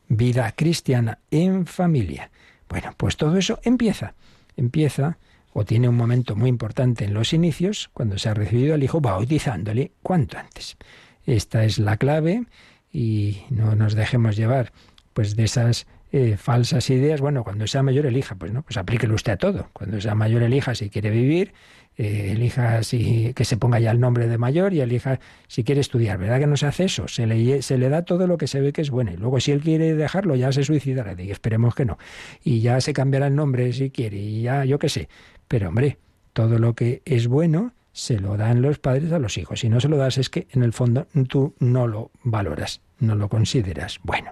Vida 0.07 0.51
cristiana 0.51 1.19
en 1.31 1.65
familia. 1.65 2.31
Bueno, 2.67 2.93
pues 2.97 3.17
todo 3.17 3.37
eso 3.37 3.59
empieza. 3.63 4.13
Empieza 4.57 5.17
o 5.53 5.65
tiene 5.65 5.89
un 5.89 5.95
momento 5.95 6.35
muy 6.35 6.49
importante 6.49 7.05
en 7.05 7.13
los 7.13 7.33
inicios, 7.33 7.89
cuando 7.93 8.17
se 8.17 8.29
ha 8.29 8.33
recibido 8.33 8.75
al 8.75 8.83
hijo, 8.83 9.01
bautizándole 9.01 9.91
cuanto 10.03 10.37
antes. 10.37 10.77
Esta 11.25 11.63
es 11.63 11.79
la 11.79 11.97
clave 11.97 12.45
y 12.91 13.41
no 13.49 13.75
nos 13.75 13.95
dejemos 13.95 14.35
llevar 14.35 14.71
pues 15.13 15.35
de 15.35 15.43
esas 15.43 15.87
eh, 16.11 16.37
falsas 16.37 16.89
ideas. 16.89 17.21
Bueno, 17.21 17.43
cuando 17.43 17.67
sea 17.67 17.83
mayor 17.83 18.05
elija, 18.05 18.35
pues 18.35 18.51
no, 18.51 18.63
pues 18.63 18.77
aplíquelo 18.77 19.15
usted 19.15 19.33
a 19.33 19.37
todo. 19.37 19.69
Cuando 19.73 20.01
sea 20.01 20.15
mayor 20.15 20.43
elija 20.43 20.73
si 20.75 20.89
quiere 20.89 21.09
vivir, 21.09 21.53
eh, 21.97 22.31
elija 22.31 22.81
si 22.83 23.33
que 23.33 23.45
se 23.45 23.57
ponga 23.57 23.79
ya 23.79 23.91
el 23.91 23.99
nombre 23.99 24.27
de 24.27 24.37
mayor 24.37 24.73
y 24.73 24.81
elija 24.81 25.19
si 25.47 25.63
quiere 25.63 25.81
estudiar. 25.81 26.17
¿Verdad 26.17 26.39
que 26.39 26.47
no 26.47 26.57
se 26.57 26.65
hace 26.65 26.85
eso? 26.85 27.07
Se 27.07 27.27
le, 27.27 27.61
se 27.61 27.77
le 27.77 27.89
da 27.89 28.03
todo 28.03 28.25
lo 28.25 28.37
que 28.37 28.47
se 28.47 28.61
ve 28.61 28.73
que 28.73 28.81
es 28.81 28.89
bueno. 28.89 29.11
Y 29.11 29.17
luego 29.17 29.39
si 29.39 29.51
él 29.51 29.61
quiere 29.61 29.93
dejarlo 29.93 30.35
ya 30.35 30.51
se 30.51 30.63
suicidará. 30.63 31.15
Y 31.21 31.31
esperemos 31.31 31.75
que 31.75 31.85
no. 31.85 31.97
Y 32.43 32.61
ya 32.61 32.81
se 32.81 32.93
cambiará 32.93 33.27
el 33.27 33.35
nombre 33.35 33.71
si 33.73 33.91
quiere. 33.91 34.17
Y 34.17 34.41
ya 34.43 34.65
yo 34.65 34.79
qué 34.79 34.89
sé. 34.89 35.09
Pero 35.47 35.69
hombre, 35.69 35.97
todo 36.33 36.57
lo 36.57 36.73
que 36.73 37.01
es 37.05 37.27
bueno 37.27 37.73
se 37.91 38.19
lo 38.19 38.37
dan 38.37 38.61
los 38.61 38.79
padres 38.79 39.11
a 39.11 39.19
los 39.19 39.37
hijos. 39.37 39.59
Si 39.59 39.69
no 39.69 39.79
se 39.79 39.89
lo 39.89 39.97
das 39.97 40.17
es 40.17 40.29
que 40.29 40.47
en 40.51 40.63
el 40.63 40.73
fondo 40.73 41.07
tú 41.27 41.53
no 41.59 41.85
lo 41.85 42.11
valoras, 42.23 42.81
no 42.99 43.15
lo 43.15 43.29
consideras 43.29 43.99
bueno. 44.03 44.31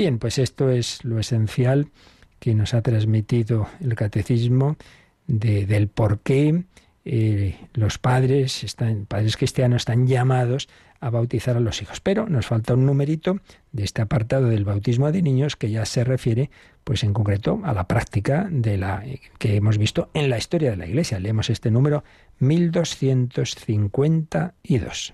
Bien, 0.00 0.18
pues 0.18 0.38
esto 0.38 0.70
es 0.70 1.04
lo 1.04 1.18
esencial 1.18 1.90
que 2.38 2.54
nos 2.54 2.72
ha 2.72 2.80
transmitido 2.80 3.68
el 3.82 3.94
catecismo 3.96 4.78
del 5.26 5.88
por 5.88 6.20
qué 6.20 6.64
eh, 7.04 7.58
los 7.74 7.98
padres, 7.98 8.64
padres 9.08 9.36
cristianos 9.36 9.82
están 9.82 10.06
llamados 10.06 10.70
a 11.00 11.10
bautizar 11.10 11.58
a 11.58 11.60
los 11.60 11.82
hijos. 11.82 12.00
Pero 12.00 12.30
nos 12.30 12.46
falta 12.46 12.72
un 12.72 12.86
numerito 12.86 13.40
de 13.72 13.84
este 13.84 14.00
apartado 14.00 14.46
del 14.46 14.64
bautismo 14.64 15.12
de 15.12 15.20
niños 15.20 15.56
que 15.56 15.70
ya 15.70 15.84
se 15.84 16.02
refiere, 16.02 16.48
pues 16.82 17.04
en 17.04 17.12
concreto, 17.12 17.60
a 17.62 17.74
la 17.74 17.86
práctica 17.86 18.48
de 18.50 18.78
la 18.78 19.04
que 19.38 19.56
hemos 19.56 19.76
visto 19.76 20.08
en 20.14 20.30
la 20.30 20.38
historia 20.38 20.70
de 20.70 20.78
la 20.78 20.86
Iglesia. 20.86 21.20
Leemos 21.20 21.50
este 21.50 21.70
número 21.70 22.04
1252. 22.38 25.12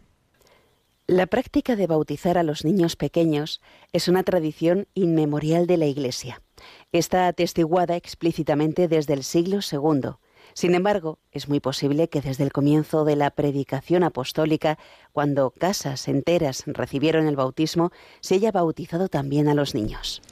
La 1.09 1.29
práctica 1.29 1.77
de 1.77 1.87
bautizar 1.87 2.37
a 2.37 2.43
los 2.43 2.65
niños 2.65 2.97
pequeños 2.97 3.61
es 3.93 4.09
una 4.09 4.25
tradición 4.25 4.89
inmemorial 4.95 5.69
de 5.69 5.77
la 5.77 5.87
Iglesia. 5.87 6.43
Está 6.91 7.29
atestiguada 7.29 7.95
explícitamente 7.95 8.89
desde 8.89 9.15
el 9.15 9.23
siglo 9.23 9.61
II. 9.61 10.17
Sin 10.53 10.75
embargo, 10.75 11.21
es 11.31 11.49
muy 11.49 11.61
posible 11.61 12.09
que 12.09 12.21
desde 12.21 12.43
el 12.43 12.53
comienzo 12.53 13.05
de 13.05 13.15
la 13.15 13.31
predicación 13.31 14.03
apostólica, 14.03 14.79
cuando 15.13 15.53
casas 15.53 16.09
enteras 16.09 16.65
recibieron 16.67 17.29
el 17.29 17.37
bautismo, 17.37 17.93
se 18.19 18.35
haya 18.35 18.51
bautizado 18.51 19.09
también 19.09 19.47
a 19.47 19.55
los 19.55 19.77
niños. 19.77 20.23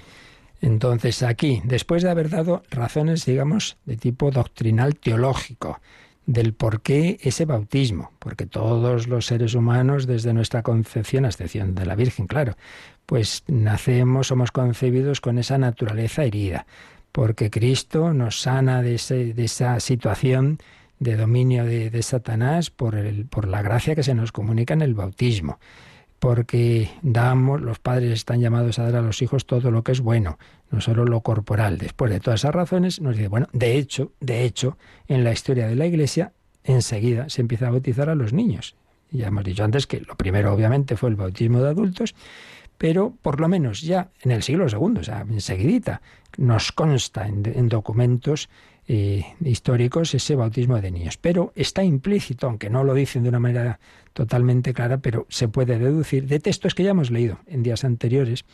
Entonces, 0.61 1.23
aquí, 1.23 1.63
después 1.65 2.03
de 2.03 2.11
haber 2.11 2.31
dado 2.31 2.65
razones, 2.71 3.25
digamos, 3.27 3.77
de 3.85 3.97
tipo 3.97 4.33
doctrinal 4.33 4.97
teológico, 4.97 5.79
del 6.27 6.55
por 6.55 6.81
qué 6.81 7.19
ese 7.23 7.45
bautismo, 7.45 8.13
porque 8.19 8.47
todos 8.47 9.09
los 9.09 9.27
seres 9.27 9.55
humanos, 9.55 10.07
desde 10.07 10.33
nuestra 10.33 10.63
concepción, 10.63 11.25
a 11.25 11.29
excepción 11.29 11.75
de 11.75 11.87
la 11.87 11.95
Virgen, 11.95 12.27
claro, 12.27 12.57
pues 13.07 13.45
nacemos, 13.47 14.29
somos 14.29 14.51
concebidos 14.51 15.21
con 15.21 15.39
esa 15.39 15.59
naturaleza 15.59 16.25
herida, 16.25 16.67
porque 17.13 17.51
Cristo 17.51 18.13
nos 18.13 18.41
sana 18.41 18.83
de, 18.83 18.95
esa 18.95 19.81
situación 19.81 20.59
de 20.99 21.17
dominio 21.17 21.65
de, 21.65 22.03
Satanás 22.03 22.71
por, 22.71 22.95
el, 22.95 23.27
por 23.27 23.47
la 23.47 23.63
gracia 23.63 23.95
que 23.95 24.03
se 24.03 24.15
nos 24.15 24.33
comunica 24.33 24.75
en 24.75 24.83
el 24.83 24.95
bautismo 24.95 25.59
porque 26.25 26.89
damos, 27.03 27.61
los 27.61 27.79
padres 27.79 28.13
están 28.13 28.41
llamados 28.41 28.79
a 28.79 28.85
dar 28.85 28.97
a 28.97 29.03
los 29.03 29.21
hijos 29.21 29.45
todo 29.45 29.71
lo 29.71 29.85
que 29.85 29.93
es 29.93 30.01
bueno, 30.01 30.39
no 30.71 30.81
solo 30.81 31.05
lo 31.05 31.21
corporal. 31.21 31.77
Después 31.77 32.11
de 32.11 32.19
todas 32.19 32.41
esas 32.41 32.55
razones, 32.55 32.99
nos 33.03 33.15
dice, 33.15 33.29
bueno, 33.29 33.47
de 33.53 33.77
hecho, 33.77 34.13
de 34.21 34.45
hecho, 34.45 34.79
en 35.07 35.23
la 35.23 35.33
historia 35.33 35.69
de 35.69 35.77
la 35.77 35.85
Iglesia, 35.85 36.33
enseguida 36.65 37.29
se 37.29 37.43
empieza 37.43 37.67
a 37.67 37.73
bautizar 37.73 38.09
a 38.09 38.15
los 38.15 38.33
niños. 38.33 38.75
Ya 39.11 39.27
hemos 39.27 39.45
dicho 39.45 39.65
antes 39.65 39.87
que 39.87 40.01
lo 40.01 40.17
primero, 40.17 40.55
obviamente, 40.55 40.97
fue 40.97 41.11
el 41.11 41.17
bautismo 41.17 41.61
de 41.61 41.69
adultos, 41.69 42.15
pero 42.79 43.15
por 43.21 43.39
lo 43.39 43.49
menos 43.49 43.83
ya 43.83 44.09
en 44.23 44.31
el 44.31 44.43
siglo 44.43 44.67
II, 44.67 45.01
o 45.01 45.05
sea, 45.05 45.27
enseguidita, 45.29 46.01
nos 46.39 46.73
consta 46.73 47.27
en, 47.29 47.69
documentos 47.69 48.49
eh, 48.87 49.25
históricos 49.45 50.15
ese 50.15 50.37
bautismo 50.37 50.81
de 50.81 50.91
niños. 50.91 51.17
Pero 51.17 51.53
está 51.57 51.83
implícito, 51.85 52.47
aunque 52.47 52.71
no 52.71 52.85
lo 52.85 52.95
dicen 52.95 53.23
de 53.23 53.29
una 53.31 53.41
manera 53.41 53.81
totalmente 54.13 54.75
clara, 54.75 54.99
pero 54.99 55.27
se 55.29 55.49
puede 55.49 55.79
deducir 55.79 56.27
de 56.27 56.41
textos 56.41 56.75
que 56.75 56.85
ya 56.85 56.91
hemos 56.91 57.11
leído 57.11 57.39
en 57.47 57.63
días 57.63 57.85
anteriores, 57.85 58.45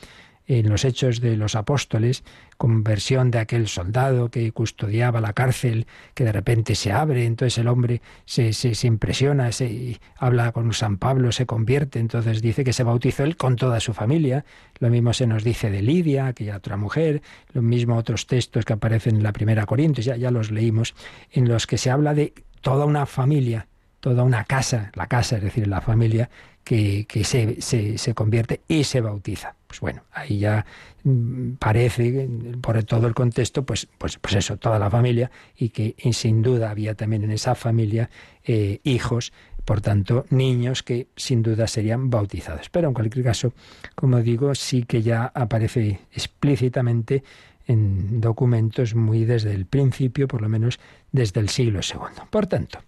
en 0.59 0.69
los 0.69 0.85
hechos 0.85 1.21
de 1.21 1.37
los 1.37 1.55
apóstoles, 1.55 2.25
conversión 2.57 3.31
de 3.31 3.39
aquel 3.39 3.69
soldado 3.69 4.31
que 4.31 4.51
custodiaba 4.51 5.21
la 5.21 5.33
cárcel, 5.33 5.87
que 6.13 6.25
de 6.25 6.33
repente 6.33 6.75
se 6.75 6.91
abre, 6.91 7.25
entonces 7.25 7.57
el 7.59 7.69
hombre 7.69 8.03
se, 8.25 8.53
se, 8.53 8.87
impresiona, 8.89 9.53
se, 9.53 10.01
habla 10.17 10.51
con 10.51 10.73
San 10.73 10.97
Pablo, 10.97 11.31
se 11.31 11.47
convierte, 11.47 12.01
entonces 12.01 12.43
dice 12.43 12.65
que 12.65 12.73
se 12.73 12.83
bautizó 12.83 13.23
él 13.23 13.37
con 13.37 13.55
toda 13.55 13.79
su 13.79 13.95
familia. 13.95 14.45
Lo 14.81 14.91
mismo 14.91 15.13
se 15.13 15.29
nos 15.29 15.45
dice 15.45 15.71
de 15.71 15.83
Lidia, 15.83 16.27
aquella 16.27 16.57
otra 16.57 16.77
mujer, 16.77 17.23
lo 17.53 17.63
mismo 17.63 17.97
otros 17.97 18.27
textos 18.27 18.65
que 18.65 18.73
aparecen 18.73 19.17
en 19.17 19.23
la 19.23 19.33
primera 19.33 19.67
Corintios, 19.67 20.05
ya, 20.05 20.17
ya 20.17 20.33
los 20.33 20.51
leímos, 20.51 20.97
en 21.31 21.49
los 21.49 21.69
que 21.69 21.79
se 21.79 21.93
habla 21.93 22.13
de 22.13 22.35
toda 22.61 22.87
una 22.87 23.07
familia 23.07 23.69
toda 24.01 24.23
una 24.23 24.45
casa, 24.45 24.91
la 24.95 25.07
casa, 25.07 25.37
es 25.37 25.43
decir, 25.43 25.69
la 25.69 25.83
familia, 25.83 26.31
que, 26.71 27.25
se, 27.25 27.61
se, 27.99 28.15
convierte 28.15 28.61
y 28.69 28.85
se 28.85 29.01
bautiza. 29.01 29.57
Pues 29.67 29.81
bueno, 29.81 30.05
ahí 30.13 30.39
ya 30.39 30.65
mm, 31.03 31.55
parece, 31.55 32.29
por 32.61 32.85
todo 32.85 33.09
el 33.09 33.15
contexto, 33.15 33.67
pues, 33.67 33.89
pues, 33.99 34.19
pues 34.19 34.37
eso, 34.37 34.57
toda 34.57 34.79
la 34.79 34.89
familia, 34.89 35.33
y 35.57 35.71
que 35.71 35.97
sin 36.13 36.43
duda 36.43 36.71
había 36.71 36.95
también 36.95 37.25
en 37.25 37.33
esa 37.33 37.57
familia 37.57 38.09
eh, 38.45 38.79
hijos, 38.85 39.33
por 39.65 39.81
tanto, 39.81 40.27
niños 40.31 40.85
que 40.85 41.09
sin 41.17 41.43
duda 41.43 41.67
serían 41.67 42.09
bautizados. 42.09 42.69
Pero 42.71 42.87
en 42.87 42.95
cualquier 42.95 43.25
caso, 43.25 43.53
como 43.97 44.21
digo, 44.21 44.55
sí 44.55 44.85
que 44.85 45.03
ya 45.03 45.25
aparece 45.35 45.99
explícitamente 46.13 47.25
en 47.67 48.21
documentos 48.21 48.95
muy 48.95 49.25
desde 49.25 49.55
el 49.55 49.67
principio, 49.67 50.29
por 50.29 50.41
lo 50.41 50.49
menos 50.49 50.79
desde 51.11 51.41
el 51.41 51.49
siglo 51.49 51.81
II. 51.83 52.23
Por 52.31 52.47
tanto, 52.47 52.79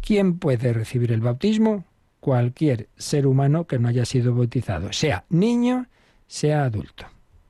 ¿quién 0.00 0.38
puede 0.38 0.72
recibir 0.72 1.12
el 1.12 1.20
bautismo? 1.20 1.84
Cualquier 2.20 2.88
ser 2.96 3.26
humano 3.26 3.66
que 3.66 3.78
no 3.78 3.88
haya 3.88 4.04
sido 4.04 4.34
bautizado, 4.34 4.92
sea 4.92 5.24
niño, 5.28 5.86
sea 6.26 6.64
adulto. 6.64 7.06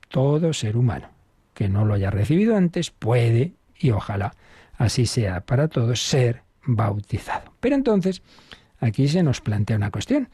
Todo 0.09 0.53
ser 0.53 0.77
humano 0.77 1.09
que 1.53 1.69
no 1.69 1.85
lo 1.85 1.95
haya 1.95 2.11
recibido 2.11 2.55
antes 2.55 2.91
puede, 2.91 3.53
y 3.79 3.89
ojalá 3.89 4.35
así 4.77 5.07
sea 5.07 5.41
para 5.41 5.67
todos, 5.67 6.01
ser 6.01 6.43
bautizado. 6.63 7.51
Pero 7.59 7.75
entonces, 7.75 8.21
aquí 8.79 9.07
se 9.07 9.23
nos 9.23 9.41
plantea 9.41 9.77
una 9.77 9.89
cuestión. 9.89 10.29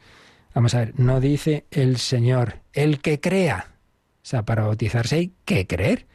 Vamos 0.54 0.74
a 0.74 0.80
ver, 0.80 1.00
no 1.00 1.20
dice 1.20 1.64
el 1.70 1.96
Señor, 1.96 2.60
el 2.74 3.00
que 3.00 3.20
crea. 3.20 3.68
O 4.16 4.26
sea, 4.26 4.44
para 4.44 4.64
bautizarse 4.64 5.16
hay 5.16 5.32
que 5.46 5.66
creer. 5.66 6.06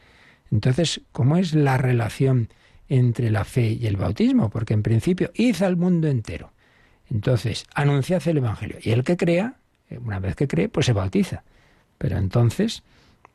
Entonces, 0.52 1.02
¿cómo 1.10 1.36
es 1.36 1.54
la 1.54 1.76
relación 1.76 2.48
entre 2.88 3.30
la 3.30 3.44
fe 3.44 3.72
y 3.72 3.86
el 3.86 3.96
bautismo? 3.96 4.48
Porque 4.48 4.74
en 4.74 4.82
principio, 4.82 5.32
hizo 5.34 5.66
al 5.66 5.76
mundo 5.76 6.08
entero. 6.08 6.52
Entonces, 7.10 7.66
anunciad 7.74 8.26
el 8.28 8.38
Evangelio. 8.38 8.78
Y 8.80 8.90
el 8.90 9.04
que 9.04 9.16
crea, 9.16 9.54
eh, 9.88 9.98
una 9.98 10.20
vez 10.20 10.36
que 10.36 10.48
cree, 10.48 10.68
pues 10.68 10.86
se 10.86 10.92
bautiza. 10.92 11.42
Pero 11.98 12.16
entonces, 12.16 12.82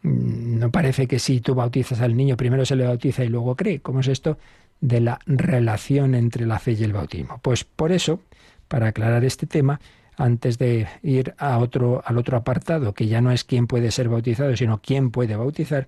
mm, 0.01 0.59
no 0.59 0.71
parece 0.71 1.07
que 1.07 1.19
si 1.19 1.41
tú 1.41 1.55
bautizas 1.55 2.01
al 2.01 2.15
niño, 2.15 2.37
primero 2.37 2.65
se 2.65 2.75
le 2.75 2.85
bautiza 2.85 3.23
y 3.23 3.29
luego 3.29 3.55
cree. 3.55 3.81
¿Cómo 3.81 3.99
es 3.99 4.07
esto 4.07 4.37
de 4.81 5.01
la 5.01 5.19
relación 5.25 6.15
entre 6.15 6.45
la 6.45 6.59
fe 6.59 6.73
y 6.73 6.83
el 6.83 6.93
bautismo? 6.93 7.39
Pues 7.41 7.63
por 7.63 7.91
eso, 7.91 8.21
para 8.67 8.87
aclarar 8.87 9.25
este 9.25 9.45
tema, 9.45 9.79
antes 10.17 10.57
de 10.57 10.87
ir 11.03 11.35
a 11.37 11.57
otro, 11.57 12.01
al 12.05 12.17
otro 12.17 12.37
apartado, 12.37 12.93
que 12.93 13.07
ya 13.07 13.21
no 13.21 13.31
es 13.31 13.43
quién 13.43 13.67
puede 13.67 13.91
ser 13.91 14.07
bautizado, 14.07 14.55
sino 14.55 14.81
quién 14.81 15.11
puede 15.11 15.35
bautizar, 15.35 15.87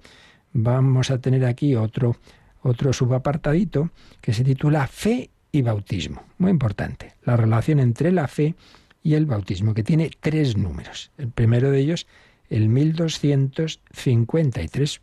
vamos 0.52 1.12
a 1.12 1.20
tener 1.20 1.46
aquí 1.46 1.76
otro, 1.76 2.18
otro 2.62 2.92
subapartadito 2.92 3.92
que 4.20 4.34
se 4.34 4.44
titula 4.44 4.88
Fe 4.88 5.30
y 5.58 5.62
bautismo. 5.62 6.24
Muy 6.38 6.52
importante, 6.52 7.16
la 7.24 7.36
relación 7.36 7.80
entre 7.80 8.12
la 8.12 8.28
fe 8.28 8.56
y 9.04 9.16
el 9.16 9.26
bautismo, 9.26 9.74
que 9.74 9.84
tiene 9.84 10.12
tres 10.20 10.56
números. 10.58 11.12
El 11.18 11.30
primero 11.30 11.72
de 11.72 11.80
ellos, 11.80 12.06
el 12.50 12.68
1253. 12.70 15.02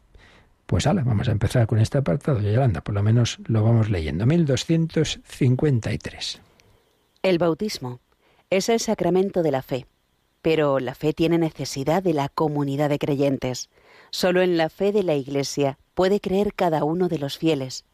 Pues 0.67 0.87
ala, 0.87 1.03
vamos 1.05 1.29
a 1.29 1.33
empezar 1.33 1.67
con 1.67 1.79
este 1.79 1.99
apartado, 1.99 2.41
Yolanda, 2.41 2.81
por 2.83 2.95
lo 2.95 3.03
menos 3.03 3.39
lo 3.47 3.63
vamos 3.63 3.91
leyendo. 3.91 4.25
1253. 4.27 6.41
El 7.23 7.39
bautismo 7.39 8.01
es 8.51 8.69
el 8.69 8.81
sacramento 8.81 9.43
de 9.43 9.51
la 9.51 9.63
fe, 9.63 9.87
pero 10.43 10.79
la 10.79 10.95
fe 10.95 11.13
tiene 11.13 11.39
necesidad 11.39 12.03
de 12.03 12.15
la 12.15 12.29
comunidad 12.29 12.91
de 12.91 12.99
creyentes. 12.99 13.71
Solo 14.11 14.43
en 14.43 14.57
la 14.57 14.69
fe 14.69 14.93
de 14.93 15.03
la 15.03 15.15
Iglesia 15.15 15.79
puede 15.95 16.21
creer 16.21 16.55
cada 16.55 16.85
uno 16.85 17.09
de 17.09 17.19
los 17.19 17.39
fieles. 17.39 17.85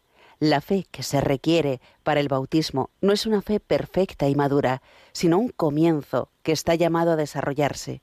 La 0.40 0.62
fe 0.62 0.86
que 0.90 1.02
se 1.02 1.20
requiere 1.20 1.82
para 2.02 2.18
el 2.18 2.28
bautismo 2.28 2.88
no 3.02 3.12
es 3.12 3.26
una 3.26 3.42
fe 3.42 3.60
perfecta 3.60 4.26
y 4.26 4.34
madura, 4.34 4.80
sino 5.12 5.38
un 5.38 5.50
comienzo 5.50 6.30
que 6.42 6.52
está 6.52 6.74
llamado 6.74 7.12
a 7.12 7.16
desarrollarse. 7.16 8.00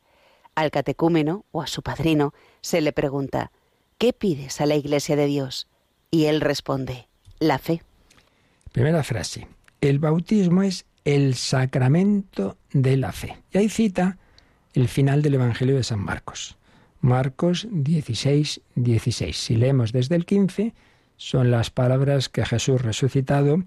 Al 0.54 0.70
catecúmeno 0.70 1.46
o 1.52 1.64
a 1.64 1.68
su 1.68 1.82
padrino 1.82 2.36
se 2.62 2.82
le 2.82 2.94
pregunta, 2.94 3.52
¿qué 3.98 4.14
pides 4.14 4.62
a 4.62 4.68
la 4.68 4.76
Iglesia 4.76 5.16
de 5.16 5.26
Dios? 5.26 5.68
Y 6.12 6.26
él 6.26 6.40
responde, 6.42 7.08
la 7.40 7.58
fe. 7.58 7.82
Primera 8.72 9.04
frase, 9.04 9.48
el 9.82 9.98
bautismo 9.98 10.62
es 10.62 10.86
el 11.06 11.34
sacramento 11.34 12.58
de 12.72 12.98
la 12.98 13.14
fe. 13.14 13.36
Y 13.52 13.58
ahí 13.58 13.70
cita 13.70 14.20
el 14.76 14.88
final 14.90 15.24
del 15.24 15.34
Evangelio 15.34 15.76
de 15.76 15.84
San 15.84 16.00
Marcos. 16.00 16.56
Marcos 17.02 17.68
16, 17.72 18.62
16. 18.76 19.36
Si 19.36 19.56
leemos 19.56 19.92
desde 19.92 20.16
el 20.16 20.26
15, 20.26 20.76
son 21.18 21.52
las 21.52 21.72
palabras 21.72 22.30
que 22.30 22.46
Jesús 22.46 22.82
resucitado 22.82 23.64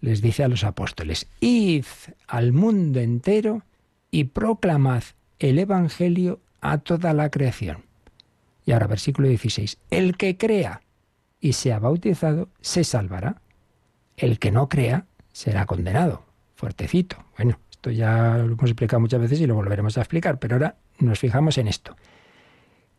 les 0.00 0.22
dice 0.22 0.44
a 0.44 0.48
los 0.48 0.64
apóstoles. 0.64 1.28
Id 1.40 1.84
al 2.26 2.52
mundo 2.52 3.00
entero 3.00 3.62
y 4.10 4.24
proclamad 4.24 5.02
el 5.38 5.58
Evangelio 5.58 6.40
a 6.60 6.78
toda 6.78 7.12
la 7.12 7.30
creación. 7.30 7.84
Y 8.64 8.72
ahora 8.72 8.86
versículo 8.86 9.28
16. 9.28 9.78
El 9.90 10.16
que 10.16 10.36
crea 10.36 10.82
y 11.40 11.54
sea 11.54 11.80
bautizado 11.80 12.48
se 12.60 12.84
salvará. 12.84 13.42
El 14.16 14.38
que 14.38 14.52
no 14.52 14.68
crea 14.68 15.06
será 15.32 15.66
condenado. 15.66 16.24
Fuertecito. 16.54 17.16
Bueno, 17.36 17.58
esto 17.70 17.90
ya 17.90 18.38
lo 18.38 18.52
hemos 18.52 18.70
explicado 18.70 19.00
muchas 19.00 19.20
veces 19.20 19.40
y 19.40 19.46
lo 19.46 19.56
volveremos 19.56 19.98
a 19.98 20.02
explicar, 20.02 20.38
pero 20.38 20.54
ahora 20.54 20.76
nos 20.98 21.18
fijamos 21.18 21.58
en 21.58 21.66
esto 21.66 21.96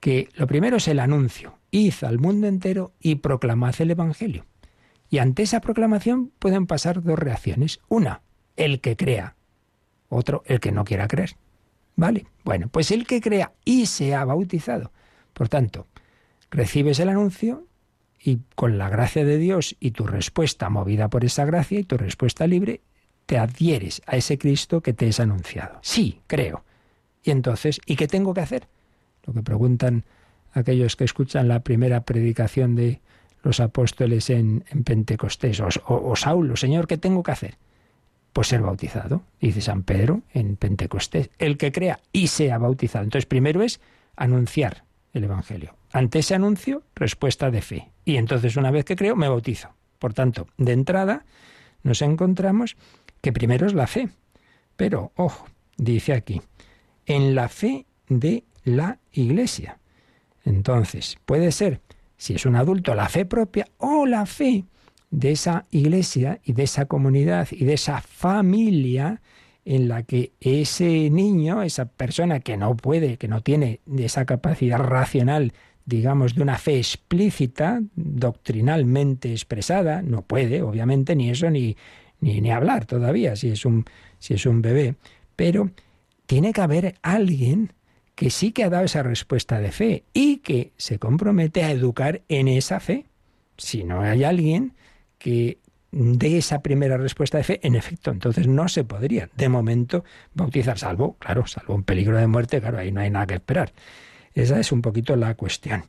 que 0.04 0.28
lo 0.36 0.48
primero 0.48 0.76
es 0.76 0.90
el 0.90 1.00
anuncio. 1.00 1.60
Id 1.72 1.94
al 2.02 2.20
mundo 2.20 2.48
entero 2.48 2.92
y 3.00 3.16
proclamad 3.16 3.74
el 3.80 3.92
Evangelio. 3.92 4.46
Y 5.10 5.20
ante 5.20 5.44
esa 5.44 5.62
proclamación 5.62 6.34
pueden 6.40 6.68
pasar 6.68 7.02
dos 7.02 7.18
reacciones. 7.18 7.80
Una, 7.88 8.22
el 8.58 8.82
que 8.82 8.98
crea. 8.98 9.38
Otro, 10.10 10.44
el 10.46 10.60
que 10.60 10.74
no 10.74 10.84
quiera 10.84 11.08
creer. 11.08 11.38
¿Vale? 11.96 12.26
Bueno, 12.44 12.68
pues 12.68 12.92
el 12.92 13.08
que 13.08 13.22
crea 13.22 13.54
y 13.64 13.86
se 13.86 14.14
ha 14.14 14.26
bautizado. 14.26 14.92
Por 15.32 15.48
tanto, 15.48 15.88
recibes 16.52 17.00
el 17.00 17.08
anuncio 17.08 17.66
y 18.20 18.40
con 18.56 18.78
la 18.78 18.90
gracia 18.90 19.24
de 19.24 19.38
Dios 19.38 19.78
y 19.80 19.92
tu 19.92 20.06
respuesta 20.06 20.70
movida 20.70 21.10
por 21.10 21.24
esa 21.24 21.46
gracia 21.46 21.80
y 21.80 21.86
tu 21.86 21.96
respuesta 21.96 22.46
libre, 22.46 22.82
te 23.26 23.38
adhieres 23.38 24.02
a 24.06 24.18
ese 24.18 24.38
Cristo 24.38 24.82
que 24.82 24.92
te 24.92 25.08
es 25.08 25.22
anunciado. 25.22 25.80
Sí, 25.82 26.20
creo. 26.28 26.66
Y 27.24 27.32
entonces, 27.32 27.80
¿y 27.86 27.96
qué 27.96 28.10
tengo 28.10 28.34
que 28.34 28.42
hacer? 28.42 28.68
Lo 29.26 29.34
que 29.34 29.44
preguntan 29.44 30.04
aquellos 30.54 30.96
que 30.96 31.04
escuchan 31.04 31.48
la 31.48 31.62
primera 31.62 32.02
predicación 32.02 32.76
de 32.76 33.02
los 33.42 33.60
apóstoles 33.60 34.30
en, 34.30 34.64
Pentecostés, 34.86 35.60
o, 35.60 35.68
o, 35.86 36.16
Saulo, 36.16 36.56
Señor, 36.56 36.88
¿qué 36.88 36.98
tengo 36.98 37.24
que 37.24 37.32
hacer? 37.32 37.58
Pues 38.32 38.48
ser 38.48 38.62
bautizado, 38.62 39.24
dice 39.40 39.62
San 39.62 39.84
Pedro 39.84 40.22
en 40.34 40.56
Pentecostés, 40.56 41.30
el 41.38 41.58
que 41.58 41.72
crea 41.72 42.00
y 42.12 42.28
sea 42.28 42.58
bautizado. 42.58 43.04
Entonces, 43.04 43.26
primero 43.26 43.62
es 43.62 43.82
anunciar 44.16 44.86
el 45.14 45.26
Evangelio. 45.26 45.76
Ante 45.92 46.20
ese 46.20 46.36
anuncio, 46.36 46.84
respuesta 46.96 47.52
de 47.52 47.62
fe. 47.62 47.92
Y 48.06 48.16
entonces, 48.16 48.56
una 48.56 48.72
vez 48.72 48.86
que 48.86 48.96
creo, 48.96 49.16
me 49.16 49.28
bautizo. 49.28 49.70
Por 50.00 50.14
tanto, 50.14 50.48
de 50.58 50.72
entrada, 50.72 51.26
nos 51.84 52.02
encontramos 52.02 52.76
que 53.22 53.32
primero 53.32 53.68
es 53.68 53.74
la 53.74 53.88
fe. 53.88 54.10
Pero, 54.76 55.12
ojo, 55.16 55.46
dice 55.78 56.14
aquí, 56.14 56.42
en 57.06 57.36
la 57.36 57.50
fe 57.50 57.86
de 58.10 58.44
la 58.64 59.00
Iglesia. 59.12 59.80
Entonces, 60.46 61.18
puede 61.26 61.52
ser, 61.52 61.82
si 62.18 62.36
es 62.36 62.46
un 62.46 62.56
adulto, 62.56 62.96
la 62.96 63.10
fe 63.10 63.26
propia 63.26 63.68
o 63.78 64.06
la 64.06 64.26
fe 64.26 64.66
de 65.12 65.32
esa 65.32 65.66
Iglesia 65.72 66.40
y 66.44 66.54
de 66.54 66.64
esa 66.64 66.86
comunidad 66.86 67.48
y 67.52 67.66
de 67.66 67.74
esa 67.74 68.02
familia 68.02 69.22
en 69.66 69.88
la 69.88 70.04
que 70.04 70.34
ese 70.42 71.10
niño, 71.10 71.64
esa 71.64 71.86
persona 71.86 72.42
que 72.42 72.58
no 72.58 72.76
puede, 72.76 73.18
que 73.18 73.28
no 73.28 73.42
tiene 73.42 73.80
esa 73.98 74.26
capacidad 74.26 74.78
racional, 74.78 75.54
digamos, 75.86 76.36
de 76.36 76.42
una 76.42 76.58
fe 76.58 76.78
explícita, 76.78 77.82
doctrinalmente 77.96 79.32
expresada, 79.32 80.02
no 80.02 80.22
puede, 80.22 80.62
obviamente, 80.62 81.16
ni 81.16 81.30
eso 81.30 81.50
ni, 81.50 81.78
ni, 82.20 82.42
ni 82.42 82.52
hablar 82.52 82.86
todavía, 82.86 83.36
si 83.36 83.50
es, 83.50 83.66
un, 83.66 83.86
si 84.20 84.34
es 84.34 84.46
un 84.46 84.62
bebé, 84.62 84.96
pero 85.36 85.70
tiene 86.26 86.52
que 86.54 86.62
haber 86.62 86.96
alguien 87.02 87.72
que 88.16 88.30
sí 88.30 88.52
que 88.52 88.64
ha 88.64 88.70
dado 88.70 88.86
esa 88.86 89.04
respuesta 89.04 89.60
de 89.60 89.72
fe 89.72 90.04
y 90.14 90.38
que 90.38 90.72
se 90.78 91.00
compromete 91.00 91.64
a 91.64 91.72
educar 91.72 92.22
en 92.30 92.48
esa 92.48 92.80
fe. 92.80 93.06
Si 93.58 93.84
no 93.84 94.02
hay 94.02 94.24
alguien 94.24 94.74
que 95.18 95.58
de 95.92 96.38
esa 96.38 96.62
primera 96.62 96.98
respuesta 96.98 97.38
de 97.38 97.44
fe, 97.44 97.60
en 97.64 97.76
efecto, 97.76 98.12
entonces 98.12 98.48
no 98.48 98.68
se 98.68 98.84
podría, 98.84 99.30
de 99.36 99.48
momento, 99.48 100.04
bautizar, 100.34 100.80
salvo, 100.80 101.18
claro, 101.20 101.46
salvo 101.46 101.76
un 101.76 101.84
peligro 101.84 102.18
de 102.18 102.26
muerte, 102.26 102.60
claro, 102.60 102.80
ahí 102.80 102.92
no 102.92 103.02
hay 103.02 103.12
nada 103.12 103.28
que 103.28 103.36
esperar. 103.36 103.74
Esa 104.34 104.60
es 104.60 104.72
un 104.72 104.82
poquito 104.82 105.16
la 105.16 105.36
cuestión. 105.36 105.86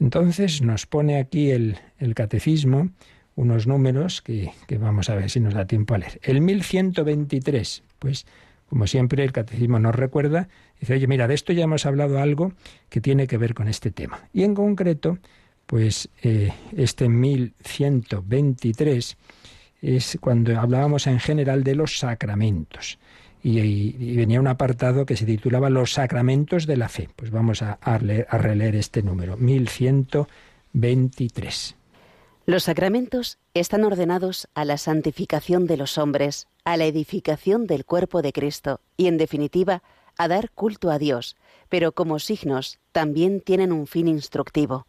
Entonces 0.00 0.62
nos 0.62 0.86
pone 0.86 1.18
aquí 1.18 1.50
el, 1.50 1.78
el 1.98 2.14
catecismo 2.14 2.90
unos 3.34 3.66
números 3.66 4.22
que, 4.22 4.50
que, 4.66 4.78
vamos 4.78 5.10
a 5.10 5.14
ver 5.14 5.30
si 5.30 5.40
nos 5.40 5.54
da 5.54 5.66
tiempo 5.66 5.94
a 5.94 5.98
leer. 5.98 6.18
El 6.22 6.40
1123, 6.40 7.82
pues 7.98 8.26
como 8.68 8.86
siempre 8.86 9.22
el 9.22 9.32
catecismo 9.32 9.78
nos 9.78 9.94
recuerda, 9.94 10.48
dice, 10.82 10.92
oye, 10.94 11.06
mira, 11.06 11.28
de 11.28 11.34
esto 11.34 11.52
ya 11.52 11.64
hemos 11.64 11.84
hablado 11.86 12.18
algo 12.18 12.52
que 12.88 13.00
tiene 13.00 13.28
que 13.28 13.38
ver 13.38 13.54
con 13.54 13.68
este 13.68 13.92
tema. 13.92 14.28
Y 14.34 14.42
en 14.42 14.54
concreto, 14.54 15.18
pues 15.66 16.10
eh, 16.22 16.52
este 16.76 17.08
1123 17.08 19.16
es 19.80 20.18
cuando 20.20 20.60
hablábamos 20.60 21.06
en 21.06 21.20
general 21.20 21.64
de 21.64 21.76
los 21.76 21.98
sacramentos. 21.98 22.98
Y, 23.44 24.14
venía 24.16 24.40
un 24.40 24.48
apartado 24.48 25.06
que 25.06 25.16
se 25.16 25.24
titulaba 25.24 25.70
Los 25.70 25.94
sacramentos 25.94 26.66
de 26.66 26.76
la 26.76 26.88
fe. 26.88 27.08
Pues 27.14 27.30
vamos 27.30 27.62
a, 27.62 27.78
a, 27.80 27.94
a 27.94 28.38
releer 28.38 28.74
este 28.76 29.02
número, 29.02 29.36
1123. 29.36 31.76
Los 32.44 32.64
sacramentos 32.64 33.38
están 33.54 33.84
ordenados 33.84 34.48
a 34.54 34.64
la 34.64 34.78
santificación 34.78 35.66
de 35.66 35.76
los 35.76 35.96
hombres, 35.96 36.48
a 36.64 36.76
la 36.76 36.86
edificación 36.86 37.68
del 37.68 37.84
cuerpo 37.84 38.20
de 38.20 38.32
Cristo 38.32 38.80
y, 38.96 39.06
en 39.06 39.16
definitiva, 39.16 39.84
a 40.16 40.28
dar 40.28 40.50
culto 40.50 40.90
a 40.90 40.98
Dios, 40.98 41.36
pero 41.68 41.92
como 41.92 42.18
signos 42.18 42.78
también 42.92 43.40
tienen 43.40 43.72
un 43.72 43.86
fin 43.86 44.08
instructivo. 44.08 44.86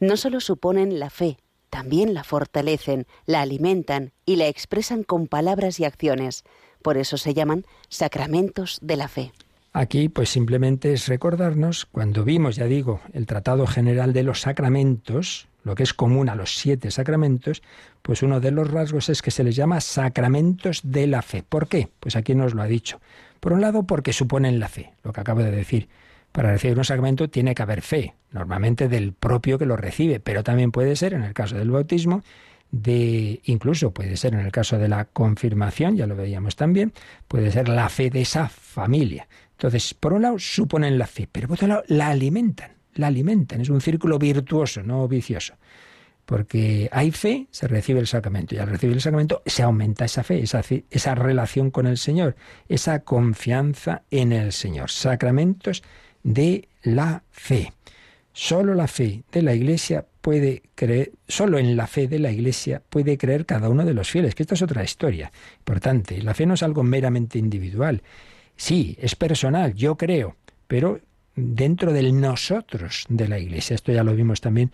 No 0.00 0.16
solo 0.16 0.40
suponen 0.40 0.98
la 0.98 1.10
fe, 1.10 1.38
también 1.70 2.14
la 2.14 2.24
fortalecen, 2.24 3.06
la 3.26 3.40
alimentan 3.40 4.12
y 4.24 4.36
la 4.36 4.46
expresan 4.46 5.02
con 5.02 5.26
palabras 5.26 5.80
y 5.80 5.84
acciones. 5.84 6.44
Por 6.82 6.96
eso 6.96 7.16
se 7.16 7.34
llaman 7.34 7.64
sacramentos 7.88 8.78
de 8.82 8.96
la 8.96 9.08
fe. 9.08 9.32
Aquí, 9.72 10.08
pues 10.08 10.30
simplemente 10.30 10.92
es 10.92 11.08
recordarnos, 11.08 11.86
cuando 11.86 12.24
vimos, 12.24 12.56
ya 12.56 12.64
digo, 12.64 13.00
el 13.12 13.26
Tratado 13.26 13.66
General 13.66 14.12
de 14.12 14.22
los 14.22 14.40
Sacramentos, 14.40 15.46
lo 15.62 15.74
que 15.74 15.82
es 15.82 15.92
común 15.92 16.28
a 16.28 16.34
los 16.34 16.56
siete 16.56 16.90
sacramentos, 16.90 17.62
pues 18.02 18.22
uno 18.22 18.40
de 18.40 18.50
los 18.50 18.70
rasgos 18.70 19.08
es 19.10 19.20
que 19.20 19.30
se 19.30 19.44
les 19.44 19.54
llama 19.54 19.80
sacramentos 19.80 20.80
de 20.82 21.06
la 21.06 21.20
fe. 21.20 21.44
¿Por 21.46 21.68
qué? 21.68 21.90
Pues 22.00 22.16
aquí 22.16 22.34
nos 22.34 22.54
lo 22.54 22.62
ha 22.62 22.66
dicho. 22.66 23.00
Por 23.40 23.52
un 23.52 23.60
lado, 23.60 23.84
porque 23.84 24.12
suponen 24.12 24.60
la 24.60 24.68
fe, 24.68 24.92
lo 25.02 25.12
que 25.12 25.20
acabo 25.20 25.42
de 25.42 25.50
decir. 25.50 25.88
Para 26.32 26.52
recibir 26.52 26.76
un 26.76 26.84
sacramento 26.84 27.28
tiene 27.30 27.54
que 27.54 27.62
haber 27.62 27.82
fe, 27.82 28.14
normalmente 28.32 28.88
del 28.88 29.12
propio 29.12 29.58
que 29.58 29.66
lo 29.66 29.76
recibe, 29.76 30.20
pero 30.20 30.44
también 30.44 30.72
puede 30.72 30.94
ser, 30.94 31.14
en 31.14 31.22
el 31.22 31.32
caso 31.32 31.56
del 31.56 31.70
bautismo, 31.70 32.22
de 32.70 33.40
incluso 33.44 33.92
puede 33.92 34.16
ser 34.16 34.34
en 34.34 34.40
el 34.40 34.52
caso 34.52 34.78
de 34.78 34.88
la 34.88 35.06
confirmación, 35.06 35.96
ya 35.96 36.06
lo 36.06 36.16
veíamos 36.16 36.54
también, 36.56 36.92
puede 37.26 37.50
ser 37.50 37.68
la 37.68 37.88
fe 37.88 38.10
de 38.10 38.20
esa 38.20 38.48
familia. 38.48 39.26
Entonces, 39.52 39.94
por 39.94 40.12
un 40.12 40.22
lado 40.22 40.38
suponen 40.38 40.98
la 40.98 41.06
fe, 41.06 41.28
pero 41.30 41.48
por 41.48 41.56
otro 41.56 41.68
lado 41.68 41.84
la 41.88 42.08
alimentan, 42.08 42.72
la 42.94 43.06
alimentan, 43.06 43.60
es 43.60 43.70
un 43.70 43.80
círculo 43.80 44.18
virtuoso, 44.18 44.82
no 44.82 45.08
vicioso. 45.08 45.54
Porque 46.28 46.90
hay 46.92 47.10
fe, 47.10 47.46
se 47.50 47.66
recibe 47.68 48.00
el 48.00 48.06
sacramento, 48.06 48.54
y 48.54 48.58
al 48.58 48.68
recibir 48.68 48.94
el 48.94 49.00
sacramento 49.00 49.40
se 49.46 49.62
aumenta 49.62 50.04
esa 50.04 50.22
fe, 50.22 50.42
esa, 50.42 51.14
relación 51.14 51.70
con 51.70 51.86
el 51.86 51.96
Señor, 51.96 52.36
esa 52.68 52.98
confianza 52.98 54.02
en 54.10 54.32
el 54.32 54.52
Señor. 54.52 54.90
Sacramentos 54.90 55.82
de 56.22 56.68
la 56.82 57.22
fe. 57.30 57.72
Solo 58.34 58.74
la 58.74 58.88
fe 58.88 59.22
de 59.32 59.40
la 59.40 59.54
Iglesia 59.54 60.04
puede 60.20 60.64
creer, 60.74 61.12
solo 61.26 61.58
en 61.58 61.74
la 61.78 61.86
fe 61.86 62.08
de 62.08 62.18
la 62.18 62.30
Iglesia 62.30 62.82
puede 62.86 63.16
creer 63.16 63.46
cada 63.46 63.70
uno 63.70 63.86
de 63.86 63.94
los 63.94 64.10
fieles, 64.10 64.34
que 64.34 64.42
esta 64.42 64.54
es 64.54 64.60
otra 64.60 64.84
historia 64.84 65.32
importante. 65.60 66.20
La 66.20 66.34
fe 66.34 66.44
no 66.44 66.52
es 66.52 66.62
algo 66.62 66.82
meramente 66.82 67.38
individual. 67.38 68.02
Sí, 68.54 68.98
es 69.00 69.16
personal, 69.16 69.72
yo 69.72 69.96
creo, 69.96 70.36
pero 70.66 71.00
dentro 71.34 71.92
del 71.94 72.20
nosotros 72.20 73.06
de 73.08 73.28
la 73.28 73.38
Iglesia. 73.38 73.74
Esto 73.74 73.92
ya 73.92 74.04
lo 74.04 74.14
vimos 74.14 74.42
también 74.42 74.72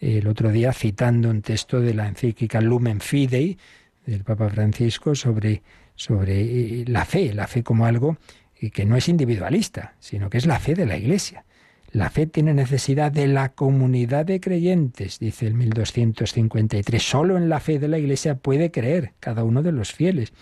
el 0.00 0.26
otro 0.26 0.50
día 0.50 0.72
citando 0.72 1.30
un 1.30 1.42
texto 1.42 1.80
de 1.80 1.94
la 1.94 2.06
encíclica 2.06 2.60
Lumen 2.60 3.00
Fidei 3.00 3.56
del 4.04 4.24
Papa 4.24 4.48
Francisco 4.48 5.14
sobre, 5.14 5.62
sobre 5.94 6.40
eh, 6.42 6.84
la 6.86 7.04
fe, 7.04 7.32
la 7.34 7.46
fe 7.46 7.62
como 7.62 7.86
algo 7.86 8.18
y 8.58 8.70
que 8.70 8.84
no 8.84 8.96
es 8.96 9.08
individualista, 9.08 9.94
sino 9.98 10.30
que 10.30 10.38
es 10.38 10.46
la 10.46 10.58
fe 10.58 10.74
de 10.74 10.86
la 10.86 10.96
Iglesia. 10.96 11.44
La 11.92 12.10
fe 12.10 12.26
tiene 12.26 12.52
necesidad 12.52 13.12
de 13.12 13.26
la 13.26 13.50
comunidad 13.50 14.26
de 14.26 14.40
creyentes, 14.40 15.18
dice 15.18 15.46
el 15.46 15.54
1253. 15.54 17.02
Solo 17.02 17.36
en 17.36 17.48
la 17.48 17.60
fe 17.60 17.78
de 17.78 17.88
la 17.88 17.98
Iglesia 17.98 18.36
puede 18.36 18.70
creer 18.70 19.12
cada 19.20 19.44
uno 19.44 19.62
de 19.62 19.72
los 19.72 19.92
fieles. 19.92 20.32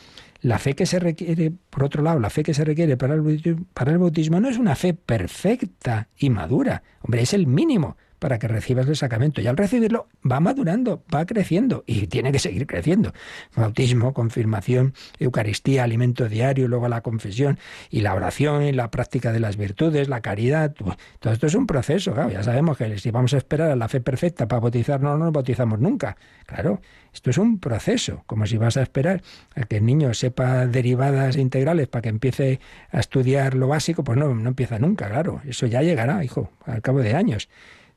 La 0.40 0.58
fe 0.58 0.74
que 0.74 0.84
se 0.84 0.98
requiere, 0.98 1.52
por 1.70 1.84
otro 1.84 2.02
lado, 2.02 2.18
la 2.18 2.30
fe 2.30 2.42
que 2.42 2.54
se 2.54 2.64
requiere 2.64 2.96
para 2.96 3.14
el, 3.14 3.66
para 3.72 3.92
el 3.92 3.98
bautismo 3.98 4.40
no 4.40 4.48
es 4.48 4.58
una 4.58 4.74
fe 4.74 4.94
perfecta 4.94 6.08
y 6.18 6.30
madura. 6.30 6.82
Hombre, 7.02 7.22
es 7.22 7.34
el 7.34 7.46
mínimo 7.46 7.96
para 8.24 8.38
que 8.38 8.48
recibas 8.48 8.88
el 8.88 8.96
sacramento. 8.96 9.42
Y 9.42 9.46
al 9.48 9.56
recibirlo 9.58 10.06
va 10.24 10.40
madurando, 10.40 11.04
va 11.14 11.26
creciendo 11.26 11.84
y 11.86 12.06
tiene 12.06 12.32
que 12.32 12.38
seguir 12.38 12.66
creciendo. 12.66 13.12
Bautismo, 13.54 14.14
confirmación, 14.14 14.94
Eucaristía, 15.18 15.84
alimento 15.84 16.26
diario, 16.26 16.66
luego 16.66 16.88
la 16.88 17.02
confesión 17.02 17.58
y 17.90 18.00
la 18.00 18.14
oración 18.14 18.62
y 18.62 18.72
la 18.72 18.90
práctica 18.90 19.30
de 19.30 19.40
las 19.40 19.58
virtudes, 19.58 20.08
la 20.08 20.22
caridad. 20.22 20.72
Todo 20.72 21.34
esto 21.34 21.46
es 21.46 21.54
un 21.54 21.66
proceso. 21.66 22.14
Claro, 22.14 22.30
ya 22.30 22.42
sabemos 22.42 22.78
que 22.78 22.96
si 22.96 23.10
vamos 23.10 23.34
a 23.34 23.36
esperar 23.36 23.70
a 23.70 23.76
la 23.76 23.88
fe 23.88 24.00
perfecta 24.00 24.48
para 24.48 24.60
bautizarnos, 24.60 25.18
no 25.18 25.26
nos 25.26 25.32
bautizamos 25.34 25.78
nunca. 25.78 26.16
Claro, 26.46 26.80
esto 27.12 27.28
es 27.28 27.36
un 27.36 27.58
proceso, 27.58 28.22
como 28.24 28.46
si 28.46 28.56
vas 28.56 28.78
a 28.78 28.82
esperar 28.82 29.20
a 29.54 29.64
que 29.64 29.76
el 29.76 29.84
niño 29.84 30.14
sepa 30.14 30.66
derivadas 30.66 31.36
integrales 31.36 31.88
para 31.88 32.00
que 32.00 32.08
empiece 32.08 32.58
a 32.90 33.00
estudiar 33.00 33.52
lo 33.52 33.68
básico, 33.68 34.02
pues 34.02 34.16
no, 34.16 34.34
no 34.34 34.48
empieza 34.48 34.78
nunca, 34.78 35.10
claro. 35.10 35.42
Eso 35.46 35.66
ya 35.66 35.82
llegará, 35.82 36.24
hijo, 36.24 36.50
al 36.64 36.80
cabo 36.80 37.00
de 37.00 37.14
años. 37.14 37.50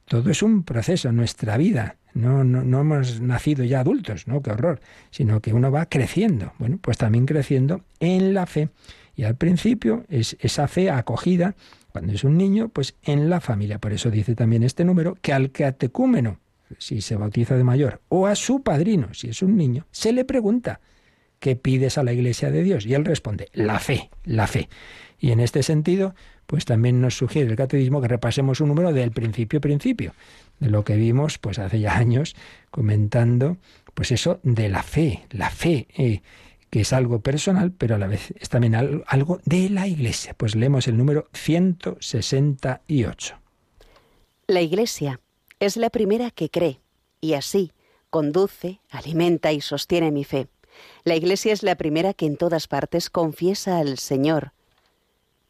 Todo 0.08 0.32
es 0.32 0.41
un 0.41 0.64
proceso, 0.64 1.12
nuestra 1.12 1.58
vida. 1.58 1.97
No, 2.14 2.43
no, 2.43 2.64
no 2.64 2.82
hemos 2.82 3.20
nacido 3.20 3.66
ya 3.66 3.82
adultos, 3.82 4.28
¿no? 4.28 4.41
Qué 4.41 4.51
horror. 4.51 4.80
Sino 5.12 5.41
que 5.41 5.53
uno 5.53 5.70
va 5.70 5.88
creciendo. 5.88 6.53
Bueno, 6.60 6.80
pues 6.82 6.97
también 6.97 7.26
creciendo 7.26 7.82
en 7.99 8.34
la 8.34 8.45
fe. 8.45 8.70
Y 9.16 9.24
al 9.24 9.36
principio 9.36 10.05
es 10.08 10.38
esa 10.39 10.68
fe 10.68 10.89
acogida, 10.89 11.55
cuando 11.91 12.14
es 12.14 12.24
un 12.24 12.38
niño, 12.38 12.70
pues 12.70 12.95
en 13.03 13.30
la 13.30 13.41
familia. 13.41 13.80
Por 13.80 13.91
eso 13.91 14.10
dice 14.10 14.36
también 14.36 14.64
este 14.64 14.86
número 14.86 15.18
que 15.22 15.34
al 15.34 15.51
catecúmeno, 15.51 16.39
si 16.78 17.01
se 17.01 17.16
bautiza 17.16 17.58
de 17.58 17.64
mayor, 17.64 18.01
o 18.08 18.28
a 18.28 18.36
su 18.36 18.62
padrino, 18.62 19.14
si 19.14 19.30
es 19.30 19.41
un 19.41 19.58
niño, 19.58 19.88
se 19.91 20.14
le 20.14 20.24
pregunta, 20.24 20.80
¿qué 21.39 21.55
pides 21.55 21.97
a 21.97 22.03
la 22.03 22.14
iglesia 22.14 22.51
de 22.51 22.64
Dios? 22.64 22.86
Y 22.86 22.93
él 22.93 23.03
responde, 23.03 23.49
la 23.53 23.80
fe, 23.80 24.10
la 24.24 24.47
fe. 24.47 24.70
Y 25.20 25.32
en 25.32 25.39
este 25.39 25.64
sentido, 25.64 26.14
pues 26.48 26.66
también 26.66 27.00
nos 27.00 27.16
sugiere 27.16 27.50
el 27.50 27.56
catecismo 27.56 28.02
que 28.02 28.08
repasemos 28.08 28.62
un 28.62 28.70
número 28.70 28.91
del 28.91 29.12
principio 29.12 29.62
principio, 29.62 30.14
de 30.60 30.70
lo 30.70 30.84
que 30.84 30.95
vimos 30.95 31.38
pues 31.38 31.60
hace 31.60 31.80
ya 31.80 31.95
años 31.95 32.36
comentando 32.72 33.58
pues 33.93 34.12
eso 34.12 34.39
de 34.43 34.70
la 34.70 34.84
fe, 34.84 35.26
la 35.32 35.50
fe 35.50 35.88
eh, 35.95 36.22
que 36.70 36.82
es 36.82 36.93
algo 36.93 37.22
personal, 37.22 37.72
pero 37.72 37.95
a 37.95 37.98
la 37.98 38.08
vez 38.08 38.34
es 38.39 38.50
también 38.50 38.76
algo 38.76 39.39
de 39.45 39.70
la 39.70 39.88
Iglesia. 39.88 40.34
Pues 40.36 40.56
leemos 40.56 40.88
el 40.88 40.98
número 40.98 41.30
168. 41.34 43.39
La 44.48 44.62
Iglesia 44.62 45.20
es 45.60 45.78
la 45.78 45.89
primera 45.89 46.32
que 46.32 46.50
cree 46.50 46.82
y 47.22 47.34
así 47.34 47.72
conduce, 48.10 48.82
alimenta 48.89 49.52
y 49.52 49.62
sostiene 49.62 50.12
mi 50.12 50.24
fe. 50.24 50.48
La 51.04 51.16
Iglesia 51.16 51.54
es 51.54 51.64
la 51.64 51.76
primera 51.76 52.14
que 52.14 52.26
en 52.26 52.38
todas 52.38 52.68
partes 52.68 53.10
confiesa 53.10 53.80
al 53.80 53.98
Señor. 53.98 54.54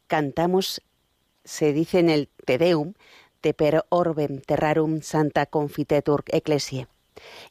Cantamos 0.06 0.82
se 1.48 1.72
dice 1.72 1.98
en 1.98 2.10
el 2.10 2.28
Te 2.44 2.58
Deum, 2.58 2.94
Te 3.40 3.54
per 3.54 3.84
orbem 3.88 4.40
terrarum 4.40 5.00
santa 5.02 5.46
confitetur 5.46 6.24
ecclesiae. 6.26 6.88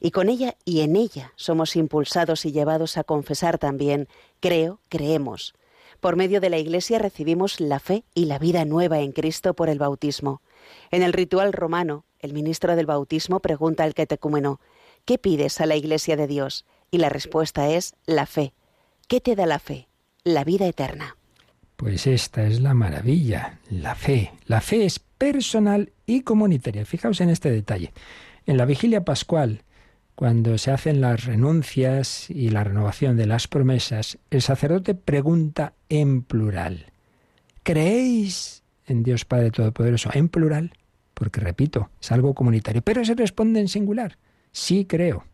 Y 0.00 0.10
con 0.10 0.28
ella 0.28 0.56
y 0.64 0.80
en 0.80 0.96
ella 0.96 1.32
somos 1.36 1.76
impulsados 1.76 2.44
y 2.44 2.52
llevados 2.52 2.96
a 2.96 3.04
confesar 3.04 3.58
también, 3.58 4.08
creo, 4.40 4.80
creemos. 4.88 5.54
Por 6.00 6.16
medio 6.16 6.40
de 6.40 6.50
la 6.50 6.58
Iglesia 6.58 6.98
recibimos 6.98 7.60
la 7.60 7.80
fe 7.80 8.04
y 8.14 8.26
la 8.26 8.38
vida 8.38 8.64
nueva 8.64 9.00
en 9.00 9.12
Cristo 9.12 9.54
por 9.54 9.68
el 9.68 9.78
bautismo. 9.78 10.42
En 10.90 11.02
el 11.02 11.12
ritual 11.12 11.52
romano, 11.52 12.04
el 12.20 12.32
ministro 12.32 12.76
del 12.76 12.86
bautismo 12.86 13.40
pregunta 13.40 13.84
al 13.84 13.94
catecúmeno, 13.94 14.60
¿qué 15.04 15.18
pides 15.18 15.60
a 15.60 15.66
la 15.66 15.76
Iglesia 15.76 16.16
de 16.16 16.26
Dios? 16.26 16.66
Y 16.90 16.98
la 16.98 17.08
respuesta 17.08 17.70
es 17.70 17.94
la 18.06 18.26
fe. 18.26 18.54
¿Qué 19.08 19.20
te 19.20 19.34
da 19.34 19.46
la 19.46 19.58
fe? 19.58 19.88
la 20.24 20.44
vida 20.44 20.66
eterna. 20.66 21.17
Pues 21.78 22.08
esta 22.08 22.44
es 22.44 22.60
la 22.60 22.74
maravilla, 22.74 23.60
la 23.70 23.94
fe. 23.94 24.32
La 24.46 24.60
fe 24.60 24.84
es 24.84 24.98
personal 24.98 25.92
y 26.06 26.22
comunitaria. 26.22 26.84
Fijaos 26.84 27.20
en 27.20 27.30
este 27.30 27.52
detalle. 27.52 27.92
En 28.46 28.56
la 28.56 28.64
vigilia 28.64 29.04
pascual, 29.04 29.62
cuando 30.16 30.58
se 30.58 30.72
hacen 30.72 31.00
las 31.00 31.24
renuncias 31.24 32.30
y 32.30 32.48
la 32.48 32.64
renovación 32.64 33.16
de 33.16 33.26
las 33.26 33.46
promesas, 33.46 34.18
el 34.32 34.42
sacerdote 34.42 34.96
pregunta 34.96 35.74
en 35.88 36.22
plural. 36.22 36.86
¿Creéis 37.62 38.64
en 38.88 39.04
Dios 39.04 39.24
Padre 39.24 39.52
Todopoderoso? 39.52 40.10
En 40.12 40.28
plural, 40.28 40.72
porque 41.14 41.38
repito, 41.38 41.90
es 42.00 42.10
algo 42.10 42.34
comunitario, 42.34 42.82
pero 42.82 43.04
se 43.04 43.14
responde 43.14 43.60
en 43.60 43.68
singular. 43.68 44.18
Sí 44.50 44.84
creo. 44.84 45.26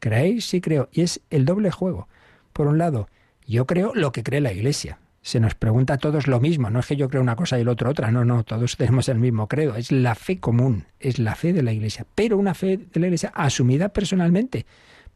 ¿Creéis? 0.00 0.44
Sí 0.44 0.60
creo. 0.60 0.88
Y 0.90 1.02
es 1.02 1.20
el 1.30 1.44
doble 1.44 1.70
juego. 1.70 2.08
Por 2.52 2.66
un 2.66 2.78
lado, 2.78 3.08
yo 3.46 3.64
creo 3.68 3.94
lo 3.94 4.10
que 4.10 4.24
cree 4.24 4.40
la 4.40 4.52
Iglesia. 4.52 4.98
Se 5.28 5.40
nos 5.40 5.54
pregunta 5.54 5.92
a 5.92 5.98
todos 5.98 6.26
lo 6.26 6.40
mismo, 6.40 6.70
no 6.70 6.80
es 6.80 6.86
que 6.86 6.96
yo 6.96 7.10
creo 7.10 7.20
una 7.20 7.36
cosa 7.36 7.58
y 7.58 7.60
el 7.60 7.68
otro 7.68 7.90
otra, 7.90 8.10
no, 8.10 8.24
no, 8.24 8.44
todos 8.44 8.76
tenemos 8.78 9.10
el 9.10 9.18
mismo 9.18 9.46
credo, 9.46 9.76
es 9.76 9.92
la 9.92 10.14
fe 10.14 10.40
común, 10.40 10.86
es 11.00 11.18
la 11.18 11.34
fe 11.34 11.52
de 11.52 11.62
la 11.62 11.70
Iglesia, 11.70 12.06
pero 12.14 12.38
una 12.38 12.54
fe 12.54 12.78
de 12.78 12.98
la 12.98 13.08
Iglesia 13.08 13.30
asumida 13.34 13.90
personalmente. 13.90 14.64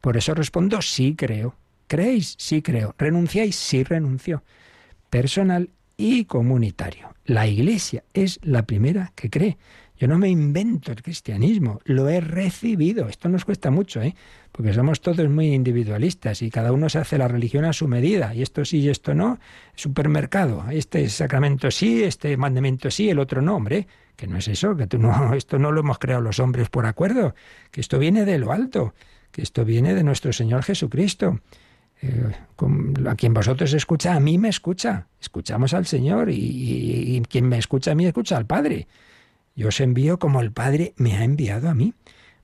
Por 0.03 0.19
eso 0.19 0.35
respondo 0.35 0.83
sí 0.83 1.15
creo. 1.17 1.57
¿Creéis? 1.87 2.35
Sí 2.37 2.61
creo. 2.61 2.95
¿Renunciáis? 2.99 3.57
Sí 3.57 3.85
renuncio. 3.85 4.43
Personal 5.09 5.71
y 5.97 6.27
comunitario. 6.27 7.15
La 7.25 7.47
Iglesia 7.47 8.05
es 8.13 8.39
la 8.43 8.65
primera 8.65 9.13
que 9.15 9.31
cree. 9.31 9.57
Yo 10.03 10.09
no 10.09 10.18
me 10.18 10.28
invento 10.28 10.90
el 10.90 11.00
cristianismo, 11.00 11.80
lo 11.84 12.09
he 12.09 12.20
recibido. 12.20 13.07
Esto 13.07 13.28
nos 13.28 13.44
cuesta 13.44 13.70
mucho, 13.70 14.03
¿eh? 14.03 14.16
Porque 14.50 14.72
somos 14.72 15.00
todos 15.00 15.30
muy 15.30 15.55
individualistas 15.55 16.42
y 16.42 16.50
cada 16.50 16.72
uno 16.72 16.88
se 16.88 16.98
hace 16.98 17.18
la 17.18 17.28
religión 17.28 17.64
a 17.64 17.72
su 17.72 17.86
medida. 17.86 18.34
Y 18.34 18.42
esto 18.42 18.64
sí 18.64 18.78
y 18.78 18.88
esto 18.88 19.14
no. 19.14 19.38
Supermercado. 19.76 20.64
Este 20.72 21.09
sacramento 21.09 21.70
sí, 21.70 22.03
este 22.03 22.36
mandamiento 22.36 22.90
sí, 22.90 23.11
el 23.11 23.20
otro 23.20 23.42
no, 23.42 23.55
hombre. 23.55 23.86
Que 24.16 24.26
no 24.26 24.38
es 24.38 24.48
eso, 24.48 24.76
que 24.76 24.88
tú 24.88 24.98
no, 24.98 25.34
esto 25.34 25.61
no 25.61 25.70
lo 25.70 25.82
hemos 25.82 26.00
creado 26.00 26.20
los 26.20 26.40
hombres 26.40 26.68
por 26.68 26.84
acuerdo. 26.84 27.36
Que 27.70 27.80
esto 27.80 28.00
viene 28.00 28.24
de 28.24 28.40
lo 28.40 28.50
alto. 28.50 28.94
Que 29.30 29.42
esto 29.42 29.64
viene 29.64 29.94
de 29.94 30.03
nuestro 30.03 30.32
Señor 30.32 30.64
Jesucristo. 30.64 31.38
Eh, 32.03 32.32
a 33.07 33.14
quien 33.14 33.34
vosotros 33.34 33.72
escucha, 33.72 34.14
a 34.14 34.18
mí 34.18 34.36
me 34.36 34.48
escucha. 34.48 35.07
Escuchamos 35.20 35.74
al 35.74 35.86
Señor 35.86 36.28
y, 36.28 36.34
y, 36.34 37.16
y 37.18 37.20
quien 37.20 37.48
me 37.48 37.59
escucha 37.59 37.92
a 37.92 37.94
mí 37.94 38.05
escucha 38.05 38.36
al 38.36 38.46
Padre. 38.46 38.88
Yo 39.55 39.68
os 39.68 39.80
envío 39.80 40.18
como 40.18 40.40
el 40.40 40.53
Padre 40.53 40.94
me 40.96 41.16
ha 41.16 41.24
enviado 41.24 41.68
a 41.68 41.74
mí. 41.74 41.94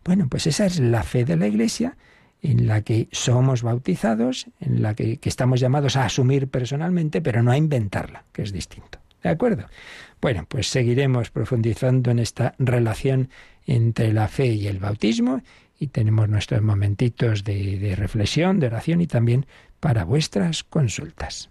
Bueno, 0.05 0.29
pues 0.29 0.47
esa 0.47 0.67
es 0.67 0.79
la 0.81 1.03
fe 1.03 1.25
de 1.25 1.37
la 1.37 1.47
Iglesia 1.47 1.97
en 2.43 2.67
la 2.67 2.83
que 2.83 3.09
somos 3.11 3.63
bautizados, 3.63 4.47
en 4.61 4.83
la 4.83 4.95
que, 4.95 5.19
que, 5.19 5.29
estamos 5.29 5.61
llamados 5.61 5.97
a 5.97 6.05
asumir 6.05 6.49
personalmente, 6.49 7.21
pero 7.21 7.43
no 7.43 7.51
a 7.51 7.57
inventarla, 7.57 8.25
que 8.33 8.43
es 8.43 8.53
distinto. 8.53 9.01
¿De 9.23 9.29
acuerdo? 9.29 9.67
Bueno, 10.21 10.47
pues 10.49 10.69
seguiremos 10.69 11.31
profundizando 11.31 12.11
en 12.11 12.21
esta 12.21 12.55
relación 12.59 13.31
entre 13.67 14.13
la 14.13 14.29
fe 14.29 14.47
y 14.47 14.69
el 14.69 14.79
bautismo 14.79 15.43
y 15.79 15.89
tenemos 15.89 16.29
nuestros 16.29 16.63
momentitos 16.63 17.45
de, 17.45 17.79
de 17.79 17.97
reflexión, 17.97 18.61
de 18.61 18.69
oración 18.69 19.01
y 19.01 19.07
también 19.07 19.47
para 19.81 20.05
vuestras 20.05 20.65
consultas. 20.65 21.51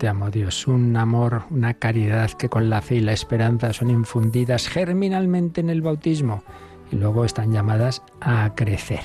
Te 0.00 0.08
amo, 0.08 0.30
Dios. 0.30 0.66
Un 0.66 0.96
amor, 0.96 1.42
una 1.50 1.74
caridad 1.74 2.30
que 2.30 2.48
con 2.48 2.70
la 2.70 2.80
fe 2.80 2.96
y 2.96 3.00
la 3.00 3.12
esperanza 3.12 3.74
son 3.74 3.90
infundidas 3.90 4.66
germinalmente 4.66 5.60
en 5.60 5.68
el 5.68 5.82
bautismo 5.82 6.42
y 6.90 6.96
luego 6.96 7.26
están 7.26 7.52
llamadas 7.52 8.02
a 8.22 8.54
crecer. 8.54 9.00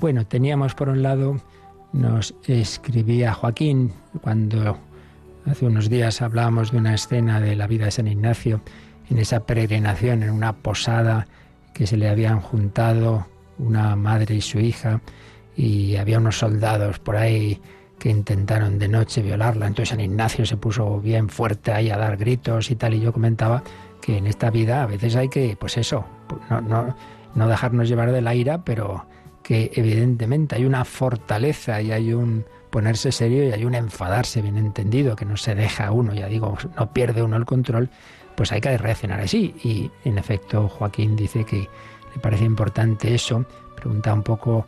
Bueno, 0.00 0.26
teníamos 0.26 0.74
por 0.74 0.88
un 0.88 1.04
lado, 1.04 1.36
nos 1.92 2.34
escribía 2.44 3.34
Joaquín 3.34 3.92
cuando 4.20 4.76
hace 5.46 5.64
unos 5.64 5.88
días 5.88 6.20
hablábamos 6.20 6.72
de 6.72 6.78
una 6.78 6.94
escena 6.94 7.40
de 7.40 7.54
la 7.54 7.68
vida 7.68 7.84
de 7.84 7.92
San 7.92 8.08
Ignacio 8.08 8.60
en 9.08 9.18
esa 9.18 9.46
peregrinación, 9.46 10.24
en 10.24 10.30
una 10.30 10.54
posada 10.54 11.28
que 11.72 11.86
se 11.86 11.96
le 11.96 12.08
habían 12.08 12.40
juntado 12.40 13.28
una 13.58 13.94
madre 13.94 14.34
y 14.34 14.40
su 14.40 14.58
hija 14.58 15.00
y 15.56 15.94
había 15.94 16.18
unos 16.18 16.36
soldados 16.36 16.98
por 16.98 17.14
ahí 17.14 17.60
intentaron 18.10 18.78
de 18.78 18.88
noche 18.88 19.22
violarla. 19.22 19.66
Entonces 19.66 19.90
San 19.90 20.00
Ignacio 20.00 20.46
se 20.46 20.56
puso 20.56 21.00
bien 21.00 21.28
fuerte 21.28 21.72
ahí 21.72 21.90
a 21.90 21.96
dar 21.96 22.16
gritos 22.16 22.70
y 22.70 22.76
tal. 22.76 22.94
Y 22.94 23.00
yo 23.00 23.12
comentaba 23.12 23.62
que 24.00 24.18
en 24.18 24.26
esta 24.26 24.50
vida 24.50 24.82
a 24.82 24.86
veces 24.86 25.16
hay 25.16 25.28
que, 25.28 25.56
pues 25.58 25.76
eso, 25.76 26.04
no, 26.50 26.60
no, 26.60 26.96
no 27.34 27.48
dejarnos 27.48 27.88
llevar 27.88 28.12
de 28.12 28.22
la 28.22 28.34
ira, 28.34 28.64
pero 28.64 29.06
que 29.42 29.70
evidentemente 29.74 30.56
hay 30.56 30.64
una 30.64 30.84
fortaleza 30.84 31.80
y 31.80 31.92
hay 31.92 32.12
un 32.12 32.44
ponerse 32.70 33.12
serio 33.12 33.44
y 33.44 33.52
hay 33.52 33.64
un 33.64 33.74
enfadarse 33.74 34.42
bien 34.42 34.56
entendido, 34.56 35.14
que 35.16 35.24
no 35.24 35.36
se 35.36 35.54
deja 35.54 35.92
uno, 35.92 36.12
ya 36.12 36.26
digo, 36.26 36.58
no 36.76 36.92
pierde 36.92 37.22
uno 37.22 37.36
el 37.36 37.44
control, 37.44 37.88
pues 38.34 38.52
hay 38.52 38.60
que 38.60 38.76
reaccionar 38.76 39.20
así. 39.20 39.54
Y 39.62 39.90
en 40.04 40.18
efecto, 40.18 40.68
Joaquín 40.68 41.16
dice 41.16 41.44
que 41.44 41.68
le 42.14 42.20
parece 42.20 42.44
importante 42.44 43.14
eso. 43.14 43.44
Pregunta 43.76 44.12
un 44.12 44.22
poco 44.22 44.66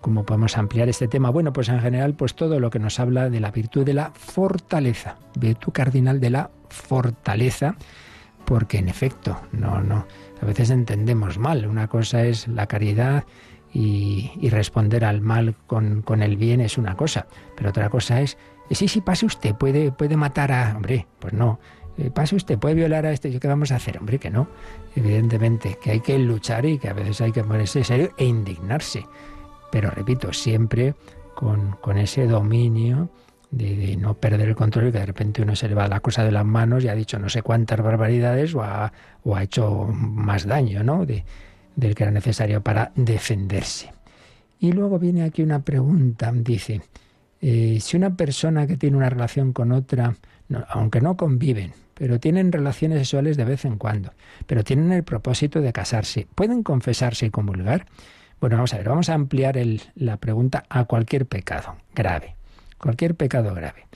cómo 0.00 0.24
podemos 0.24 0.56
ampliar 0.56 0.88
este 0.88 1.08
tema. 1.08 1.30
Bueno, 1.30 1.52
pues 1.52 1.68
en 1.68 1.80
general, 1.80 2.14
pues 2.14 2.34
todo 2.34 2.60
lo 2.60 2.70
que 2.70 2.78
nos 2.78 3.00
habla 3.00 3.30
de 3.30 3.40
la 3.40 3.50
virtud 3.50 3.84
de 3.84 3.94
la 3.94 4.12
fortaleza, 4.14 5.16
virtud 5.38 5.72
cardinal 5.72 6.20
de 6.20 6.30
la 6.30 6.50
fortaleza, 6.68 7.76
porque 8.44 8.78
en 8.78 8.88
efecto, 8.88 9.40
no, 9.52 9.80
no, 9.80 10.06
a 10.40 10.46
veces 10.46 10.70
entendemos 10.70 11.38
mal. 11.38 11.66
Una 11.66 11.88
cosa 11.88 12.24
es 12.24 12.48
la 12.48 12.66
caridad 12.66 13.24
y, 13.72 14.48
responder 14.50 15.04
al 15.04 15.20
mal 15.20 15.54
con, 15.66 16.02
con, 16.02 16.22
el 16.22 16.36
bien 16.36 16.60
es 16.60 16.78
una 16.78 16.96
cosa, 16.96 17.26
pero 17.56 17.70
otra 17.70 17.88
cosa 17.90 18.20
es, 18.20 18.38
sí, 18.70 18.88
sí, 18.88 19.00
pase 19.00 19.26
usted, 19.26 19.54
puede, 19.54 19.92
puede 19.92 20.16
matar 20.16 20.52
a... 20.52 20.74
Hombre, 20.74 21.06
pues 21.18 21.34
no, 21.34 21.58
eh, 21.98 22.10
pase 22.10 22.36
usted, 22.36 22.58
puede 22.58 22.76
violar 22.76 23.06
a 23.06 23.12
este, 23.12 23.38
¿qué 23.38 23.48
vamos 23.48 23.72
a 23.72 23.76
hacer? 23.76 23.98
Hombre, 23.98 24.18
que 24.18 24.30
no, 24.30 24.48
evidentemente, 24.94 25.78
que 25.82 25.90
hay 25.90 26.00
que 26.00 26.18
luchar 26.18 26.64
y 26.64 26.78
que 26.78 26.88
a 26.88 26.92
veces 26.92 27.20
hay 27.20 27.32
que 27.32 27.42
ponerse 27.42 27.82
serio 27.82 28.12
e 28.16 28.24
indignarse, 28.24 29.04
pero 29.70 29.90
repito, 29.90 30.32
siempre 30.32 30.94
con, 31.34 31.76
con 31.80 31.98
ese 31.98 32.26
dominio 32.26 33.10
de, 33.50 33.96
no 33.96 34.14
perder 34.14 34.48
el 34.48 34.56
control 34.56 34.88
y 34.88 34.92
que 34.92 34.98
de 34.98 35.06
repente 35.06 35.42
uno 35.42 35.56
se 35.56 35.68
le 35.68 35.74
va 35.74 35.88
la 35.88 36.00
cosa 36.00 36.24
de 36.24 36.32
las 36.32 36.44
manos 36.44 36.84
y 36.84 36.88
ha 36.88 36.94
dicho 36.94 37.18
no 37.18 37.28
sé 37.28 37.42
cuántas 37.42 37.80
barbaridades 37.80 38.54
o 38.54 38.62
ha, 38.62 38.92
o 39.24 39.36
ha 39.36 39.42
hecho 39.42 39.86
más 39.92 40.46
daño, 40.46 40.82
¿no? 40.82 41.06
De, 41.06 41.24
del 41.76 41.94
que 41.94 42.02
era 42.02 42.12
necesario 42.12 42.60
para 42.62 42.92
defenderse. 42.96 43.92
Y 44.60 44.72
luego 44.72 44.98
viene 44.98 45.22
aquí 45.22 45.42
una 45.42 45.60
pregunta, 45.60 46.32
dice, 46.34 46.82
eh, 47.40 47.78
si 47.80 47.96
una 47.96 48.16
persona 48.16 48.66
que 48.66 48.76
tiene 48.76 48.96
una 48.96 49.08
relación 49.08 49.52
con 49.52 49.70
otra, 49.70 50.16
aunque 50.68 51.00
no 51.00 51.16
conviven, 51.16 51.72
pero 51.94 52.18
tienen 52.18 52.50
relaciones 52.50 52.98
sexuales 52.98 53.36
de 53.36 53.44
vez 53.44 53.64
en 53.64 53.76
cuando, 53.76 54.12
pero 54.46 54.64
tienen 54.64 54.90
el 54.90 55.04
propósito 55.04 55.60
de 55.60 55.72
casarse, 55.72 56.26
¿pueden 56.34 56.64
confesarse 56.64 57.26
y 57.26 57.30
comulgar? 57.30 57.86
Bueno, 58.40 58.56
vamos 58.56 58.72
a 58.72 58.78
ver, 58.78 58.88
vamos 58.88 59.08
a 59.08 59.14
ampliar 59.14 59.58
la 59.96 60.16
pregunta 60.16 60.64
a 60.68 60.84
cualquier 60.84 61.26
pecado 61.26 61.76
grave, 61.94 62.36
cualquier 62.78 63.14
pecado 63.14 63.52
grave. 63.54 63.86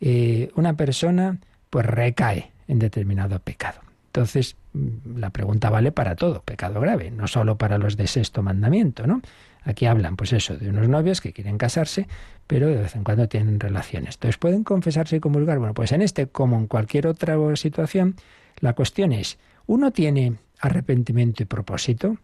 Eh, 0.00 0.50
una 0.54 0.74
persona 0.74 1.38
pues 1.70 1.84
recae 1.84 2.52
en 2.68 2.78
determinado 2.78 3.40
pecado. 3.40 3.80
Entonces, 4.06 4.56
mm, 4.72 5.18
la 5.18 5.30
pregunta 5.30 5.70
vale 5.70 5.90
para 5.90 6.14
todo, 6.14 6.42
pecado 6.42 6.80
grave, 6.80 7.10
no 7.10 7.26
solo 7.26 7.58
para 7.58 7.78
los 7.78 7.96
de 7.96 8.06
sexto 8.06 8.42
mandamiento, 8.42 9.06
¿no? 9.06 9.20
Aquí 9.64 9.86
hablan, 9.86 10.16
pues 10.16 10.32
eso, 10.32 10.56
de 10.56 10.70
unos 10.70 10.88
novios 10.88 11.20
que 11.20 11.32
quieren 11.32 11.58
casarse, 11.58 12.06
pero 12.46 12.68
de 12.68 12.76
vez 12.76 12.94
en 12.94 13.04
cuando 13.04 13.28
tienen 13.28 13.58
relaciones. 13.58 14.14
Entonces, 14.14 14.38
¿pueden 14.38 14.64
confesarse 14.64 15.16
y 15.16 15.20
comulgar? 15.20 15.58
Bueno, 15.58 15.74
pues 15.74 15.92
en 15.92 16.02
este, 16.02 16.28
como 16.28 16.56
en 16.56 16.68
cualquier 16.68 17.06
otra 17.06 17.36
situación, 17.56 18.14
la 18.60 18.74
cuestión 18.74 19.12
es, 19.12 19.38
¿uno 19.66 19.90
tiene 19.90 20.34
arrepentimiento 20.60 21.42
y 21.42 21.46
propósito? 21.46 22.16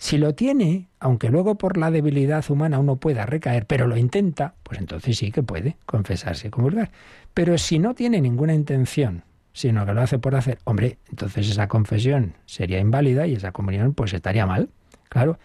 Si 0.00 0.16
lo 0.16 0.34
tiene, 0.34 0.88
aunque 0.98 1.28
luego 1.28 1.56
por 1.56 1.76
la 1.76 1.90
debilidad 1.90 2.50
humana 2.50 2.78
uno 2.78 2.96
pueda 2.96 3.26
recaer, 3.26 3.66
pero 3.66 3.86
lo 3.86 3.98
intenta, 3.98 4.54
pues 4.62 4.78
entonces 4.80 5.18
sí 5.18 5.30
que 5.30 5.42
puede 5.42 5.76
confesarse 5.84 6.48
y 6.48 6.50
comulgar. 6.50 6.90
Pero 7.34 7.58
si 7.58 7.78
no 7.78 7.94
tiene 7.94 8.18
ninguna 8.22 8.54
intención, 8.54 9.24
sino 9.52 9.84
que 9.84 9.92
lo 9.92 10.00
hace 10.00 10.18
por 10.18 10.36
hacer, 10.36 10.58
hombre, 10.64 10.96
entonces 11.10 11.50
esa 11.50 11.68
confesión 11.68 12.32
sería 12.46 12.80
inválida 12.80 13.26
y 13.26 13.34
esa 13.34 13.52
comunión 13.52 13.92
pues 13.92 14.14
estaría 14.14 14.46
mal. 14.46 14.70
Claro, 15.10 15.38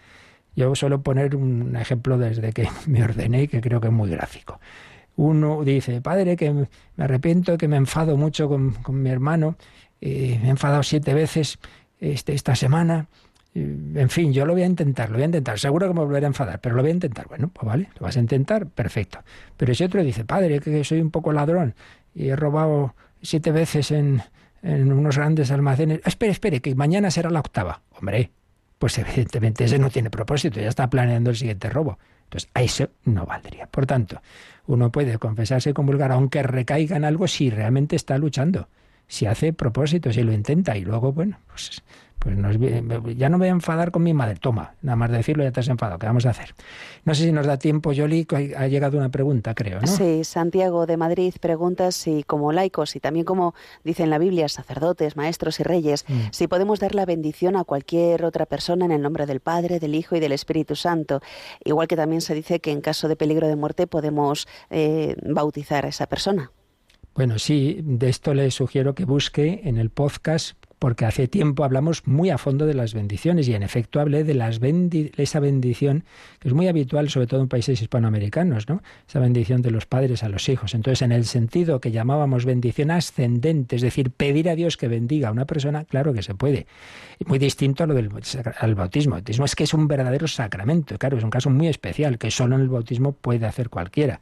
yo 0.54 0.74
suelo 0.74 1.02
poner 1.02 1.36
un 1.36 1.76
ejemplo 1.76 2.16
desde 2.16 2.54
que 2.54 2.66
me 2.86 3.04
ordené 3.04 3.42
y 3.42 3.48
que 3.48 3.60
creo 3.60 3.82
que 3.82 3.88
es 3.88 3.92
muy 3.92 4.08
gráfico. 4.08 4.58
Uno 5.16 5.64
dice, 5.64 6.00
padre, 6.00 6.34
que 6.34 6.50
me 6.50 6.68
arrepiento, 6.96 7.58
que 7.58 7.68
me 7.68 7.76
enfado 7.76 8.16
mucho 8.16 8.48
con, 8.48 8.74
mi 8.88 9.10
hermano, 9.10 9.56
eh, 10.00 10.38
me 10.40 10.48
he 10.48 10.50
enfadado 10.50 10.82
siete 10.82 11.12
veces 11.12 11.58
este, 12.00 12.32
esta 12.32 12.56
semana, 12.56 13.08
en 13.56 14.10
fin, 14.10 14.32
yo 14.32 14.44
lo 14.44 14.52
voy 14.52 14.62
a 14.62 14.66
intentar, 14.66 15.08
lo 15.08 15.14
voy 15.14 15.22
a 15.22 15.26
intentar. 15.26 15.58
Seguro 15.58 15.88
que 15.88 15.94
me 15.94 16.00
volveré 16.00 16.26
a 16.26 16.28
enfadar, 16.28 16.60
pero 16.60 16.74
lo 16.74 16.82
voy 16.82 16.90
a 16.90 16.94
intentar. 16.94 17.26
Bueno, 17.26 17.48
pues 17.48 17.66
vale, 17.66 17.88
lo 17.98 18.04
vas 18.04 18.16
a 18.16 18.20
intentar, 18.20 18.66
perfecto. 18.66 19.20
Pero 19.56 19.74
si 19.74 19.84
otro 19.84 20.02
dice, 20.02 20.24
padre, 20.24 20.60
que 20.60 20.84
soy 20.84 21.00
un 21.00 21.10
poco 21.10 21.32
ladrón 21.32 21.74
y 22.14 22.28
he 22.28 22.36
robado 22.36 22.94
siete 23.22 23.52
veces 23.52 23.90
en, 23.90 24.22
unos 24.62 25.16
grandes 25.16 25.50
almacenes. 25.50 26.00
Espere, 26.04 26.32
espere, 26.32 26.60
que 26.60 26.74
mañana 26.74 27.10
será 27.10 27.30
la 27.30 27.40
octava. 27.40 27.82
Hombre, 27.98 28.30
pues 28.78 28.98
evidentemente 28.98 29.64
ese 29.64 29.78
no 29.78 29.90
tiene 29.90 30.10
propósito, 30.10 30.60
ya 30.60 30.68
está 30.68 30.90
planeando 30.90 31.30
el 31.30 31.36
siguiente 31.36 31.70
robo. 31.70 31.98
Entonces, 32.24 32.50
a 32.54 32.62
eso 32.62 32.90
no 33.04 33.24
valdría. 33.24 33.66
Por 33.68 33.86
tanto, 33.86 34.20
uno 34.66 34.90
puede 34.90 35.18
confesarse 35.18 35.70
y 35.70 35.72
comulgar, 35.72 36.10
aunque 36.12 36.42
recaiga 36.42 36.96
en 36.96 37.04
algo, 37.04 37.28
si 37.28 37.50
realmente 37.50 37.94
está 37.94 38.18
luchando, 38.18 38.68
si 39.06 39.26
hace 39.26 39.52
propósito, 39.52 40.12
si 40.12 40.22
lo 40.22 40.32
intenta, 40.32 40.76
y 40.76 40.84
luego, 40.84 41.12
bueno, 41.12 41.38
pues 41.46 41.82
pues 42.26 43.16
ya 43.16 43.28
no 43.28 43.38
me 43.38 43.44
voy 43.44 43.48
a 43.48 43.52
enfadar 43.52 43.90
con 43.90 44.02
mi 44.02 44.12
madre. 44.12 44.36
Toma, 44.40 44.74
nada 44.82 44.96
más 44.96 45.10
decirlo 45.10 45.44
ya 45.44 45.52
te 45.52 45.60
has 45.60 45.68
enfadado. 45.68 45.98
¿Qué 45.98 46.06
vamos 46.06 46.26
a 46.26 46.30
hacer? 46.30 46.54
No 47.04 47.14
sé 47.14 47.24
si 47.24 47.32
nos 47.32 47.46
da 47.46 47.56
tiempo, 47.58 47.92
Yoli, 47.92 48.26
ha 48.56 48.66
llegado 48.66 48.98
una 48.98 49.10
pregunta, 49.10 49.54
creo, 49.54 49.80
¿no? 49.80 49.86
Sí, 49.86 50.24
Santiago 50.24 50.86
de 50.86 50.96
Madrid 50.96 51.34
pregunta 51.40 51.92
si 51.92 52.24
como 52.24 52.52
laicos 52.52 52.96
y 52.96 53.00
también 53.00 53.24
como 53.24 53.54
dice 53.84 54.02
en 54.02 54.10
la 54.10 54.18
Biblia, 54.18 54.48
sacerdotes, 54.48 55.16
maestros 55.16 55.60
y 55.60 55.62
reyes, 55.62 56.04
mm. 56.08 56.20
si 56.32 56.48
podemos 56.48 56.80
dar 56.80 56.94
la 56.94 57.06
bendición 57.06 57.56
a 57.56 57.64
cualquier 57.64 58.24
otra 58.24 58.46
persona 58.46 58.84
en 58.84 58.92
el 58.92 59.02
nombre 59.02 59.26
del 59.26 59.40
Padre, 59.40 59.78
del 59.78 59.94
Hijo 59.94 60.16
y 60.16 60.20
del 60.20 60.32
Espíritu 60.32 60.74
Santo. 60.74 61.20
Igual 61.64 61.86
que 61.88 61.96
también 61.96 62.20
se 62.20 62.34
dice 62.34 62.60
que 62.60 62.72
en 62.72 62.80
caso 62.80 63.08
de 63.08 63.16
peligro 63.16 63.46
de 63.46 63.56
muerte 63.56 63.86
podemos 63.86 64.48
eh, 64.70 65.14
bautizar 65.22 65.86
a 65.86 65.88
esa 65.88 66.06
persona. 66.06 66.50
Bueno, 67.14 67.38
sí, 67.38 67.80
de 67.82 68.10
esto 68.10 68.34
le 68.34 68.50
sugiero 68.50 68.94
que 68.94 69.06
busque 69.06 69.62
en 69.64 69.78
el 69.78 69.88
podcast 69.88 70.58
porque 70.78 71.06
hace 71.06 71.28
tiempo 71.28 71.64
hablamos 71.64 72.06
muy 72.06 72.30
a 72.30 72.38
fondo 72.38 72.66
de 72.66 72.74
las 72.74 72.94
bendiciones 72.94 73.48
y 73.48 73.54
en 73.54 73.62
efecto 73.62 74.00
hablé 74.00 74.24
de 74.24 75.12
esa 75.16 75.40
bendición 75.40 76.04
que 76.38 76.48
es 76.48 76.54
muy 76.54 76.68
habitual 76.68 77.08
sobre 77.08 77.26
todo 77.26 77.40
en 77.40 77.48
países 77.48 77.80
hispanoamericanos, 77.80 78.68
¿no? 78.68 78.82
Esa 79.08 79.20
bendición 79.20 79.62
de 79.62 79.70
los 79.70 79.86
padres 79.86 80.22
a 80.22 80.28
los 80.28 80.48
hijos. 80.48 80.74
Entonces, 80.74 81.02
en 81.02 81.12
el 81.12 81.24
sentido 81.24 81.80
que 81.80 81.90
llamábamos 81.90 82.44
bendición 82.44 82.90
ascendente, 82.90 83.76
es 83.76 83.82
decir, 83.82 84.10
pedir 84.10 84.48
a 84.48 84.54
Dios 84.54 84.76
que 84.76 84.88
bendiga 84.88 85.28
a 85.28 85.32
una 85.32 85.46
persona, 85.46 85.84
claro 85.84 86.12
que 86.12 86.22
se 86.22 86.34
puede. 86.34 86.66
Muy 87.24 87.38
distinto 87.38 87.84
a 87.84 87.86
lo 87.86 87.94
del 87.94 88.10
al 88.58 88.74
bautismo. 88.74 89.14
El 89.14 89.20
bautismo 89.20 89.44
es 89.44 89.54
que 89.54 89.64
es 89.64 89.74
un 89.74 89.88
verdadero 89.88 90.28
sacramento, 90.28 90.98
claro, 90.98 91.16
es 91.16 91.24
un 91.24 91.30
caso 91.30 91.50
muy 91.50 91.68
especial 91.68 92.18
que 92.18 92.30
solo 92.30 92.56
en 92.56 92.62
el 92.62 92.68
bautismo 92.68 93.12
puede 93.12 93.46
hacer 93.46 93.70
cualquiera. 93.70 94.20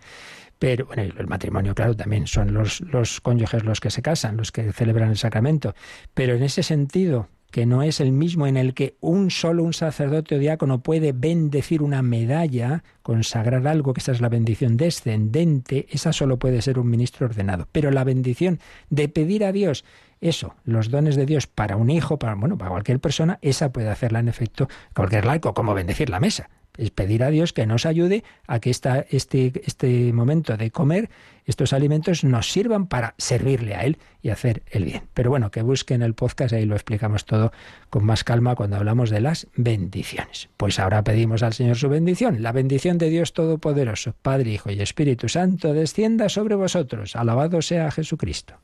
Pero 0.65 0.87
bueno, 0.87 1.03
el 1.03 1.27
matrimonio, 1.27 1.75
claro, 1.75 1.95
también 1.95 2.27
son 2.27 2.55
los, 2.55 2.81
los 2.81 3.21
cónyuges 3.21 3.65
los 3.65 3.81
que 3.81 3.91
se 3.91 4.01
casan, 4.01 4.39
los 4.39 4.51
que 4.51 4.73
celebran 4.73 5.11
el 5.11 5.19
sacramento. 5.19 5.75
Pero 6.15 6.35
en 6.37 6.43
ese 6.43 6.63
sentido, 6.63 7.29
que 7.51 7.67
no 7.67 7.83
es 7.83 8.01
el 8.01 8.13
mismo 8.13 8.47
en 8.47 8.57
el 8.57 8.73
que 8.73 8.97
un 9.01 9.31
solo 9.31 9.63
un 9.63 9.75
sacerdote 9.75 10.37
o 10.37 10.39
diácono 10.39 10.83
puede 10.83 11.13
bendecir 11.13 11.83
una 11.83 12.01
medalla, 12.01 12.83
consagrar 13.03 13.67
algo, 13.67 13.93
que 13.93 14.01
esa 14.01 14.13
es 14.13 14.23
la 14.23 14.31
bendición 14.31 14.79
descendente, 14.79 15.87
esa 15.91 16.15
solo 16.15 16.39
puede 16.39 16.63
ser 16.63 16.79
un 16.79 16.89
ministro 16.89 17.27
ordenado. 17.27 17.69
Pero 17.71 17.91
la 17.91 18.03
bendición 18.03 18.59
de 18.89 19.11
pedir 19.11 19.45
a 19.45 19.53
Dios 19.53 19.85
eso, 20.23 20.55
los 20.65 20.89
dones 20.89 21.15
de 21.15 21.27
Dios 21.27 21.47
para 21.47 21.77
un 21.77 21.91
hijo, 21.91 22.19
para 22.19 22.37
bueno, 22.37 22.57
para 22.57 22.71
cualquier 22.71 23.01
persona, 23.01 23.39
esa 23.43 23.71
puede 23.71 23.91
hacerla 23.91 24.21
en 24.21 24.29
efecto 24.29 24.67
cualquier 24.97 25.27
laico, 25.27 25.53
como 25.53 25.75
bendecir 25.75 26.09
la 26.09 26.21
mesa 26.21 26.49
es 26.77 26.91
pedir 26.91 27.23
a 27.23 27.31
Dios 27.31 27.53
que 27.53 27.67
nos 27.67 27.87
ayude 27.87 28.25
a 28.47 28.61
que 28.61 28.71
esta, 28.71 29.07
este, 29.11 29.53
este 29.65 30.13
momento 30.13 30.57
de 30.57 30.71
comer, 30.71 31.11
estos 31.47 31.73
alimentos 31.73 32.25
nos 32.25 32.51
sirvan 32.51 32.87
para 32.87 33.15
servirle 33.19 33.75
a 33.75 33.85
Él 33.85 33.99
y 34.23 34.31
hacer 34.31 34.63
el 34.71 34.85
bien. 34.85 35.03
Pero 35.15 35.31
bueno, 35.31 35.51
que 35.51 35.63
busquen 35.63 36.03
el 36.03 36.15
podcast, 36.15 36.55
ahí 36.55 36.65
lo 36.65 36.75
explicamos 36.75 37.25
todo 37.25 37.53
con 37.91 38.05
más 38.05 38.25
calma 38.25 38.55
cuando 38.55 38.77
hablamos 38.77 39.11
de 39.11 39.21
las 39.21 39.47
bendiciones. 39.55 40.49
Pues 40.57 40.79
ahora 40.79 41.05
pedimos 41.05 41.43
al 41.43 41.53
Señor 41.53 41.77
su 41.77 41.89
bendición. 41.89 42.43
La 42.43 42.53
bendición 42.53 42.99
de 42.99 43.11
Dios 43.11 43.33
Todopoderoso, 43.33 44.15
Padre, 44.23 44.53
Hijo 44.53 44.71
y 44.71 44.81
Espíritu 44.81 45.29
Santo, 45.29 45.75
descienda 45.75 46.29
sobre 46.29 46.55
vosotros. 46.55 47.17
Alabado 47.17 47.63
sea 47.63 47.91
Jesucristo. 47.91 48.64